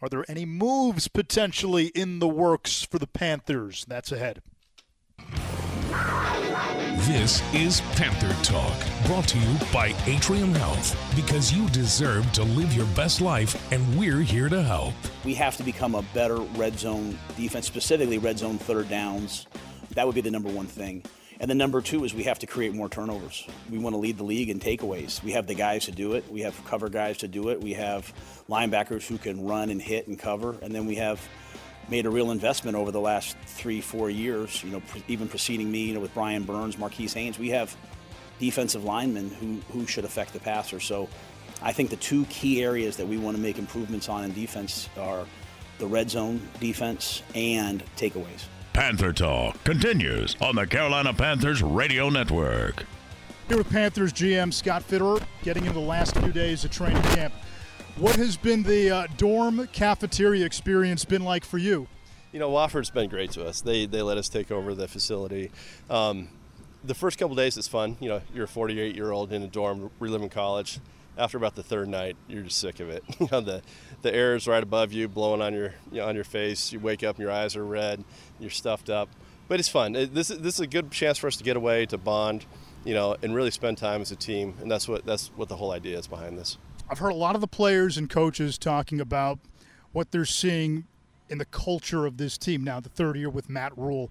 Are 0.00 0.08
there 0.08 0.24
any 0.28 0.46
moves 0.46 1.08
potentially 1.08 1.86
in 1.86 2.20
the 2.20 2.28
works 2.28 2.84
for 2.84 3.00
the 3.00 3.08
Panthers? 3.08 3.84
That's 3.88 4.12
ahead. 4.12 4.42
This 7.08 7.42
is 7.52 7.80
Panther 7.96 8.32
Talk, 8.44 8.76
brought 9.06 9.26
to 9.28 9.38
you 9.38 9.58
by 9.72 9.92
Atrium 10.06 10.54
Health, 10.54 10.96
because 11.16 11.52
you 11.52 11.68
deserve 11.70 12.30
to 12.34 12.44
live 12.44 12.72
your 12.72 12.86
best 12.94 13.20
life, 13.20 13.60
and 13.72 13.98
we're 13.98 14.20
here 14.20 14.48
to 14.48 14.62
help. 14.62 14.94
We 15.24 15.34
have 15.34 15.56
to 15.56 15.64
become 15.64 15.96
a 15.96 16.02
better 16.14 16.36
red 16.36 16.78
zone 16.78 17.18
defense, 17.36 17.66
specifically 17.66 18.18
red 18.18 18.38
zone 18.38 18.56
third 18.56 18.88
downs. 18.88 19.48
That 19.94 20.06
would 20.06 20.14
be 20.14 20.20
the 20.20 20.30
number 20.30 20.48
one 20.48 20.66
thing. 20.66 21.02
And 21.42 21.50
then 21.50 21.58
number 21.58 21.80
two 21.82 22.04
is 22.04 22.14
we 22.14 22.22
have 22.22 22.38
to 22.38 22.46
create 22.46 22.72
more 22.72 22.88
turnovers. 22.88 23.44
We 23.68 23.78
want 23.78 23.94
to 23.94 23.98
lead 23.98 24.16
the 24.16 24.22
league 24.22 24.48
in 24.48 24.60
takeaways. 24.60 25.20
We 25.24 25.32
have 25.32 25.48
the 25.48 25.56
guys 25.56 25.86
to 25.86 25.90
do 25.90 26.12
it. 26.12 26.30
We 26.30 26.42
have 26.42 26.64
cover 26.66 26.88
guys 26.88 27.18
to 27.18 27.28
do 27.28 27.48
it. 27.48 27.60
We 27.60 27.72
have 27.72 28.12
linebackers 28.48 29.04
who 29.08 29.18
can 29.18 29.44
run 29.44 29.68
and 29.68 29.82
hit 29.82 30.06
and 30.06 30.16
cover. 30.16 30.56
And 30.62 30.72
then 30.72 30.86
we 30.86 30.94
have 30.94 31.20
made 31.88 32.06
a 32.06 32.10
real 32.10 32.30
investment 32.30 32.76
over 32.76 32.92
the 32.92 33.00
last 33.00 33.36
three, 33.44 33.80
four 33.80 34.08
years. 34.08 34.62
You 34.62 34.70
know, 34.70 34.82
even 35.08 35.26
preceding 35.26 35.68
me, 35.68 35.86
you 35.86 35.94
know, 35.94 36.00
with 36.00 36.14
Brian 36.14 36.44
Burns, 36.44 36.78
Marquis 36.78 37.08
Haynes, 37.08 37.40
we 37.40 37.50
have 37.50 37.76
defensive 38.38 38.84
linemen 38.84 39.30
who 39.30 39.60
who 39.72 39.84
should 39.84 40.04
affect 40.04 40.34
the 40.34 40.40
passer. 40.40 40.78
So, 40.78 41.08
I 41.60 41.72
think 41.72 41.90
the 41.90 41.96
two 41.96 42.24
key 42.26 42.62
areas 42.62 42.96
that 42.98 43.08
we 43.08 43.18
want 43.18 43.36
to 43.36 43.42
make 43.42 43.58
improvements 43.58 44.08
on 44.08 44.22
in 44.22 44.32
defense 44.32 44.88
are 44.96 45.26
the 45.78 45.88
red 45.88 46.08
zone 46.08 46.40
defense 46.60 47.20
and 47.34 47.82
takeaways. 47.96 48.44
Panther 48.72 49.12
Talk 49.12 49.62
continues 49.64 50.34
on 50.40 50.56
the 50.56 50.66
Carolina 50.66 51.12
Panthers 51.12 51.62
Radio 51.62 52.08
Network. 52.08 52.86
Here 53.46 53.58
with 53.58 53.68
Panthers 53.68 54.14
GM 54.14 54.50
Scott 54.50 54.82
Fitterer, 54.88 55.22
getting 55.42 55.66
into 55.66 55.78
the 55.78 55.84
last 55.84 56.16
few 56.16 56.32
days 56.32 56.64
of 56.64 56.70
training 56.70 57.02
camp. 57.02 57.34
What 57.96 58.16
has 58.16 58.38
been 58.38 58.62
the 58.62 58.90
uh, 58.90 59.06
dorm 59.18 59.68
cafeteria 59.72 60.46
experience 60.46 61.04
been 61.04 61.22
like 61.22 61.44
for 61.44 61.58
you? 61.58 61.86
You 62.32 62.38
know, 62.38 62.50
Wofford's 62.50 62.88
been 62.88 63.10
great 63.10 63.30
to 63.32 63.44
us. 63.44 63.60
They 63.60 63.84
they 63.84 64.00
let 64.00 64.16
us 64.16 64.30
take 64.30 64.50
over 64.50 64.74
the 64.74 64.88
facility. 64.88 65.50
Um, 65.90 66.28
the 66.82 66.94
first 66.94 67.18
couple 67.18 67.36
days 67.36 67.58
it's 67.58 67.68
fun. 67.68 67.98
You 68.00 68.08
know, 68.08 68.22
you're 68.32 68.44
a 68.44 68.48
48 68.48 68.96
year 68.96 69.12
old 69.12 69.34
in 69.34 69.42
a 69.42 69.48
dorm 69.48 69.90
reliving 70.00 70.30
college. 70.30 70.80
After 71.18 71.36
about 71.36 71.56
the 71.56 71.62
third 71.62 71.90
night, 71.90 72.16
you're 72.26 72.42
just 72.42 72.56
sick 72.56 72.80
of 72.80 72.88
it. 72.88 73.04
You 73.20 73.28
know, 73.30 73.42
the 73.42 73.62
the 74.02 74.14
air 74.14 74.34
is 74.34 74.46
right 74.46 74.62
above 74.62 74.92
you, 74.92 75.08
blowing 75.08 75.40
on 75.40 75.54
your 75.54 75.74
you 75.90 76.00
know, 76.00 76.08
on 76.08 76.14
your 76.14 76.24
face. 76.24 76.72
You 76.72 76.80
wake 76.80 77.02
up 77.02 77.16
and 77.16 77.22
your 77.22 77.32
eyes 77.32 77.56
are 77.56 77.64
red. 77.64 78.04
You're 78.38 78.50
stuffed 78.50 78.90
up, 78.90 79.08
but 79.48 79.60
it's 79.60 79.68
fun. 79.68 79.96
It, 79.96 80.14
this 80.14 80.28
this 80.28 80.54
is 80.54 80.60
a 80.60 80.66
good 80.66 80.90
chance 80.90 81.18
for 81.18 81.26
us 81.26 81.36
to 81.36 81.44
get 81.44 81.56
away, 81.56 81.86
to 81.86 81.98
bond, 81.98 82.46
you 82.84 82.94
know, 82.94 83.16
and 83.22 83.34
really 83.34 83.50
spend 83.50 83.78
time 83.78 84.00
as 84.00 84.10
a 84.10 84.16
team. 84.16 84.54
And 84.60 84.70
that's 84.70 84.88
what 84.88 85.06
that's 85.06 85.28
what 85.36 85.48
the 85.48 85.56
whole 85.56 85.72
idea 85.72 85.98
is 85.98 86.06
behind 86.06 86.38
this. 86.38 86.58
I've 86.90 86.98
heard 86.98 87.12
a 87.12 87.16
lot 87.16 87.34
of 87.34 87.40
the 87.40 87.48
players 87.48 87.96
and 87.96 88.10
coaches 88.10 88.58
talking 88.58 89.00
about 89.00 89.38
what 89.92 90.10
they're 90.10 90.24
seeing 90.24 90.84
in 91.28 91.38
the 91.38 91.44
culture 91.46 92.04
of 92.04 92.18
this 92.18 92.36
team 92.36 92.62
now, 92.62 92.80
the 92.80 92.90
third 92.90 93.16
year 93.16 93.30
with 93.30 93.48
Matt 93.48 93.76
Rhule. 93.78 94.10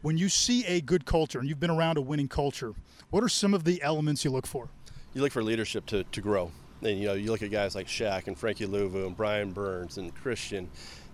When 0.00 0.18
you 0.18 0.28
see 0.28 0.64
a 0.66 0.80
good 0.80 1.06
culture, 1.06 1.38
and 1.38 1.48
you've 1.48 1.60
been 1.60 1.70
around 1.70 1.96
a 1.96 2.00
winning 2.00 2.28
culture, 2.28 2.74
what 3.10 3.22
are 3.24 3.28
some 3.28 3.54
of 3.54 3.64
the 3.64 3.82
elements 3.82 4.24
you 4.24 4.30
look 4.30 4.46
for? 4.46 4.68
You 5.14 5.22
look 5.22 5.32
for 5.32 5.42
leadership 5.42 5.86
to, 5.86 6.04
to 6.04 6.20
grow. 6.20 6.52
And 6.84 6.98
you 6.98 7.06
know, 7.06 7.14
you 7.14 7.30
look 7.30 7.42
at 7.42 7.50
guys 7.50 7.74
like 7.74 7.86
Shaq 7.86 8.26
and 8.26 8.38
Frankie 8.38 8.66
Luvu 8.66 9.06
and 9.06 9.16
Brian 9.16 9.52
Burns 9.52 9.96
and 9.98 10.14
Christian. 10.14 10.68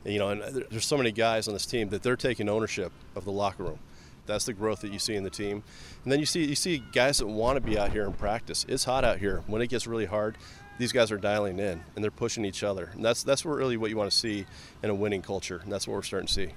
And, 0.04 0.12
you 0.12 0.18
know, 0.18 0.30
and 0.30 0.42
uh, 0.42 0.50
there's 0.70 0.86
so 0.86 0.96
many 0.96 1.12
guys 1.12 1.46
on 1.46 1.54
this 1.54 1.66
team 1.66 1.90
that 1.90 2.02
they're 2.02 2.16
taking 2.16 2.48
ownership 2.48 2.92
of 3.14 3.24
the 3.24 3.32
locker 3.32 3.64
room. 3.64 3.78
That's 4.26 4.44
the 4.44 4.52
growth 4.52 4.80
that 4.80 4.92
you 4.92 4.98
see 4.98 5.14
in 5.14 5.24
the 5.24 5.30
team. 5.30 5.62
And 6.04 6.12
then 6.12 6.20
you 6.20 6.26
see 6.26 6.44
you 6.44 6.54
see 6.54 6.82
guys 6.92 7.18
that 7.18 7.26
want 7.26 7.56
to 7.56 7.60
be 7.60 7.78
out 7.78 7.92
here 7.92 8.04
in 8.04 8.12
practice. 8.12 8.66
It's 8.68 8.84
hot 8.84 9.04
out 9.04 9.18
here. 9.18 9.42
When 9.46 9.62
it 9.62 9.68
gets 9.68 9.86
really 9.86 10.06
hard, 10.06 10.36
these 10.78 10.92
guys 10.92 11.12
are 11.12 11.18
dialing 11.18 11.58
in 11.58 11.82
and 11.94 12.02
they're 12.02 12.10
pushing 12.10 12.44
each 12.44 12.62
other. 12.62 12.90
And 12.94 13.04
that's 13.04 13.22
that's 13.22 13.44
really 13.44 13.76
what 13.76 13.90
you 13.90 13.96
want 13.96 14.10
to 14.10 14.16
see 14.16 14.46
in 14.82 14.90
a 14.90 14.94
winning 14.94 15.22
culture. 15.22 15.60
And 15.62 15.72
that's 15.72 15.86
what 15.86 15.94
we're 15.94 16.02
starting 16.02 16.28
to 16.28 16.32
see. 16.32 16.48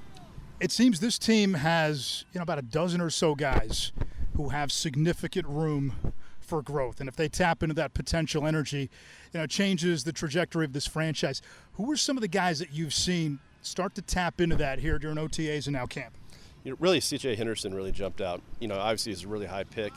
It 0.59 0.71
seems 0.71 0.99
this 0.99 1.19
team 1.19 1.55
has, 1.55 2.25
you 2.31 2.39
know, 2.39 2.43
about 2.43 2.59
a 2.59 2.63
dozen 2.63 3.01
or 3.01 3.09
so 3.09 3.35
guys 3.35 3.91
who 4.35 4.49
have 4.49 4.71
significant 4.71 5.47
room 5.47 6.13
for 6.43 6.61
growth. 6.61 6.99
And 6.99 7.09
if 7.09 7.15
they 7.15 7.29
tap 7.29 7.63
into 7.63 7.75
that 7.75 7.93
potential 7.93 8.45
energy, 8.45 8.89
you 9.33 9.39
know, 9.39 9.47
changes 9.47 10.03
the 10.03 10.13
trajectory 10.13 10.65
of 10.65 10.73
this 10.73 10.87
franchise. 10.87 11.41
Who 11.73 11.91
are 11.91 11.97
some 11.97 12.17
of 12.17 12.21
the 12.21 12.27
guys 12.27 12.59
that 12.59 12.73
you've 12.73 12.93
seen 12.93 13.39
start 13.61 13.95
to 13.95 14.01
tap 14.01 14.41
into 14.41 14.55
that 14.57 14.79
here 14.79 14.99
during 14.99 15.17
OTAs 15.17 15.67
and 15.67 15.73
now 15.73 15.85
camp? 15.85 16.15
You 16.63 16.71
know, 16.71 16.77
really, 16.79 16.99
CJ 16.99 17.37
Henderson 17.37 17.73
really 17.73 17.91
jumped 17.91 18.21
out. 18.21 18.41
You 18.59 18.67
know, 18.67 18.75
obviously 18.75 19.11
he's 19.11 19.23
a 19.23 19.27
really 19.27 19.45
high 19.45 19.65
pick, 19.65 19.91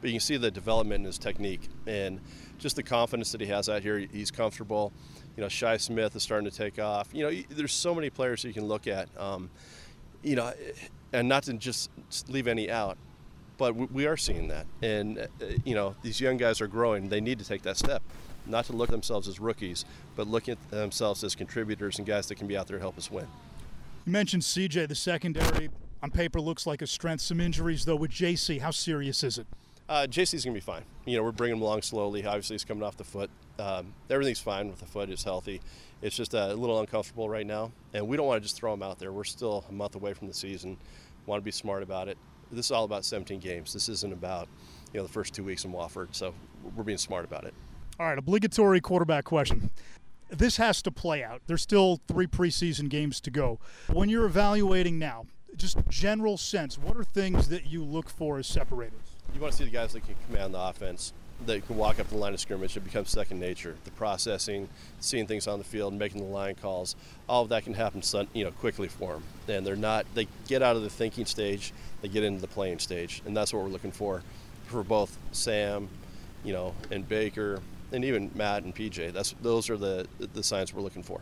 but 0.00 0.08
you 0.08 0.14
can 0.14 0.20
see 0.20 0.36
the 0.36 0.50
development 0.50 1.00
in 1.00 1.04
his 1.04 1.18
technique 1.18 1.68
and 1.86 2.20
just 2.58 2.76
the 2.76 2.82
confidence 2.82 3.32
that 3.32 3.40
he 3.40 3.46
has 3.48 3.68
out 3.68 3.82
here. 3.82 3.98
He's 3.98 4.30
comfortable. 4.30 4.92
You 5.36 5.42
know, 5.42 5.48
Shi 5.48 5.78
Smith 5.78 6.16
is 6.16 6.22
starting 6.22 6.50
to 6.50 6.56
take 6.56 6.80
off. 6.80 7.08
You 7.12 7.30
know, 7.30 7.42
there's 7.50 7.72
so 7.72 7.94
many 7.94 8.10
players 8.10 8.42
you 8.42 8.52
can 8.52 8.66
look 8.66 8.86
at. 8.86 9.08
Um, 9.16 9.50
you 10.22 10.34
know, 10.34 10.52
and 11.12 11.28
not 11.28 11.44
to 11.44 11.52
just 11.54 11.90
leave 12.28 12.48
any 12.48 12.70
out 12.70 12.98
but 13.58 13.74
we 13.74 14.06
are 14.06 14.16
seeing 14.16 14.48
that 14.48 14.66
and 14.82 15.18
uh, 15.18 15.26
you 15.64 15.74
know 15.74 15.94
these 16.02 16.20
young 16.20 16.36
guys 16.36 16.60
are 16.60 16.66
growing 16.66 17.08
they 17.08 17.20
need 17.20 17.38
to 17.38 17.44
take 17.44 17.62
that 17.62 17.76
step 17.76 18.02
not 18.48 18.64
to 18.66 18.72
look 18.72 18.88
at 18.88 18.92
themselves 18.92 19.28
as 19.28 19.38
rookies, 19.38 19.84
but 20.16 20.26
looking 20.26 20.52
at 20.52 20.70
themselves 20.70 21.22
as 21.22 21.34
contributors 21.34 21.98
and 21.98 22.06
guys 22.06 22.26
that 22.28 22.36
can 22.36 22.46
be 22.46 22.56
out 22.56 22.66
there 22.66 22.78
to 22.78 22.82
help 22.82 22.98
us 22.98 23.10
win. 23.10 23.26
You 24.06 24.12
mentioned 24.12 24.42
CJ, 24.42 24.88
the 24.88 24.94
secondary 24.94 25.70
on 26.02 26.10
paper 26.10 26.40
looks 26.40 26.66
like 26.66 26.82
a 26.82 26.86
strength. 26.86 27.20
Some 27.20 27.40
injuries, 27.40 27.84
though, 27.84 27.96
with 27.96 28.10
Jaycee. 28.10 28.60
How 28.60 28.70
serious 28.70 29.22
is 29.22 29.38
it? 29.38 29.46
Uh, 29.88 30.06
Jaycee's 30.08 30.44
going 30.44 30.54
to 30.54 30.60
be 30.60 30.64
fine. 30.64 30.84
You 31.06 31.16
know, 31.16 31.22
we're 31.22 31.32
bringing 31.32 31.56
him 31.56 31.62
along 31.62 31.82
slowly. 31.82 32.24
Obviously, 32.24 32.54
he's 32.54 32.64
coming 32.64 32.82
off 32.82 32.96
the 32.96 33.04
foot. 33.04 33.30
Um, 33.58 33.92
everything's 34.10 34.40
fine 34.40 34.68
with 34.68 34.80
the 34.80 34.86
foot. 34.86 35.10
It's 35.10 35.24
healthy. 35.24 35.60
It's 36.00 36.14
just 36.16 36.34
a 36.34 36.54
little 36.54 36.78
uncomfortable 36.78 37.28
right 37.28 37.46
now, 37.46 37.72
and 37.92 38.06
we 38.06 38.16
don't 38.16 38.26
want 38.26 38.40
to 38.40 38.46
just 38.46 38.56
throw 38.56 38.72
him 38.72 38.82
out 38.82 38.98
there. 38.98 39.12
We're 39.12 39.24
still 39.24 39.64
a 39.68 39.72
month 39.72 39.96
away 39.96 40.14
from 40.14 40.28
the 40.28 40.34
season. 40.34 40.76
Want 41.26 41.40
to 41.40 41.44
be 41.44 41.50
smart 41.50 41.82
about 41.82 42.08
it. 42.08 42.16
This 42.50 42.66
is 42.66 42.72
all 42.72 42.84
about 42.84 43.04
17 43.04 43.40
games. 43.40 43.72
This 43.72 43.88
isn't 43.88 44.12
about 44.12 44.48
you 44.92 45.00
know 45.00 45.06
the 45.06 45.12
first 45.12 45.34
two 45.34 45.44
weeks 45.44 45.64
in 45.64 45.72
Wofford. 45.72 46.08
So 46.12 46.34
we're 46.76 46.84
being 46.84 46.98
smart 46.98 47.24
about 47.24 47.44
it. 47.44 47.54
All 48.00 48.06
right, 48.06 48.18
obligatory 48.18 48.80
quarterback 48.80 49.24
question. 49.24 49.70
This 50.30 50.56
has 50.58 50.82
to 50.82 50.90
play 50.90 51.24
out. 51.24 51.42
There's 51.46 51.62
still 51.62 52.00
three 52.06 52.26
preseason 52.26 52.88
games 52.88 53.20
to 53.22 53.30
go. 53.30 53.58
When 53.92 54.08
you're 54.08 54.26
evaluating 54.26 54.98
now, 54.98 55.26
just 55.56 55.78
general 55.88 56.36
sense, 56.36 56.78
what 56.78 56.96
are 56.96 57.04
things 57.04 57.48
that 57.48 57.66
you 57.66 57.82
look 57.82 58.08
for 58.08 58.38
as 58.38 58.46
separators? 58.46 59.16
You 59.34 59.40
want 59.40 59.52
to 59.52 59.58
see 59.58 59.64
the 59.64 59.70
guys 59.70 59.94
that 59.94 60.04
can 60.04 60.14
command 60.26 60.54
the 60.54 60.60
offense, 60.60 61.12
that 61.46 61.56
you 61.56 61.62
can 61.62 61.76
walk 61.76 62.00
up 62.00 62.08
the 62.08 62.16
line 62.16 62.34
of 62.34 62.40
scrimmage. 62.40 62.76
It 62.76 62.80
becomes 62.80 63.10
second 63.10 63.38
nature. 63.38 63.76
The 63.84 63.90
processing, 63.92 64.68
seeing 65.00 65.26
things 65.26 65.46
on 65.46 65.58
the 65.58 65.64
field, 65.64 65.94
making 65.94 66.20
the 66.20 66.26
line 66.26 66.54
calls, 66.56 66.96
all 67.28 67.42
of 67.42 67.48
that 67.50 67.64
can 67.64 67.74
happen, 67.74 68.02
you 68.32 68.44
know, 68.44 68.50
quickly 68.50 68.88
for 68.88 69.14
them. 69.14 69.22
And 69.48 69.66
they're 69.66 69.76
not. 69.76 70.06
They 70.14 70.26
get 70.46 70.62
out 70.62 70.76
of 70.76 70.82
the 70.82 70.90
thinking 70.90 71.26
stage, 71.26 71.72
they 72.02 72.08
get 72.08 72.24
into 72.24 72.40
the 72.40 72.48
playing 72.48 72.80
stage, 72.80 73.22
and 73.24 73.36
that's 73.36 73.52
what 73.52 73.62
we're 73.62 73.70
looking 73.70 73.92
for, 73.92 74.22
for 74.66 74.82
both 74.82 75.16
Sam, 75.32 75.88
you 76.44 76.52
know, 76.52 76.74
and 76.90 77.08
Baker, 77.08 77.60
and 77.92 78.04
even 78.04 78.30
Matt 78.34 78.64
and 78.64 78.74
PJ. 78.74 79.12
That's 79.12 79.34
those 79.40 79.70
are 79.70 79.76
the 79.76 80.06
the 80.18 80.42
signs 80.42 80.74
we're 80.74 80.82
looking 80.82 81.02
for. 81.02 81.20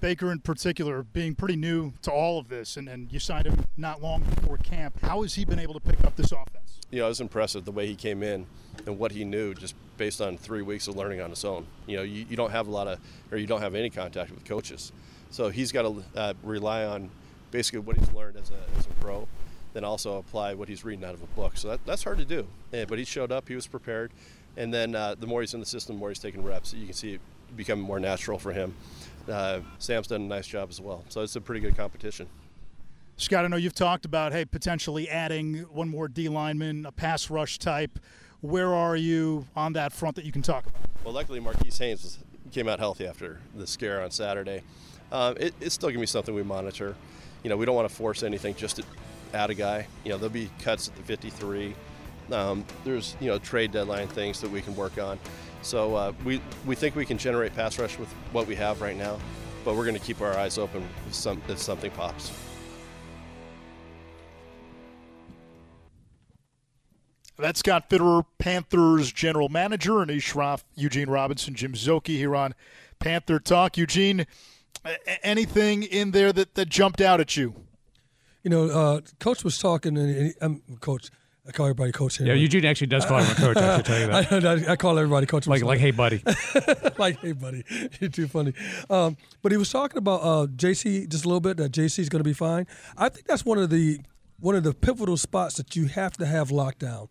Baker 0.00 0.30
in 0.30 0.40
particular 0.40 1.02
being 1.02 1.34
pretty 1.34 1.56
new 1.56 1.92
to 2.02 2.10
all 2.10 2.38
of 2.38 2.48
this, 2.48 2.76
and, 2.76 2.88
and 2.88 3.12
you 3.12 3.18
signed 3.18 3.46
him 3.46 3.64
not 3.76 4.02
long 4.02 4.22
before 4.22 4.58
camp. 4.58 5.00
How 5.00 5.22
has 5.22 5.34
he 5.34 5.44
been 5.44 5.58
able 5.58 5.74
to 5.74 5.80
pick 5.80 6.04
up 6.04 6.16
this 6.16 6.32
offense? 6.32 6.80
Know, 6.92 7.04
it 7.04 7.08
was 7.08 7.20
impressive 7.20 7.64
the 7.64 7.72
way 7.72 7.86
he 7.86 7.94
came 7.94 8.22
in 8.22 8.46
and 8.86 8.98
what 8.98 9.12
he 9.12 9.24
knew 9.24 9.54
just 9.54 9.74
based 9.96 10.20
on 10.20 10.36
three 10.36 10.62
weeks 10.62 10.86
of 10.86 10.96
learning 10.96 11.20
on 11.20 11.30
his 11.30 11.44
own. 11.44 11.66
You 11.86 11.96
know, 11.96 12.02
you, 12.02 12.26
you 12.28 12.36
don't 12.36 12.50
have 12.52 12.68
a 12.68 12.70
lot 12.70 12.86
of, 12.86 13.00
or 13.32 13.38
you 13.38 13.46
don't 13.46 13.60
have 13.60 13.74
any 13.74 13.90
contact 13.90 14.30
with 14.30 14.44
coaches. 14.44 14.92
So 15.30 15.48
he's 15.48 15.72
got 15.72 15.82
to 15.82 16.04
uh, 16.14 16.34
rely 16.42 16.84
on 16.84 17.10
basically 17.50 17.80
what 17.80 17.96
he's 17.96 18.12
learned 18.12 18.36
as 18.36 18.50
a, 18.50 18.78
as 18.78 18.86
a 18.86 18.90
pro, 19.00 19.26
then 19.72 19.84
also 19.84 20.18
apply 20.18 20.54
what 20.54 20.68
he's 20.68 20.84
reading 20.84 21.04
out 21.04 21.14
of 21.14 21.22
a 21.22 21.26
book. 21.28 21.56
So 21.56 21.68
that, 21.68 21.84
that's 21.84 22.04
hard 22.04 22.18
to 22.18 22.24
do. 22.24 22.46
Yeah, 22.72 22.84
but 22.84 22.98
he 22.98 23.04
showed 23.04 23.32
up, 23.32 23.48
he 23.48 23.54
was 23.54 23.66
prepared. 23.66 24.12
And 24.56 24.72
then 24.72 24.94
uh, 24.94 25.16
the 25.18 25.26
more 25.26 25.40
he's 25.40 25.54
in 25.54 25.60
the 25.60 25.66
system, 25.66 25.96
the 25.96 26.00
more 26.00 26.10
he's 26.10 26.18
taking 26.18 26.42
reps. 26.42 26.72
You 26.72 26.86
can 26.86 26.94
see 26.94 27.18
becoming 27.54 27.84
more 27.84 28.00
natural 28.00 28.38
for 28.38 28.52
him. 28.52 28.74
Uh, 29.30 29.60
Sam's 29.78 30.06
done 30.06 30.22
a 30.22 30.24
nice 30.24 30.46
job 30.46 30.68
as 30.70 30.80
well. 30.80 31.04
So 31.08 31.22
it's 31.22 31.36
a 31.36 31.40
pretty 31.40 31.60
good 31.60 31.76
competition. 31.76 32.26
Scott, 33.16 33.44
I 33.44 33.48
know 33.48 33.56
you've 33.56 33.74
talked 33.74 34.04
about, 34.04 34.32
hey, 34.32 34.44
potentially 34.44 35.08
adding 35.08 35.60
one 35.72 35.88
more 35.88 36.06
D 36.06 36.28
lineman, 36.28 36.84
a 36.84 36.92
pass 36.92 37.30
rush 37.30 37.58
type. 37.58 37.98
Where 38.42 38.74
are 38.74 38.96
you 38.96 39.46
on 39.56 39.72
that 39.72 39.92
front 39.92 40.16
that 40.16 40.24
you 40.24 40.32
can 40.32 40.42
talk 40.42 40.66
about? 40.66 40.82
Well, 41.02 41.14
luckily, 41.14 41.40
Marquis 41.40 41.70
Haynes 41.78 42.02
was, 42.02 42.18
came 42.52 42.68
out 42.68 42.78
healthy 42.78 43.06
after 43.06 43.40
the 43.54 43.66
scare 43.66 44.02
on 44.02 44.10
Saturday. 44.10 44.62
Um, 45.10 45.36
it, 45.38 45.54
it's 45.60 45.74
still 45.74 45.88
going 45.88 45.96
to 45.96 46.00
be 46.00 46.06
something 46.06 46.34
we 46.34 46.42
monitor. 46.42 46.94
You 47.42 47.50
know, 47.50 47.56
we 47.56 47.64
don't 47.64 47.74
want 47.74 47.88
to 47.88 47.94
force 47.94 48.22
anything 48.22 48.54
just 48.54 48.76
to 48.76 48.84
add 49.32 49.50
a 49.50 49.54
guy. 49.54 49.86
You 50.04 50.10
know, 50.10 50.18
there'll 50.18 50.32
be 50.32 50.50
cuts 50.60 50.88
at 50.88 50.96
the 50.96 51.02
53. 51.02 51.74
Um, 52.32 52.64
there's 52.84 53.16
you 53.20 53.28
know 53.28 53.38
trade 53.38 53.70
deadline 53.70 54.08
things 54.08 54.40
that 54.40 54.50
we 54.50 54.60
can 54.60 54.74
work 54.74 54.98
on. 54.98 55.18
So 55.66 55.96
uh, 55.96 56.12
we 56.24 56.40
we 56.64 56.76
think 56.76 56.94
we 56.94 57.04
can 57.04 57.18
generate 57.18 57.52
pass 57.56 57.76
rush 57.76 57.98
with 57.98 58.08
what 58.30 58.46
we 58.46 58.54
have 58.54 58.80
right 58.80 58.96
now, 58.96 59.18
but 59.64 59.74
we're 59.74 59.84
going 59.84 59.98
to 59.98 60.00
keep 60.00 60.20
our 60.20 60.38
eyes 60.38 60.58
open 60.58 60.88
if, 61.08 61.14
some, 61.14 61.42
if 61.48 61.58
something 61.58 61.90
pops. 61.90 62.30
That's 67.36 67.58
Scott 67.58 67.90
Fitterer, 67.90 68.24
Panthers 68.38 69.10
general 69.10 69.48
manager, 69.48 69.94
Anish 69.94 70.32
Shroff, 70.32 70.62
Eugene 70.76 71.10
Robinson, 71.10 71.56
Jim 71.56 71.72
Szoke 71.72 72.06
here 72.06 72.36
on 72.36 72.54
Panther 73.00 73.40
Talk. 73.40 73.76
Eugene, 73.76 74.24
anything 75.24 75.82
in 75.82 76.12
there 76.12 76.32
that, 76.32 76.54
that 76.54 76.68
jumped 76.68 77.00
out 77.00 77.20
at 77.20 77.36
you? 77.36 77.54
You 78.44 78.50
know, 78.50 78.66
uh, 78.66 79.00
Coach 79.18 79.42
was 79.42 79.58
talking, 79.58 79.98
and 79.98 80.32
um, 80.40 80.62
Coach– 80.80 81.10
I 81.48 81.52
call 81.52 81.66
everybody 81.66 81.92
coach. 81.92 82.20
Anyway. 82.20 82.34
Yeah, 82.36 82.42
Eugene 82.42 82.64
actually 82.64 82.88
does 82.88 83.06
call 83.06 83.18
him 83.20 83.30
a 83.30 83.34
coach. 83.34 83.56
I 83.56 83.76
should 83.76 83.84
tell 83.86 84.00
you 84.00 84.06
that. 84.40 84.68
I, 84.68 84.72
I 84.72 84.76
call 84.76 84.98
everybody 84.98 85.26
coach. 85.26 85.46
Like, 85.46 85.62
like, 85.64 85.78
hey, 85.78 85.92
buddy. 85.92 86.22
like, 86.98 87.20
hey, 87.20 87.32
buddy. 87.32 87.64
You're 88.00 88.10
too 88.10 88.26
funny. 88.26 88.52
Um, 88.90 89.16
but 89.42 89.52
he 89.52 89.58
was 89.58 89.70
talking 89.70 89.98
about 89.98 90.20
uh, 90.22 90.46
Jaycee 90.48 91.08
just 91.08 91.24
a 91.24 91.28
little 91.28 91.40
bit. 91.40 91.56
That 91.58 91.72
Jaycee 91.72 92.00
is 92.00 92.08
going 92.08 92.20
to 92.20 92.28
be 92.28 92.32
fine. 92.32 92.66
I 92.96 93.08
think 93.08 93.26
that's 93.26 93.44
one 93.44 93.58
of 93.58 93.70
the 93.70 94.00
one 94.40 94.54
of 94.54 94.64
the 94.64 94.74
pivotal 94.74 95.16
spots 95.16 95.56
that 95.56 95.76
you 95.76 95.86
have 95.86 96.16
to 96.18 96.26
have 96.26 96.50
locked 96.50 96.80
down 96.80 97.08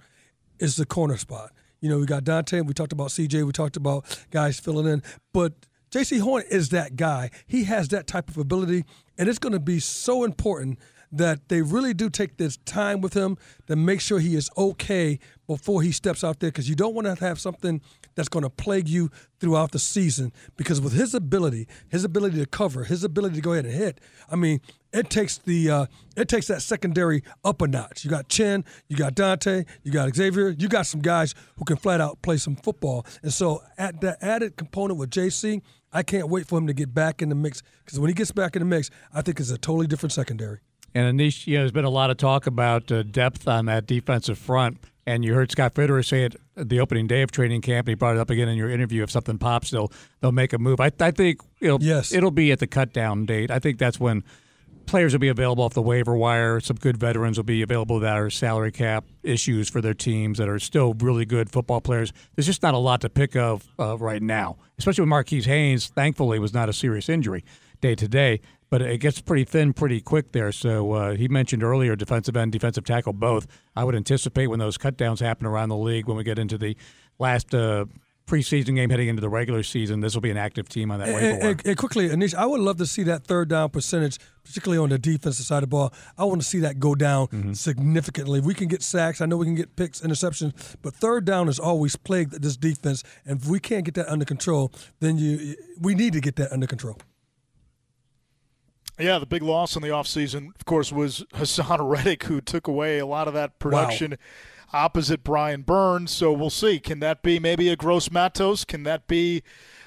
is 0.60 0.76
the 0.76 0.86
corner 0.86 1.17
spot. 1.17 1.52
You 1.82 1.89
know, 1.89 2.00
we 2.00 2.06
got 2.06 2.24
Donte. 2.24 2.65
We 2.65 2.74
talked 2.74 2.93
about 2.93 3.10
CJ. 3.10 3.45
We 3.45 3.52
talked 3.52 3.78
about 3.78 4.06
guys 4.32 4.60
filling 4.60 4.88
in, 4.88 5.04
but 5.34 5.54
Jaycee 5.91 6.19
Horn 6.19 6.43
is 6.50 6.69
that 6.69 6.95
guy. 6.95 7.30
He 7.48 7.63
has 7.65 7.88
that 7.89 8.08
type 8.08 8.30
of 8.30 8.38
ability, 8.38 8.86
and 9.17 9.30
it's 9.30 9.39
going 9.39 9.54
to 9.54 9.60
be 9.60 9.80
so 9.80 10.24
important 10.24 10.80
that 11.12 11.50
they 11.50 11.62
really 11.62 11.94
do 11.94 12.10
take 12.10 12.38
this 12.38 12.58
time 12.65 13.02
with 13.02 13.13
him 13.13 13.38
to 13.68 13.76
make 13.76 14.02
sure 14.02 14.20
he 14.20 14.36
is 14.36 14.50
okay 14.58 15.20
before 15.48 15.82
he 15.82 15.91
steps 15.91 16.24
out 16.24 16.39
there 16.39 16.50
because 16.50 16.68
you 16.68 16.76
don't 16.76 16.96
want 16.96 17.06
to 17.06 17.15
have 17.24 17.39
something 17.39 17.82
that's 18.15 18.30
going 18.30 18.44
to 18.44 18.50
plague 18.50 18.88
you 18.88 19.10
throughout 19.39 19.72
the 19.72 19.80
season. 19.80 20.32
Because 20.56 20.82
with 20.82 20.94
his 20.94 21.13
ability 21.13 21.68
his 21.89 22.04
ability 22.04 22.39
to 22.39 22.46
cover 22.46 22.84
his 22.84 23.04
ability 23.04 23.36
to 23.36 23.41
go 23.41 23.54
ahead 23.54 23.65
and 23.65 23.74
hit 23.74 24.00
i 24.30 24.36
mean 24.36 24.60
it 24.94 25.10
takes 25.10 25.38
the 25.39 25.70
uh, 25.70 25.86
it 26.15 26.30
takes 26.30 26.48
that 26.48 26.62
secondary 26.62 27.22
up 27.44 27.62
a 27.62 27.68
notch. 27.68 28.06
You 28.06 28.10
got 28.10 28.30
Chinn 28.30 28.63
you 28.88 28.96
got 28.96 29.15
Donte 29.15 29.65
you 29.84 29.91
got 29.91 30.15
xavier 30.15 30.50
you 30.50 30.68
got 30.68 30.86
some 30.86 31.02
guys 31.02 31.36
who 31.58 31.65
can 31.65 31.78
flat 31.78 32.02
out 32.02 32.22
play 32.22 32.38
some 32.38 32.56
football. 32.56 33.06
And 33.22 33.34
so 33.34 33.62
at 33.78 34.02
that 34.02 34.18
added 34.22 34.56
component 34.56 34.98
with 35.00 35.10
Jaycee 35.10 35.62
i 35.91 36.04
can't 36.04 36.30
wait 36.30 36.48
for 36.48 36.58
him 36.58 36.68
to 36.68 36.74
get 36.74 36.94
back 36.94 37.22
in 37.22 37.30
the 37.30 37.36
mix 37.36 37.62
because 37.84 38.00
when 38.00 38.10
he 38.10 38.13
gets 38.13 38.32
back 38.32 38.56
in 38.56 38.62
the 38.62 38.65
mix 38.65 38.89
i 39.13 39.22
think 39.22 39.39
it's 39.39 39.52
a 39.52 39.58
totally 39.58 39.88
different 39.88 40.12
secondary 40.12 40.60
and 40.95 41.19
Anish, 41.19 41.45
you 41.45 41.55
know, 41.55 41.63
there's 41.63 41.73
been 41.73 41.86
a 41.86 41.89
lot 41.89 42.10
of 42.10 42.15
talk 42.15 42.47
about 42.47 42.89
uh, 42.89 43.03
depth 43.03 43.49
on 43.49 43.65
that 43.65 43.86
defensive 43.86 44.38
front. 44.38 44.77
And 45.05 45.23
you 45.23 45.36
heard 45.36 45.51
Scott 45.51 45.75
Fitterer 45.75 46.03
say 46.03 46.23
it 46.23 46.36
at 46.55 46.69
the 46.69 46.79
opening 46.79 47.05
day 47.05 47.21
of 47.21 47.31
training 47.31 47.62
camp. 47.62 47.86
And 47.86 47.91
he 47.91 47.95
brought 47.95 48.15
it 48.15 48.19
up 48.19 48.29
again 48.29 48.47
in 48.47 48.58
your 48.58 48.69
interview. 48.69 49.03
If 49.03 49.12
something 49.12 49.38
pops, 49.38 49.69
they'll 49.69 49.91
they'll 50.21 50.31
make 50.31 50.53
a 50.53 50.58
move. 50.58 50.79
I, 50.79 50.91
I 50.99 51.12
think 51.12 51.41
it'll 51.60 51.84
yes. 51.84 52.13
it'll 52.13 52.31
be 52.31 52.51
at 52.51 52.60
the 52.60 52.65
cut 52.65 52.93
down 52.93 53.25
date. 53.25 53.51
I 53.51 53.60
think 53.60 53.77
that's 53.77 53.99
when 53.99 54.23
players 54.86 55.13
will 55.13 55.19
be 55.19 55.27
available 55.27 55.65
off 55.65 55.73
the 55.73 55.81
waiver 55.81 56.15
wire. 56.15 56.62
Some 56.62 56.77
good 56.77 56.97
veterans 56.97 57.38
will 57.38 57.43
be 57.43 57.62
available 57.62 57.99
that 57.99 58.17
are 58.17 58.29
salary 58.29 58.71
cap 58.71 59.03
issues 59.21 59.69
for 59.69 59.81
their 59.81 59.93
teams 59.93 60.38
that 60.38 60.47
are 60.47 60.60
still 60.60 60.93
really 60.93 61.25
good 61.25 61.51
football 61.51 61.81
players. 61.81 62.13
There's 62.36 62.45
just 62.45 62.63
not 62.63 62.73
a 62.73 62.79
lot 62.79 63.01
to 63.01 63.10
pick 63.10 63.36
of 63.36 63.67
uh, 63.77 63.97
right 63.97 64.21
now, 64.21 64.58
especially 64.79 65.01
with 65.01 65.10
Marquis 65.10 65.41
Haynes. 65.41 65.88
Thankfully, 65.88 66.39
was 66.39 66.53
not 66.53 66.69
a 66.69 66.73
serious 66.73 67.10
injury 67.10 67.43
day 67.81 67.95
to 67.95 68.08
day 68.08 68.39
but 68.69 68.82
it 68.82 68.99
gets 68.99 69.21
pretty 69.21 69.43
thin 69.43 69.73
pretty 69.73 70.01
quick 70.01 70.32
there. 70.32 70.51
So 70.51 70.93
uh, 70.93 71.15
he 71.15 71.28
mentioned 71.28 71.63
earlier 71.63 71.95
defensive 71.95 72.36
end, 72.36 72.51
defensive 72.51 72.84
tackle, 72.84 73.13
both. 73.13 73.47
I 73.75 73.84
would 73.84 73.95
anticipate 73.95 74.47
when 74.47 74.60
those 74.60 74.78
cutdowns 74.78 75.19
happen 75.19 75.45
around 75.45 75.69
the 75.69 75.78
league, 75.78 76.08
when 76.08 76.17
we 76.17 76.23
get 76.23 76.39
into 76.39 76.58
the 76.58 76.75
last 77.19 77.54
uh, 77.54 77.86
preseason 78.25 78.75
game 78.75 78.89
heading 78.89 79.08
into 79.08 79.21
the 79.21 79.30
regular 79.30 79.63
season, 79.63 79.99
this 79.99 80.15
will 80.15 80.21
be 80.21 80.32
an 80.32 80.38
active 80.38 80.67
team 80.67 80.91
on 80.91 80.99
that 80.99 81.10
waiver 81.10 81.19
and, 81.19 81.43
and, 81.43 81.67
and, 81.67 81.78
quickly, 81.78 82.10
Anish, 82.10 82.34
I 82.34 82.45
would 82.45 82.60
love 82.60 82.78
to 82.78 82.86
see 82.86 83.04
that 83.04 83.25
third 83.25 83.49
down 83.49 83.69
percentage, 83.69 84.17
particularly 84.43 84.82
on 84.82 84.89
the 84.89 84.97
defensive 84.97 85.45
side 85.45 85.58
of 85.58 85.62
the 85.62 85.67
ball. 85.67 85.93
I 86.17 86.25
want 86.25 86.41
to 86.41 86.47
see 86.47 86.60
that 86.60 86.80
go 86.80 86.95
down 86.95 87.28
mm-hmm. 87.28 87.54
significantly. 87.54 88.39
We 88.39 88.54
can 88.54 88.67
get 88.67 88.82
sacks. 88.82 89.21
I 89.21 89.25
know 89.25 89.38
we 89.38 89.45
can 89.45 89.56
get 89.56 89.75
picks, 89.75 90.01
interceptions, 90.01 90.75
but 90.82 90.95
third 90.95 91.25
down 91.25 91.47
is 91.49 91.60
always 91.60 91.95
plagued 91.95 92.41
this 92.41 92.58
defense. 92.58 93.04
And 93.25 93.41
if 93.41 93.47
we 93.47 93.60
can't 93.60 93.86
get 93.86 93.93
that 93.95 94.10
under 94.10 94.25
control, 94.25 94.71
then 94.99 95.17
you 95.17 95.56
we 95.80 95.93
need 95.93 96.13
to 96.13 96.21
get 96.21 96.36
that 96.38 96.51
under 96.51 96.67
control. 96.67 96.97
Yeah, 98.97 99.19
the 99.19 99.25
big 99.25 99.41
loss 99.41 99.75
in 99.75 99.81
the 99.81 99.89
offseason, 99.89 100.55
of 100.55 100.65
course, 100.65 100.91
was 100.91 101.25
Haasan 101.34 101.77
Reddick, 101.89 102.23
who 102.23 102.39
took 102.39 102.67
away 102.67 102.99
a 102.99 103.05
lot 103.05 103.27
of 103.27 103.34
that 103.34 103.60
production 103.60 104.12
wow. 104.12 104.86
opposite 104.86 105.23
Brian 105.23 105.63
Burns. 105.63 106.12
So 106.12 106.31
we'll 106.31 106.49
see. 106.49 106.79
Can 106.79 106.99
that 107.01 107.21
be 107.21 107.39
maybe 107.39 107.69
a 107.69 107.75
Gross 107.75 108.10
Matos? 108.10 108.63
Can 108.63 108.84
that 108.84 109.08
be 109.08 109.43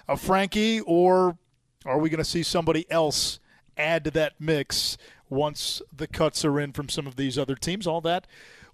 a 0.07 0.17
Frankie? 0.17 0.81
Or 0.81 1.39
are 1.87 1.99
we 1.99 2.11
going 2.11 2.19
to 2.19 2.25
see 2.25 2.43
somebody 2.43 2.91
else 2.91 3.41
add 3.77 4.05
to 4.05 4.11
that 4.11 4.35
mix 4.39 4.99
once 5.31 5.81
the 5.95 6.07
cuts 6.07 6.45
are 6.45 6.61
in 6.61 6.73
from 6.73 6.89
some 6.89 7.07
of 7.07 7.17
these 7.17 7.39
other 7.39 7.55
teams? 7.55 7.87
All 7.87 8.03
that 8.03 8.27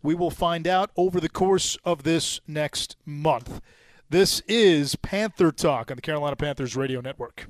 we 0.05 0.15
will 0.15 0.31
find 0.31 0.69
out 0.69 0.91
over 0.97 1.19
the 1.19 1.31
course 1.31 1.79
of 1.83 2.03
this 2.03 2.39
next 2.47 2.95
month. 3.07 3.63
This 4.11 4.43
is 4.47 4.97
Panther 4.97 5.51
Talk 5.51 5.91
on 5.91 5.97
the 5.97 6.03
Carolina 6.03 6.37
Panthers 6.37 6.77
Radio 6.77 7.01
Network. 7.01 7.49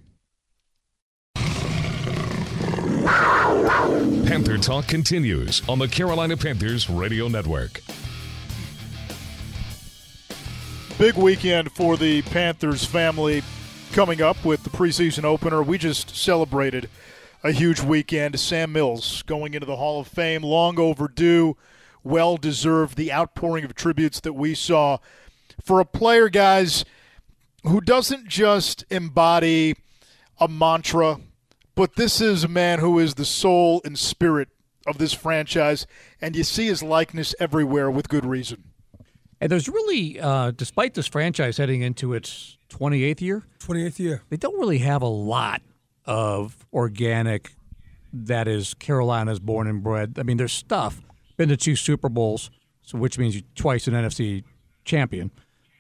Panther 3.05 4.59
Talk 4.59 4.87
continues 4.87 5.63
on 5.69 5.79
the 5.79 5.89
Carolina 5.89 6.37
Panthers 6.37 6.89
Radio 6.89 7.29
Network. 7.29 7.81
big 10.99 11.17
weekend 11.17 11.73
for 11.73 11.97
the 11.97 12.23
Panthers 12.23 12.85
family 12.85 13.43
coming 13.93 14.23
up 14.23 14.45
with 14.45 14.63
the 14.63 14.71
preseason 14.71 15.25
opener. 15.25 15.61
We 15.61 15.77
just 15.77 16.15
celebrated 16.15 16.89
a 17.43 17.51
huge 17.51 17.81
weekend. 17.81 18.39
Sam 18.39 18.73
Mills 18.73 19.23
going 19.23 19.55
into 19.55 19.67
the 19.67 19.77
Hall 19.77 20.01
of 20.01 20.07
Fame, 20.07 20.43
long 20.43 20.79
overdue, 20.79 21.57
well 22.05 22.37
deserved. 22.37 22.97
The 22.97 23.13
outpouring 23.13 23.65
of 23.65 23.75
tributes 23.75 24.21
that 24.21 24.35
we 24.35 24.55
saw 24.55 24.99
for 25.63 25.81
a 25.81 25.85
player, 25.85 26.29
guys, 26.29 26.85
who 27.65 27.81
doesn't 27.81 28.29
just 28.29 28.85
embody 28.89 29.75
a 30.39 30.47
mantra, 30.47 31.19
but 31.75 31.97
this 31.97 32.21
is 32.21 32.45
a 32.45 32.49
man 32.49 32.79
who 32.79 32.99
is 32.99 33.15
the 33.15 33.25
soul 33.25 33.81
and 33.85 33.99
spirit 33.99 34.49
of 34.87 34.99
this 34.99 35.13
franchise, 35.13 35.87
and 36.21 36.37
you 36.37 36.45
see 36.45 36.67
his 36.67 36.83
likeness 36.83 37.35
everywhere 37.41 37.91
with 37.91 38.09
good 38.09 38.25
reason. 38.25 38.65
And 39.41 39.51
there's 39.51 39.69
really, 39.69 40.21
uh, 40.21 40.53
despite 40.53 40.95
this 40.95 41.07
franchise 41.07 41.57
heading 41.57 41.83
into 41.83 42.15
its 42.15 42.57
28th 42.71 43.21
year, 43.21 43.43
28th 43.61 43.99
year, 43.99 44.23
they 44.31 44.37
don't 44.37 44.59
really 44.59 44.79
have 44.79 45.03
a 45.03 45.09
lot 45.09 45.63
of 46.07 46.67
organic 46.73 47.53
that 48.13 48.47
is 48.47 48.75
Carolina's 48.75 49.41
born 49.41 49.67
and 49.67 49.83
bred. 49.83 50.15
I 50.19 50.23
mean, 50.23 50.37
there's 50.37 50.53
stuff. 50.53 51.03
Been 51.37 51.49
to 51.49 51.57
two 51.57 51.75
Super 51.75 52.09
Bowls, 52.09 52.51
so 52.83 52.97
which 52.97 53.19
means 53.19 53.35
you 53.35 53.43
twice 53.57 53.89
an 53.89 53.95
NFC 53.95 54.45
champion. 54.85 55.33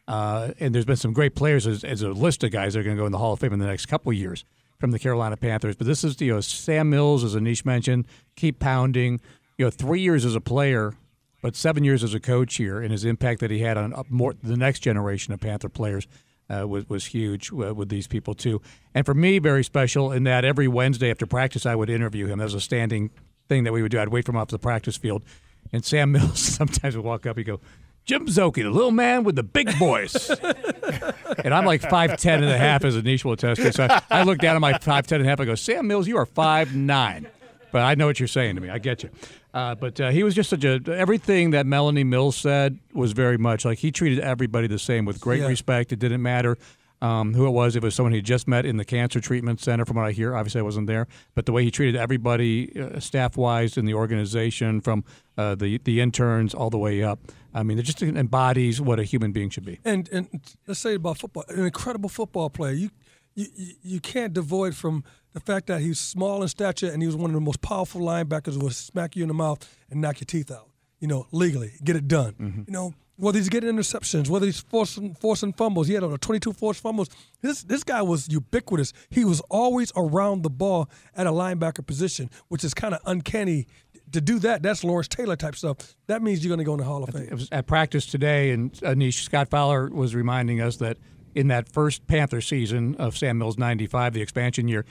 Uh, 0.08 0.50
and 0.58 0.74
there's 0.74 0.84
been 0.84 0.96
some 0.96 1.12
great 1.12 1.34
players 1.34 1.66
as, 1.66 1.84
as, 1.84 2.02
a 2.02 2.08
list 2.08 2.44
of 2.44 2.50
guys 2.50 2.74
that 2.74 2.80
are 2.80 2.82
going 2.82 2.96
to 2.96 3.00
go 3.00 3.06
in 3.06 3.12
the 3.12 3.18
Hall 3.18 3.32
of 3.32 3.40
Fame 3.40 3.54
in 3.54 3.58
the 3.58 3.66
next 3.66 3.86
couple 3.86 4.10
of 4.10 4.18
years 4.18 4.44
from 4.84 4.90
the 4.90 4.98
Carolina 4.98 5.34
Panthers. 5.34 5.76
But 5.76 5.86
this 5.86 6.04
is 6.04 6.20
you 6.20 6.34
know 6.34 6.42
Sam 6.42 6.90
Mills, 6.90 7.24
as 7.24 7.34
Anish 7.34 7.64
mentioned, 7.64 8.06
keep 8.36 8.58
pounding. 8.58 9.18
You 9.56 9.64
know, 9.64 9.70
three 9.70 10.02
years 10.02 10.26
as 10.26 10.34
a 10.34 10.42
player, 10.42 10.92
but 11.40 11.56
seven 11.56 11.84
years 11.84 12.04
as 12.04 12.12
a 12.12 12.20
coach 12.20 12.56
here, 12.56 12.82
and 12.82 12.92
his 12.92 13.06
impact 13.06 13.40
that 13.40 13.50
he 13.50 13.60
had 13.60 13.78
on 13.78 13.94
more 14.10 14.34
the 14.42 14.58
next 14.58 14.80
generation 14.80 15.32
of 15.32 15.40
Panther 15.40 15.70
players 15.70 16.06
uh, 16.50 16.68
was 16.68 16.86
was 16.86 17.06
huge 17.06 17.50
uh, 17.50 17.74
with 17.74 17.88
these 17.88 18.06
people 18.06 18.34
too. 18.34 18.60
And 18.94 19.06
for 19.06 19.14
me, 19.14 19.38
very 19.38 19.64
special 19.64 20.12
in 20.12 20.24
that 20.24 20.44
every 20.44 20.68
Wednesday 20.68 21.10
after 21.10 21.24
practice, 21.24 21.64
I 21.64 21.74
would 21.74 21.88
interview 21.88 22.26
him. 22.26 22.38
That 22.38 22.44
was 22.44 22.52
a 22.52 22.60
standing 22.60 23.10
thing 23.48 23.64
that 23.64 23.72
we 23.72 23.80
would 23.80 23.90
do. 23.90 23.98
I'd 23.98 24.10
wait 24.10 24.26
for 24.26 24.32
him 24.32 24.36
off 24.36 24.48
the 24.48 24.58
practice 24.58 24.98
field, 24.98 25.24
and 25.72 25.82
Sam 25.82 26.12
Mills 26.12 26.40
sometimes 26.40 26.94
would 26.94 27.06
walk 27.06 27.24
up. 27.24 27.38
He'd 27.38 27.44
go. 27.44 27.60
Jim 28.04 28.26
Szoke, 28.26 28.56
the 28.56 28.64
little 28.64 28.90
man 28.90 29.24
with 29.24 29.34
the 29.36 29.42
big 29.42 29.72
voice. 29.74 30.28
and 30.30 31.54
I'm 31.54 31.64
like 31.64 31.80
5'10 31.80 32.34
and 32.34 32.44
a 32.44 32.58
half 32.58 32.84
as 32.84 32.96
Anish 32.96 33.24
will 33.24 33.32
attest 33.32 33.62
to. 33.62 33.72
So 33.72 33.86
I, 33.88 34.02
I 34.10 34.22
look 34.24 34.38
down 34.38 34.56
at 34.56 34.60
my 34.60 34.74
5'10 34.74 35.12
and 35.12 35.26
a 35.26 35.28
half. 35.28 35.40
I 35.40 35.46
go, 35.46 35.54
Sam 35.54 35.86
Mills, 35.86 36.06
you 36.06 36.18
are 36.18 36.26
5'9. 36.26 37.26
But 37.72 37.82
I 37.82 37.94
know 37.94 38.06
what 38.06 38.20
you're 38.20 38.28
saying 38.28 38.54
to 38.54 38.60
me. 38.60 38.70
I 38.70 38.78
get 38.78 39.02
you. 39.02 39.10
Uh, 39.52 39.74
but 39.74 40.00
uh, 40.00 40.10
he 40.10 40.22
was 40.22 40.34
just 40.34 40.50
such 40.50 40.64
a 40.64 40.80
everything 40.88 41.50
that 41.50 41.66
Melanie 41.66 42.04
Mills 42.04 42.36
said 42.36 42.78
was 42.92 43.12
very 43.12 43.38
much 43.38 43.64
like 43.64 43.78
he 43.78 43.90
treated 43.90 44.20
everybody 44.20 44.66
the 44.66 44.78
same 44.78 45.04
with 45.04 45.20
great 45.20 45.40
yeah. 45.40 45.48
respect. 45.48 45.92
It 45.92 45.98
didn't 45.98 46.22
matter 46.22 46.56
um, 47.00 47.34
who 47.34 47.46
it 47.46 47.50
was. 47.50 47.76
If 47.76 47.82
it 47.82 47.86
was 47.86 47.94
someone 47.94 48.12
he 48.12 48.22
just 48.22 48.48
met 48.48 48.64
in 48.64 48.76
the 48.76 48.84
cancer 48.84 49.20
treatment 49.20 49.60
center, 49.60 49.84
from 49.84 49.96
what 49.96 50.06
I 50.06 50.12
hear, 50.12 50.36
obviously 50.36 50.60
I 50.60 50.62
wasn't 50.62 50.86
there, 50.86 51.06
but 51.34 51.46
the 51.46 51.52
way 51.52 51.64
he 51.64 51.70
treated 51.70 51.96
everybody, 51.96 52.80
uh, 52.80 52.98
staff 53.00 53.36
wise, 53.36 53.76
in 53.76 53.84
the 53.84 53.94
organization, 53.94 54.80
from 54.80 55.04
uh, 55.36 55.54
the 55.54 55.78
the 55.78 56.00
interns 56.00 56.54
all 56.54 56.70
the 56.70 56.78
way 56.78 57.02
up. 57.02 57.18
I 57.54 57.62
mean, 57.62 57.78
it 57.78 57.82
just 57.82 58.02
embodies 58.02 58.80
what 58.80 58.98
a 58.98 59.04
human 59.04 59.32
being 59.32 59.50
should 59.50 59.64
be. 59.64 59.78
And 59.84 60.08
and 60.10 60.28
let's 60.66 60.80
say 60.80 60.94
about 60.94 61.18
football, 61.18 61.44
an 61.48 61.64
incredible 61.64 62.08
football 62.08 62.50
player. 62.50 62.72
You 62.72 62.90
you 63.34 63.46
you 63.82 64.00
can't 64.00 64.32
devoid 64.32 64.74
from 64.74 65.04
the 65.32 65.40
fact 65.40 65.66
that 65.68 65.80
he's 65.80 65.98
small 65.98 66.42
in 66.42 66.48
stature 66.48 66.90
and 66.90 67.02
he 67.02 67.06
was 67.06 67.16
one 67.16 67.30
of 67.30 67.34
the 67.34 67.40
most 67.40 67.60
powerful 67.60 68.00
linebackers 68.00 68.54
who 68.54 68.60
would 68.60 68.74
smack 68.74 69.16
you 69.16 69.22
in 69.22 69.28
the 69.28 69.34
mouth 69.34 69.66
and 69.90 70.00
knock 70.00 70.20
your 70.20 70.26
teeth 70.26 70.50
out, 70.50 70.68
you 71.00 71.08
know, 71.08 71.26
legally, 71.32 71.72
get 71.82 71.96
it 71.96 72.06
done. 72.06 72.34
Mm-hmm. 72.34 72.62
You 72.66 72.72
know, 72.72 72.94
whether 73.16 73.38
he's 73.38 73.48
getting 73.48 73.70
interceptions, 73.70 74.28
whether 74.28 74.46
he's 74.46 74.60
forcing, 74.60 75.14
forcing 75.14 75.52
fumbles, 75.52 75.86
he 75.86 75.94
had 75.94 76.02
over 76.02 76.18
22 76.18 76.52
forced 76.52 76.82
fumbles. 76.82 77.08
This 77.42 77.62
this 77.62 77.84
guy 77.84 78.02
was 78.02 78.28
ubiquitous. 78.28 78.92
He 79.10 79.24
was 79.24 79.40
always 79.50 79.92
around 79.96 80.42
the 80.42 80.50
ball 80.50 80.88
at 81.16 81.26
a 81.26 81.32
linebacker 81.32 81.86
position, 81.86 82.30
which 82.48 82.64
is 82.64 82.74
kind 82.74 82.94
of 82.94 83.00
uncanny 83.06 83.66
to 84.12 84.20
do 84.20 84.38
that. 84.40 84.62
That's 84.62 84.84
Lawrence 84.84 85.08
Taylor 85.08 85.36
type 85.36 85.56
stuff. 85.56 85.96
That 86.06 86.22
means 86.22 86.44
you're 86.44 86.50
going 86.50 86.58
to 86.58 86.64
go 86.64 86.74
in 86.74 86.78
the 86.78 86.84
Hall 86.84 87.02
of 87.02 87.10
Fame. 87.10 87.28
It 87.30 87.34
was 87.34 87.48
at 87.50 87.66
practice 87.66 88.06
today, 88.06 88.50
and 88.50 88.72
uh, 88.82 88.90
Anish 88.90 89.22
Scott 89.22 89.48
Fowler 89.50 89.88
was 89.90 90.14
reminding 90.14 90.60
us 90.60 90.76
that 90.76 90.98
in 91.34 91.48
that 91.48 91.68
first 91.68 92.06
Panther 92.06 92.40
season 92.40 92.94
of 92.96 93.16
Sam 93.16 93.38
Mills 93.38 93.58
95, 93.58 94.14
the 94.14 94.22
expansion 94.22 94.68
year, 94.68 94.84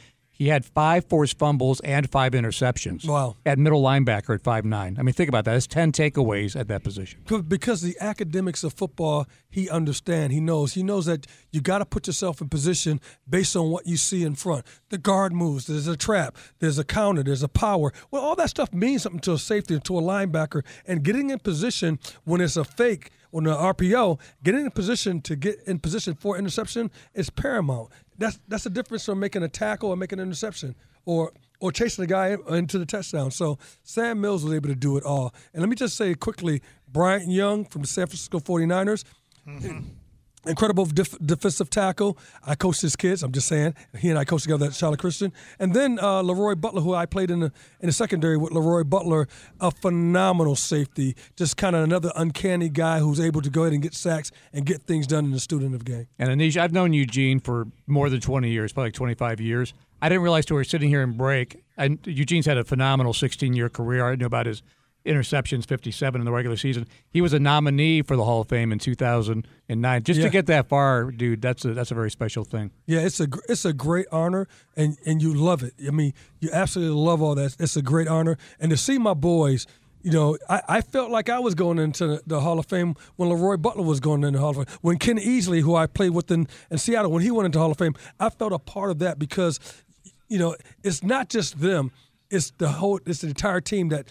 he 0.43 0.49
had 0.49 0.65
five 0.65 1.05
forced 1.05 1.39
fumbles 1.39 1.79
and 1.81 2.09
five 2.09 2.33
interceptions. 2.33 3.07
Wow. 3.07 3.37
At 3.45 3.57
middle 3.57 3.81
linebacker 3.81 4.35
at 4.35 4.41
five 4.41 4.65
nine. 4.65 4.97
I 4.99 5.03
mean, 5.03 5.13
think 5.13 5.29
about 5.29 5.45
that. 5.45 5.53
That's 5.53 5.67
10 5.67 5.93
takeaways 5.93 6.59
at 6.59 6.67
that 6.67 6.83
position. 6.83 7.21
Because 7.47 7.81
the 7.81 7.95
academics 8.01 8.63
of 8.65 8.73
football, 8.73 9.25
he 9.49 9.69
understands. 9.69 10.33
He 10.33 10.41
knows. 10.41 10.73
He 10.73 10.83
knows 10.83 11.05
that 11.05 11.27
you 11.51 11.61
got 11.61 11.77
to 11.77 11.85
put 11.85 12.07
yourself 12.07 12.41
in 12.41 12.49
position 12.49 12.99
based 13.29 13.55
on 13.55 13.71
what 13.71 13.87
you 13.87 13.95
see 13.95 14.23
in 14.23 14.35
front. 14.35 14.65
The 14.89 14.97
guard 14.97 15.31
moves. 15.31 15.67
There's 15.67 15.87
a 15.87 15.95
trap. 15.95 16.35
There's 16.59 16.77
a 16.77 16.83
counter. 16.83 17.23
There's 17.23 17.43
a 17.43 17.47
power. 17.47 17.93
Well, 18.11 18.21
all 18.21 18.35
that 18.35 18.49
stuff 18.49 18.73
means 18.73 19.03
something 19.03 19.21
to 19.21 19.33
a 19.33 19.37
safety, 19.37 19.79
to 19.79 19.97
a 19.97 20.01
linebacker. 20.01 20.65
And 20.85 21.03
getting 21.03 21.29
in 21.29 21.39
position 21.39 21.99
when 22.25 22.41
it's 22.41 22.57
a 22.57 22.65
fake– 22.65 23.11
on 23.34 23.43
the 23.45 23.55
RPO, 23.55 24.19
getting 24.43 24.65
in 24.65 24.71
position 24.71 25.21
to 25.21 25.36
get 25.36 25.59
in 25.65 25.79
position 25.79 26.13
for 26.13 26.38
interception 26.38 26.91
is 27.13 27.29
paramount. 27.29 27.89
That's 28.17 28.39
that's 28.47 28.63
the 28.63 28.69
difference 28.69 29.05
from 29.05 29.19
making 29.19 29.43
a 29.43 29.49
tackle 29.49 29.89
or 29.89 29.97
making 29.97 30.19
an 30.19 30.27
interception 30.27 30.75
or 31.05 31.31
or 31.59 31.71
chasing 31.71 32.03
a 32.03 32.07
guy 32.07 32.38
into 32.49 32.77
the 32.77 32.86
touchdown. 32.86 33.31
So 33.31 33.57
Sam 33.84 34.21
Mills 34.21 34.43
was 34.43 34.53
able 34.53 34.69
to 34.69 34.75
do 34.75 34.97
it 34.97 35.03
all. 35.03 35.34
And 35.53 35.61
let 35.61 35.69
me 35.69 35.75
just 35.75 35.95
say 35.95 36.13
quickly, 36.13 36.61
Bryant 36.88 37.27
Young 37.27 37.65
from 37.65 37.81
the 37.81 37.88
San 37.88 38.07
Francisco 38.07 38.39
49ers. 38.39 39.03
Mm-hmm 39.47 39.79
incredible 40.45 40.85
def- 40.85 41.17
defensive 41.19 41.69
tackle. 41.69 42.17
I 42.45 42.55
coached 42.55 42.81
his 42.81 42.95
kids. 42.95 43.23
I'm 43.23 43.31
just 43.31 43.47
saying. 43.47 43.75
He 43.97 44.09
and 44.09 44.19
I 44.19 44.25
coached 44.25 44.43
together 44.43 44.65
at 44.65 44.73
Charlotte 44.73 44.99
Christian. 44.99 45.31
And 45.59 45.73
then 45.73 45.99
uh, 45.99 46.21
Leroy 46.21 46.55
Butler, 46.55 46.81
who 46.81 46.93
I 46.93 47.05
played 47.05 47.31
in 47.31 47.39
the 47.39 47.51
in 47.79 47.87
the 47.87 47.93
secondary 47.93 48.37
with 48.37 48.51
Leroy 48.51 48.83
Butler, 48.83 49.27
a 49.59 49.71
phenomenal 49.71 50.55
safety. 50.55 51.15
Just 51.35 51.57
kind 51.57 51.75
of 51.75 51.83
another 51.83 52.11
uncanny 52.15 52.69
guy 52.69 52.99
who's 52.99 53.19
able 53.19 53.41
to 53.41 53.49
go 53.49 53.61
ahead 53.61 53.73
and 53.73 53.81
get 53.81 53.93
sacks 53.93 54.31
and 54.51 54.65
get 54.65 54.83
things 54.83 55.07
done 55.07 55.25
in 55.25 55.31
the 55.31 55.39
student 55.39 55.75
of 55.75 55.85
game. 55.85 56.07
And 56.19 56.29
Anish, 56.29 56.57
I've 56.57 56.73
known 56.73 56.93
Eugene 56.93 57.39
for 57.39 57.67
more 57.87 58.09
than 58.09 58.21
20 58.21 58.49
years, 58.49 58.73
probably 58.73 58.87
like 58.87 58.95
25 58.95 59.41
years. 59.41 59.73
I 60.01 60.09
didn't 60.09 60.23
realize 60.23 60.49
we 60.49 60.55
were 60.55 60.63
sitting 60.65 60.89
here 60.89 61.01
in 61.01 61.13
break. 61.13 61.63
And 61.77 61.99
Eugene's 62.05 62.45
had 62.45 62.57
a 62.57 62.63
phenomenal 62.63 63.13
16 63.13 63.53
year 63.53 63.69
career. 63.69 64.05
I 64.05 64.15
knew 64.15 64.25
about 64.25 64.45
his 64.45 64.61
interceptions, 65.05 65.65
57 65.65 66.19
in 66.19 66.25
the 66.25 66.31
regular 66.31 66.57
season. 66.57 66.87
He 67.09 67.21
was 67.21 67.33
a 67.33 67.39
nominee 67.39 68.01
for 68.01 68.15
the 68.15 68.23
Hall 68.23 68.41
of 68.41 68.47
Fame 68.47 68.71
in 68.71 68.79
2009. 68.79 70.03
Just 70.03 70.19
yeah. 70.19 70.25
to 70.25 70.29
get 70.29 70.45
that 70.47 70.67
far, 70.67 71.11
dude, 71.11 71.41
that's 71.41 71.65
a 71.65 71.73
that's 71.73 71.91
a 71.91 71.95
very 71.95 72.11
special 72.11 72.43
thing. 72.43 72.71
Yeah, 72.85 72.99
it's 72.99 73.19
a 73.19 73.27
it's 73.49 73.65
a 73.65 73.73
great 73.73 74.07
honor, 74.11 74.47
and 74.75 74.97
and 75.05 75.21
you 75.21 75.33
love 75.33 75.63
it. 75.63 75.73
I 75.85 75.91
mean, 75.91 76.13
you 76.39 76.49
absolutely 76.51 76.95
love 76.95 77.21
all 77.21 77.35
that. 77.35 77.55
It's 77.59 77.75
a 77.75 77.81
great 77.81 78.07
honor, 78.07 78.37
and 78.59 78.69
to 78.71 78.77
see 78.77 78.97
my 78.97 79.13
boys. 79.13 79.67
You 80.05 80.11
know, 80.11 80.37
I, 80.49 80.61
I 80.67 80.81
felt 80.81 81.11
like 81.11 81.29
I 81.29 81.39
was 81.39 81.55
going 81.55 81.79
into 81.79 82.21
the, 82.27 82.41
Hall 82.41 82.59
of 82.59 82.65
Fame 82.65 82.95
when 83.15 83.29
Leroy 83.29 83.55
Butler 83.55 83.83
was 83.83 84.01
going 84.01 84.25
into 84.25 84.37
the 84.37 84.41
Hall 84.41 84.49
of 84.49 84.67
Fame. 84.67 84.77
When 84.81 84.97
Ken 84.97 85.17
Easley, 85.17 85.61
who 85.61 85.77
I 85.77 85.87
played 85.87 86.09
with 86.09 86.29
in, 86.29 86.49
in 86.69 86.77
Seattle, 86.77 87.09
when 87.09 87.21
he 87.21 87.31
went 87.31 87.45
into 87.45 87.55
the 87.57 87.61
Hall 87.61 87.71
of 87.71 87.77
Fame, 87.77 87.95
I 88.19 88.29
felt 88.29 88.51
a 88.51 88.59
part 88.59 88.91
of 88.91 88.99
that 88.99 89.17
because, 89.17 89.61
you 90.27 90.37
know, 90.37 90.57
it's 90.83 91.03
not 91.03 91.29
just 91.29 91.61
them 91.61 91.93
it's 92.33 92.51
the 92.57 92.67
whole 92.67 92.99
it's 93.05 93.21
the 93.21 93.27
entire 93.27 93.61
team 93.61 93.89
that 93.89 94.07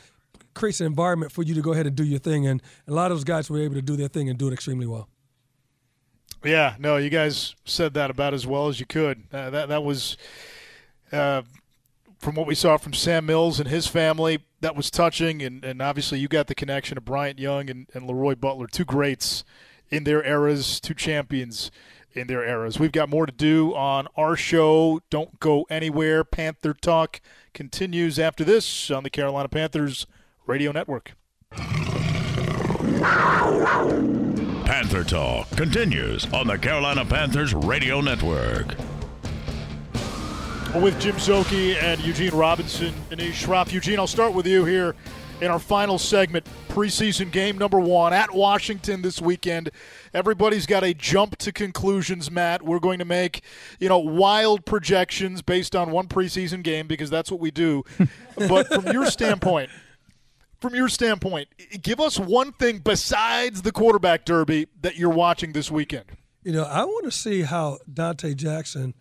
creates 0.54 0.80
an 0.80 0.86
environment 0.86 1.32
for 1.32 1.42
you 1.42 1.54
to 1.54 1.62
go 1.62 1.72
ahead 1.72 1.86
and 1.86 1.96
do 1.96 2.04
your 2.04 2.18
thing. 2.18 2.46
And 2.46 2.62
a 2.86 2.92
lot 2.92 3.10
of 3.10 3.18
those 3.18 3.24
guys 3.24 3.48
were 3.50 3.60
able 3.60 3.74
to 3.74 3.82
do 3.82 3.96
their 3.96 4.08
thing 4.08 4.28
and 4.28 4.38
do 4.38 4.48
it 4.48 4.52
extremely 4.52 4.86
well. 4.86 5.08
Yeah, 6.44 6.74
no, 6.78 6.96
you 6.96 7.10
guys 7.10 7.54
said 7.64 7.94
that 7.94 8.10
about 8.10 8.34
as 8.34 8.46
well 8.46 8.68
as 8.68 8.80
you 8.80 8.86
could. 8.86 9.24
Uh, 9.32 9.50
that 9.50 9.68
that 9.68 9.84
was 9.84 10.16
uh, 11.12 11.42
from 12.18 12.34
what 12.34 12.46
we 12.46 12.54
saw 12.54 12.76
from 12.76 12.94
Sam 12.94 13.26
Mills 13.26 13.60
and 13.60 13.68
his 13.68 13.86
family. 13.86 14.40
That 14.60 14.76
was 14.76 14.90
touching, 14.90 15.42
and, 15.42 15.64
and 15.64 15.80
obviously 15.80 16.18
you 16.18 16.28
got 16.28 16.46
the 16.46 16.54
connection 16.54 16.96
of 16.98 17.04
Bryant 17.04 17.38
Young 17.38 17.68
and, 17.70 17.88
and 17.94 18.06
Leroy 18.06 18.34
Butler, 18.34 18.66
two 18.66 18.84
greats 18.84 19.44
in 19.90 20.04
their 20.04 20.24
eras, 20.24 20.80
two 20.80 20.94
champions 20.94 21.70
in 22.12 22.26
their 22.26 22.44
eras. 22.44 22.78
We've 22.78 22.92
got 22.92 23.08
more 23.08 23.26
to 23.26 23.32
do 23.32 23.74
on 23.74 24.08
our 24.16 24.36
show. 24.36 25.00
Don't 25.10 25.38
go 25.40 25.66
anywhere. 25.70 26.24
Panther 26.24 26.74
Talk 26.74 27.20
continues 27.54 28.18
after 28.18 28.44
this 28.44 28.90
on 28.90 29.02
the 29.02 29.10
Carolina 29.10 29.48
Panthers 29.48 30.06
Radio 30.46 30.72
Network. 30.72 31.12
Panther 34.64 35.04
Talk 35.04 35.50
continues 35.50 36.26
on 36.32 36.46
the 36.46 36.58
Carolina 36.58 37.04
Panthers 37.04 37.54
Radio 37.54 38.00
Network. 38.00 38.68
With 40.74 40.98
Jim 40.98 41.16
Szoke 41.16 41.82
and 41.82 42.00
Eugene 42.00 42.34
Robinson 42.34 42.94
and 43.10 43.20
Anish 43.20 43.44
Shroff. 43.44 43.72
Eugene, 43.72 43.98
I'll 43.98 44.06
start 44.06 44.32
with 44.32 44.46
you 44.46 44.64
here 44.64 44.94
in 45.42 45.50
our 45.50 45.58
final 45.58 45.98
segment. 45.98 46.46
Preseason 46.68 47.30
game 47.30 47.58
number 47.58 47.78
one 47.78 48.14
at 48.14 48.32
Washington 48.32 49.02
this 49.02 49.20
weekend. 49.20 49.70
Everybody's 50.14 50.64
got 50.64 50.82
a 50.82 50.94
jump 50.94 51.36
to 51.38 51.52
conclusions, 51.52 52.30
Matt. 52.30 52.62
We're 52.62 52.78
going 52.78 52.98
to 53.00 53.04
make, 53.04 53.42
you 53.78 53.88
know, 53.88 53.98
wild 53.98 54.64
projections 54.64 55.42
based 55.42 55.76
on 55.76 55.90
one 55.90 56.06
preseason 56.06 56.62
game 56.62 56.86
because 56.86 57.10
that's 57.10 57.30
what 57.30 57.40
we 57.40 57.50
do. 57.50 57.84
but 58.36 58.68
from 58.68 58.86
your 58.86 59.06
standpoint, 59.06 59.68
from 60.62 60.74
your 60.76 60.88
standpoint, 60.88 61.48
give 61.82 62.00
us 62.00 62.18
one 62.18 62.52
thing 62.52 62.78
besides 62.78 63.62
the 63.62 63.72
quarterback 63.72 64.24
derby 64.24 64.68
that 64.80 64.96
you're 64.96 65.10
watching 65.10 65.52
this 65.52 65.70
weekend. 65.70 66.04
You 66.44 66.52
know, 66.52 66.62
I 66.62 66.84
want 66.84 67.04
to 67.04 67.10
see 67.10 67.42
how 67.42 67.78
Donte 67.92 68.34
Jackson 68.36 68.94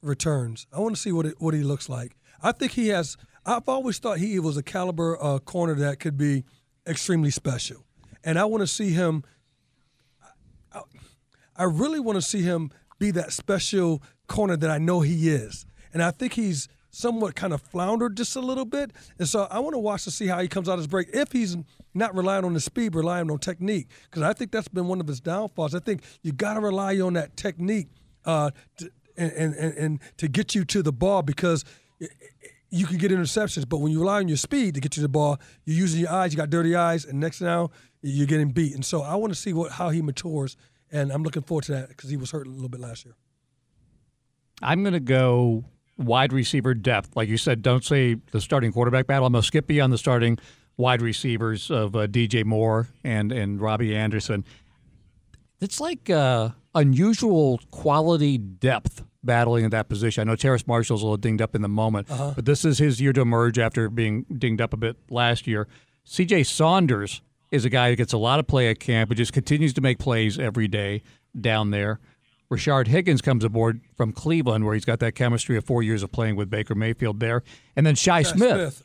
returns. 0.00 0.66
I 0.72 0.80
want 0.80 0.96
to 0.96 1.00
see 1.00 1.12
what 1.12 1.26
it, 1.26 1.34
what 1.38 1.54
he 1.54 1.62
looks 1.62 1.88
like. 1.88 2.16
I 2.42 2.52
think 2.52 2.72
he 2.72 2.88
has. 2.88 3.16
I've 3.44 3.68
always 3.68 3.98
thought 3.98 4.18
he 4.18 4.38
was 4.38 4.56
a 4.56 4.62
caliber 4.62 5.22
uh, 5.22 5.38
corner 5.38 5.74
that 5.74 6.00
could 6.00 6.16
be 6.16 6.44
extremely 6.86 7.30
special, 7.30 7.84
and 8.24 8.38
I 8.38 8.46
want 8.46 8.62
to 8.62 8.66
see 8.66 8.90
him. 8.90 9.22
I, 10.72 10.80
I 11.56 11.64
really 11.64 12.00
want 12.00 12.16
to 12.16 12.22
see 12.22 12.42
him 12.42 12.70
be 12.98 13.10
that 13.12 13.32
special 13.32 14.02
corner 14.28 14.56
that 14.56 14.70
I 14.70 14.78
know 14.78 15.00
he 15.00 15.28
is, 15.28 15.66
and 15.92 16.02
I 16.02 16.10
think 16.10 16.32
he's 16.32 16.68
somewhat 16.92 17.34
kind 17.34 17.52
of 17.52 17.60
floundered 17.60 18.16
just 18.16 18.36
a 18.36 18.40
little 18.40 18.66
bit. 18.66 18.92
And 19.18 19.28
so 19.28 19.48
I 19.50 19.58
want 19.58 19.74
to 19.74 19.78
watch 19.78 20.04
to 20.04 20.10
see 20.10 20.26
how 20.26 20.40
he 20.40 20.46
comes 20.46 20.68
out 20.68 20.74
of 20.74 20.80
his 20.80 20.86
break. 20.86 21.08
If 21.12 21.32
he's 21.32 21.56
not 21.94 22.14
relying 22.14 22.44
on 22.44 22.54
the 22.54 22.60
speed, 22.60 22.94
relying 22.94 23.30
on 23.30 23.38
technique, 23.38 23.88
because 24.04 24.22
I 24.22 24.32
think 24.32 24.52
that's 24.52 24.68
been 24.68 24.86
one 24.86 25.00
of 25.00 25.08
his 25.08 25.20
downfalls. 25.20 25.74
I 25.74 25.80
think 25.80 26.02
you 26.22 26.32
got 26.32 26.54
to 26.54 26.60
rely 26.60 27.00
on 27.00 27.14
that 27.14 27.36
technique 27.36 27.88
uh, 28.24 28.50
to, 28.76 28.90
and, 29.16 29.32
and, 29.32 29.74
and 29.74 30.00
to 30.18 30.28
get 30.28 30.54
you 30.54 30.64
to 30.66 30.82
the 30.82 30.92
ball 30.92 31.22
because 31.22 31.64
you 32.70 32.86
can 32.86 32.96
get 32.96 33.10
interceptions, 33.10 33.68
but 33.68 33.78
when 33.78 33.92
you 33.92 34.00
rely 34.00 34.18
on 34.18 34.28
your 34.28 34.36
speed 34.36 34.74
to 34.74 34.80
get 34.80 34.96
you 34.96 35.02
the 35.02 35.08
ball, 35.08 35.38
you're 35.64 35.76
using 35.76 36.00
your 36.00 36.10
eyes. 36.10 36.32
You 36.32 36.38
got 36.38 36.50
dirty 36.50 36.74
eyes, 36.74 37.04
and 37.04 37.20
next 37.20 37.40
now 37.40 37.70
you're 38.00 38.26
getting 38.26 38.50
beat. 38.50 38.74
And 38.74 38.84
so 38.84 39.02
I 39.02 39.14
want 39.16 39.32
to 39.32 39.38
see 39.38 39.52
what 39.52 39.72
how 39.72 39.90
he 39.90 40.00
matures, 40.02 40.56
and 40.90 41.12
I'm 41.12 41.22
looking 41.22 41.42
forward 41.42 41.64
to 41.64 41.72
that 41.72 41.88
because 41.88 42.10
he 42.10 42.16
was 42.16 42.30
hurt 42.30 42.46
a 42.46 42.50
little 42.50 42.70
bit 42.70 42.80
last 42.80 43.04
year. 43.04 43.14
I'm 44.62 44.82
going 44.82 44.94
to 44.94 45.00
go 45.00 45.64
wide 45.98 46.32
receiver 46.32 46.74
depth. 46.74 47.16
Like 47.16 47.28
you 47.28 47.36
said, 47.36 47.62
don't 47.62 47.84
say 47.84 48.16
the 48.32 48.40
starting 48.40 48.72
quarterback 48.72 49.06
battle. 49.06 49.26
I'm 49.26 49.32
going 49.32 49.42
to 49.42 49.46
skip 49.46 49.66
beyond 49.66 49.92
the 49.92 49.98
starting 49.98 50.38
wide 50.76 51.02
receivers 51.02 51.70
of 51.70 51.94
uh, 51.94 52.06
DJ 52.06 52.44
Moore 52.44 52.88
and, 53.04 53.32
and 53.32 53.60
Robbie 53.60 53.94
Anderson. 53.94 54.44
It's 55.60 55.80
like 55.80 56.10
uh, 56.10 56.50
unusual 56.74 57.60
quality 57.70 58.38
depth 58.38 59.04
battling 59.22 59.64
in 59.64 59.70
that 59.70 59.88
position. 59.88 60.22
I 60.22 60.24
know 60.24 60.36
Terrace 60.36 60.66
Marshall's 60.66 61.02
a 61.02 61.04
little 61.04 61.16
dinged 61.16 61.40
up 61.40 61.54
in 61.54 61.62
the 61.62 61.68
moment, 61.68 62.10
uh-huh. 62.10 62.32
but 62.34 62.44
this 62.44 62.64
is 62.64 62.78
his 62.78 63.00
year 63.00 63.12
to 63.12 63.20
emerge 63.20 63.58
after 63.58 63.88
being 63.88 64.24
dinged 64.24 64.60
up 64.60 64.72
a 64.72 64.76
bit 64.76 64.96
last 65.10 65.46
year. 65.46 65.68
CJ 66.06 66.46
Saunders 66.46 67.22
is 67.52 67.64
a 67.64 67.70
guy 67.70 67.90
who 67.90 67.96
gets 67.96 68.12
a 68.12 68.18
lot 68.18 68.40
of 68.40 68.46
play 68.46 68.68
at 68.68 68.80
camp, 68.80 69.08
but 69.08 69.16
just 69.16 69.32
continues 69.32 69.72
to 69.74 69.80
make 69.80 69.98
plays 69.98 70.38
every 70.38 70.66
day 70.66 71.02
down 71.38 71.70
there. 71.70 72.00
Rashard 72.52 72.86
Higgins 72.86 73.22
comes 73.22 73.44
aboard 73.44 73.80
from 73.96 74.12
Cleveland, 74.12 74.64
where 74.64 74.74
he's 74.74 74.84
got 74.84 75.00
that 75.00 75.14
chemistry 75.14 75.56
of 75.56 75.64
four 75.64 75.82
years 75.82 76.02
of 76.02 76.12
playing 76.12 76.36
with 76.36 76.50
Baker 76.50 76.74
Mayfield 76.74 77.18
there, 77.18 77.42
and 77.74 77.86
then 77.86 77.94
Shi 77.94 78.22
Smith, 78.22 78.34
Smith, 78.36 78.82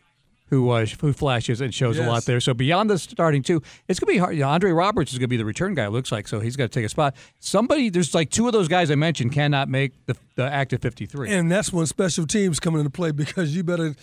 who 0.47 0.69
uh, 0.69 0.85
who 1.01 1.13
flashes 1.13 1.59
and 1.61 1.73
shows 1.73 1.97
yes. 1.97 2.05
a 2.05 2.09
lot 2.09 2.25
there. 2.25 2.39
So 2.39 2.53
beyond 2.53 2.89
the 2.89 2.97
starting 2.97 3.43
two, 3.43 3.61
it's 3.87 3.99
gonna 3.99 4.11
be 4.11 4.17
hard. 4.17 4.35
You 4.35 4.41
know, 4.41 4.49
Andre 4.49 4.71
Roberts 4.71 5.11
is 5.11 5.19
gonna 5.19 5.27
be 5.27 5.37
the 5.37 5.45
return 5.45 5.73
guy. 5.73 5.85
It 5.85 5.91
looks 5.91 6.11
like 6.11 6.27
so 6.27 6.39
he's 6.39 6.55
got 6.55 6.63
to 6.63 6.69
take 6.69 6.85
a 6.85 6.89
spot. 6.89 7.15
Somebody, 7.39 7.89
there's 7.89 8.15
like 8.15 8.29
two 8.29 8.47
of 8.47 8.53
those 8.53 8.67
guys 8.67 8.89
I 8.89 8.95
mentioned 8.95 9.33
cannot 9.33 9.69
make 9.69 9.93
the, 10.05 10.15
the 10.35 10.45
active 10.45 10.81
53, 10.81 11.31
and 11.31 11.51
that's 11.51 11.73
when 11.73 11.85
special 11.85 12.25
teams 12.25 12.59
come 12.59 12.75
into 12.75 12.89
play 12.89 13.11
because 13.11 13.55
you 13.55 13.63
better 13.63 13.95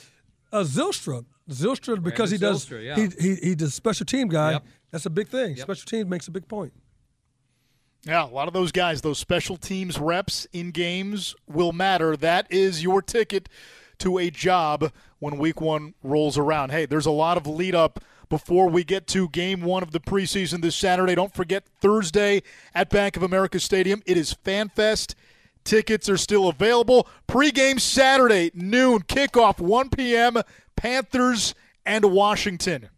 uh, 0.52 0.62
Zylstra. 0.62 1.24
Zylstra 1.50 2.02
because 2.02 2.30
he 2.30 2.38
does 2.38 2.70
yeah. 2.70 2.94
he, 2.94 3.08
he 3.20 3.34
he's 3.36 3.62
a 3.62 3.70
special 3.70 4.06
team 4.06 4.28
guy. 4.28 4.52
Yep. 4.52 4.64
That's 4.90 5.06
a 5.06 5.10
big 5.10 5.28
thing. 5.28 5.56
Yep. 5.56 5.60
Special 5.60 5.86
teams 5.86 6.08
makes 6.08 6.28
a 6.28 6.30
big 6.30 6.46
point. 6.48 6.72
Yeah, 8.06 8.24
a 8.24 8.28
lot 8.28 8.48
of 8.48 8.54
those 8.54 8.70
guys, 8.70 9.00
those 9.00 9.18
special 9.18 9.56
teams 9.56 9.98
reps 9.98 10.46
in 10.52 10.72
games 10.72 11.34
will 11.46 11.72
matter. 11.72 12.16
That 12.16 12.46
is 12.50 12.82
your 12.82 13.00
ticket 13.00 13.48
to 13.98 14.18
a 14.18 14.30
job 14.30 14.92
when 15.20 15.38
week 15.38 15.60
one 15.60 15.94
rolls 16.02 16.36
around. 16.36 16.70
Hey, 16.70 16.84
there's 16.84 17.06
a 17.06 17.10
lot 17.10 17.38
of 17.38 17.46
lead 17.46 17.74
up 17.74 18.00
before 18.28 18.68
we 18.68 18.84
get 18.84 19.06
to 19.06 19.28
game 19.30 19.62
one 19.62 19.82
of 19.82 19.92
the 19.92 20.00
preseason 20.00 20.60
this 20.60 20.76
Saturday. 20.76 21.14
Don't 21.14 21.34
forget 21.34 21.64
Thursday 21.80 22.42
at 22.74 22.90
Bank 22.90 23.16
of 23.16 23.22
America 23.22 23.58
Stadium. 23.58 24.02
It 24.04 24.18
is 24.18 24.34
FanFest. 24.44 25.14
Tickets 25.64 26.08
are 26.10 26.18
still 26.18 26.48
available. 26.48 27.08
Pre-game 27.26 27.78
Saturday, 27.78 28.50
noon, 28.54 29.00
kickoff, 29.00 29.60
1 29.60 29.88
p.m., 29.88 30.36
Panthers 30.76 31.54
and 31.86 32.04
Washington. 32.12 32.90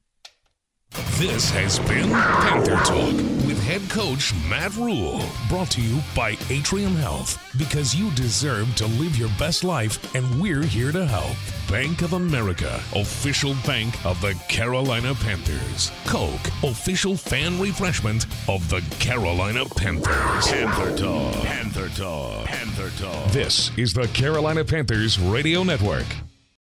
This 1.18 1.50
has 1.50 1.78
been 1.80 2.11
Panther 2.11 2.76
Talk 2.76 3.45
head 3.67 3.83
coach 3.91 4.33
Matt 4.49 4.77
Rhule. 4.77 5.21
Brought 5.49 5.73
to 5.73 5.83
you 5.83 6.01
by 6.14 6.37
Atrium 6.51 6.95
Health 6.95 7.37
because 7.59 7.97
you 7.97 8.12
deserve 8.12 8.73
to 8.77 8.87
live 8.87 9.17
your 9.17 9.29
best 9.41 9.64
life 9.64 10.14
and 10.14 10.41
we're 10.41 10.62
here 10.62 10.93
to 10.93 11.05
help. 11.05 11.37
Bank 11.69 12.03
of 12.03 12.12
America, 12.12 12.81
official 12.95 13.57
bank 13.67 13.93
of 14.07 14.21
the 14.21 14.35
Carolina 14.49 15.17
Panthers. 15.17 15.91
Coke, 16.05 16.47
official 16.62 17.17
fan 17.17 17.61
refreshment 17.61 18.27
of 18.49 18.69
the 18.71 18.83
Carolina 19.01 19.64
Panthers. 19.64 20.47
Panther 20.47 20.97
Talk. 20.97 21.35
Panther 21.35 21.89
Talk. 21.89 22.47
Panther 22.47 22.91
Talk. 23.03 23.33
This 23.33 23.77
is 23.77 23.93
the 23.93 24.07
Carolina 24.09 24.64
Panthers 24.64 25.19
Radio 25.19 25.64
Network. 25.64 26.07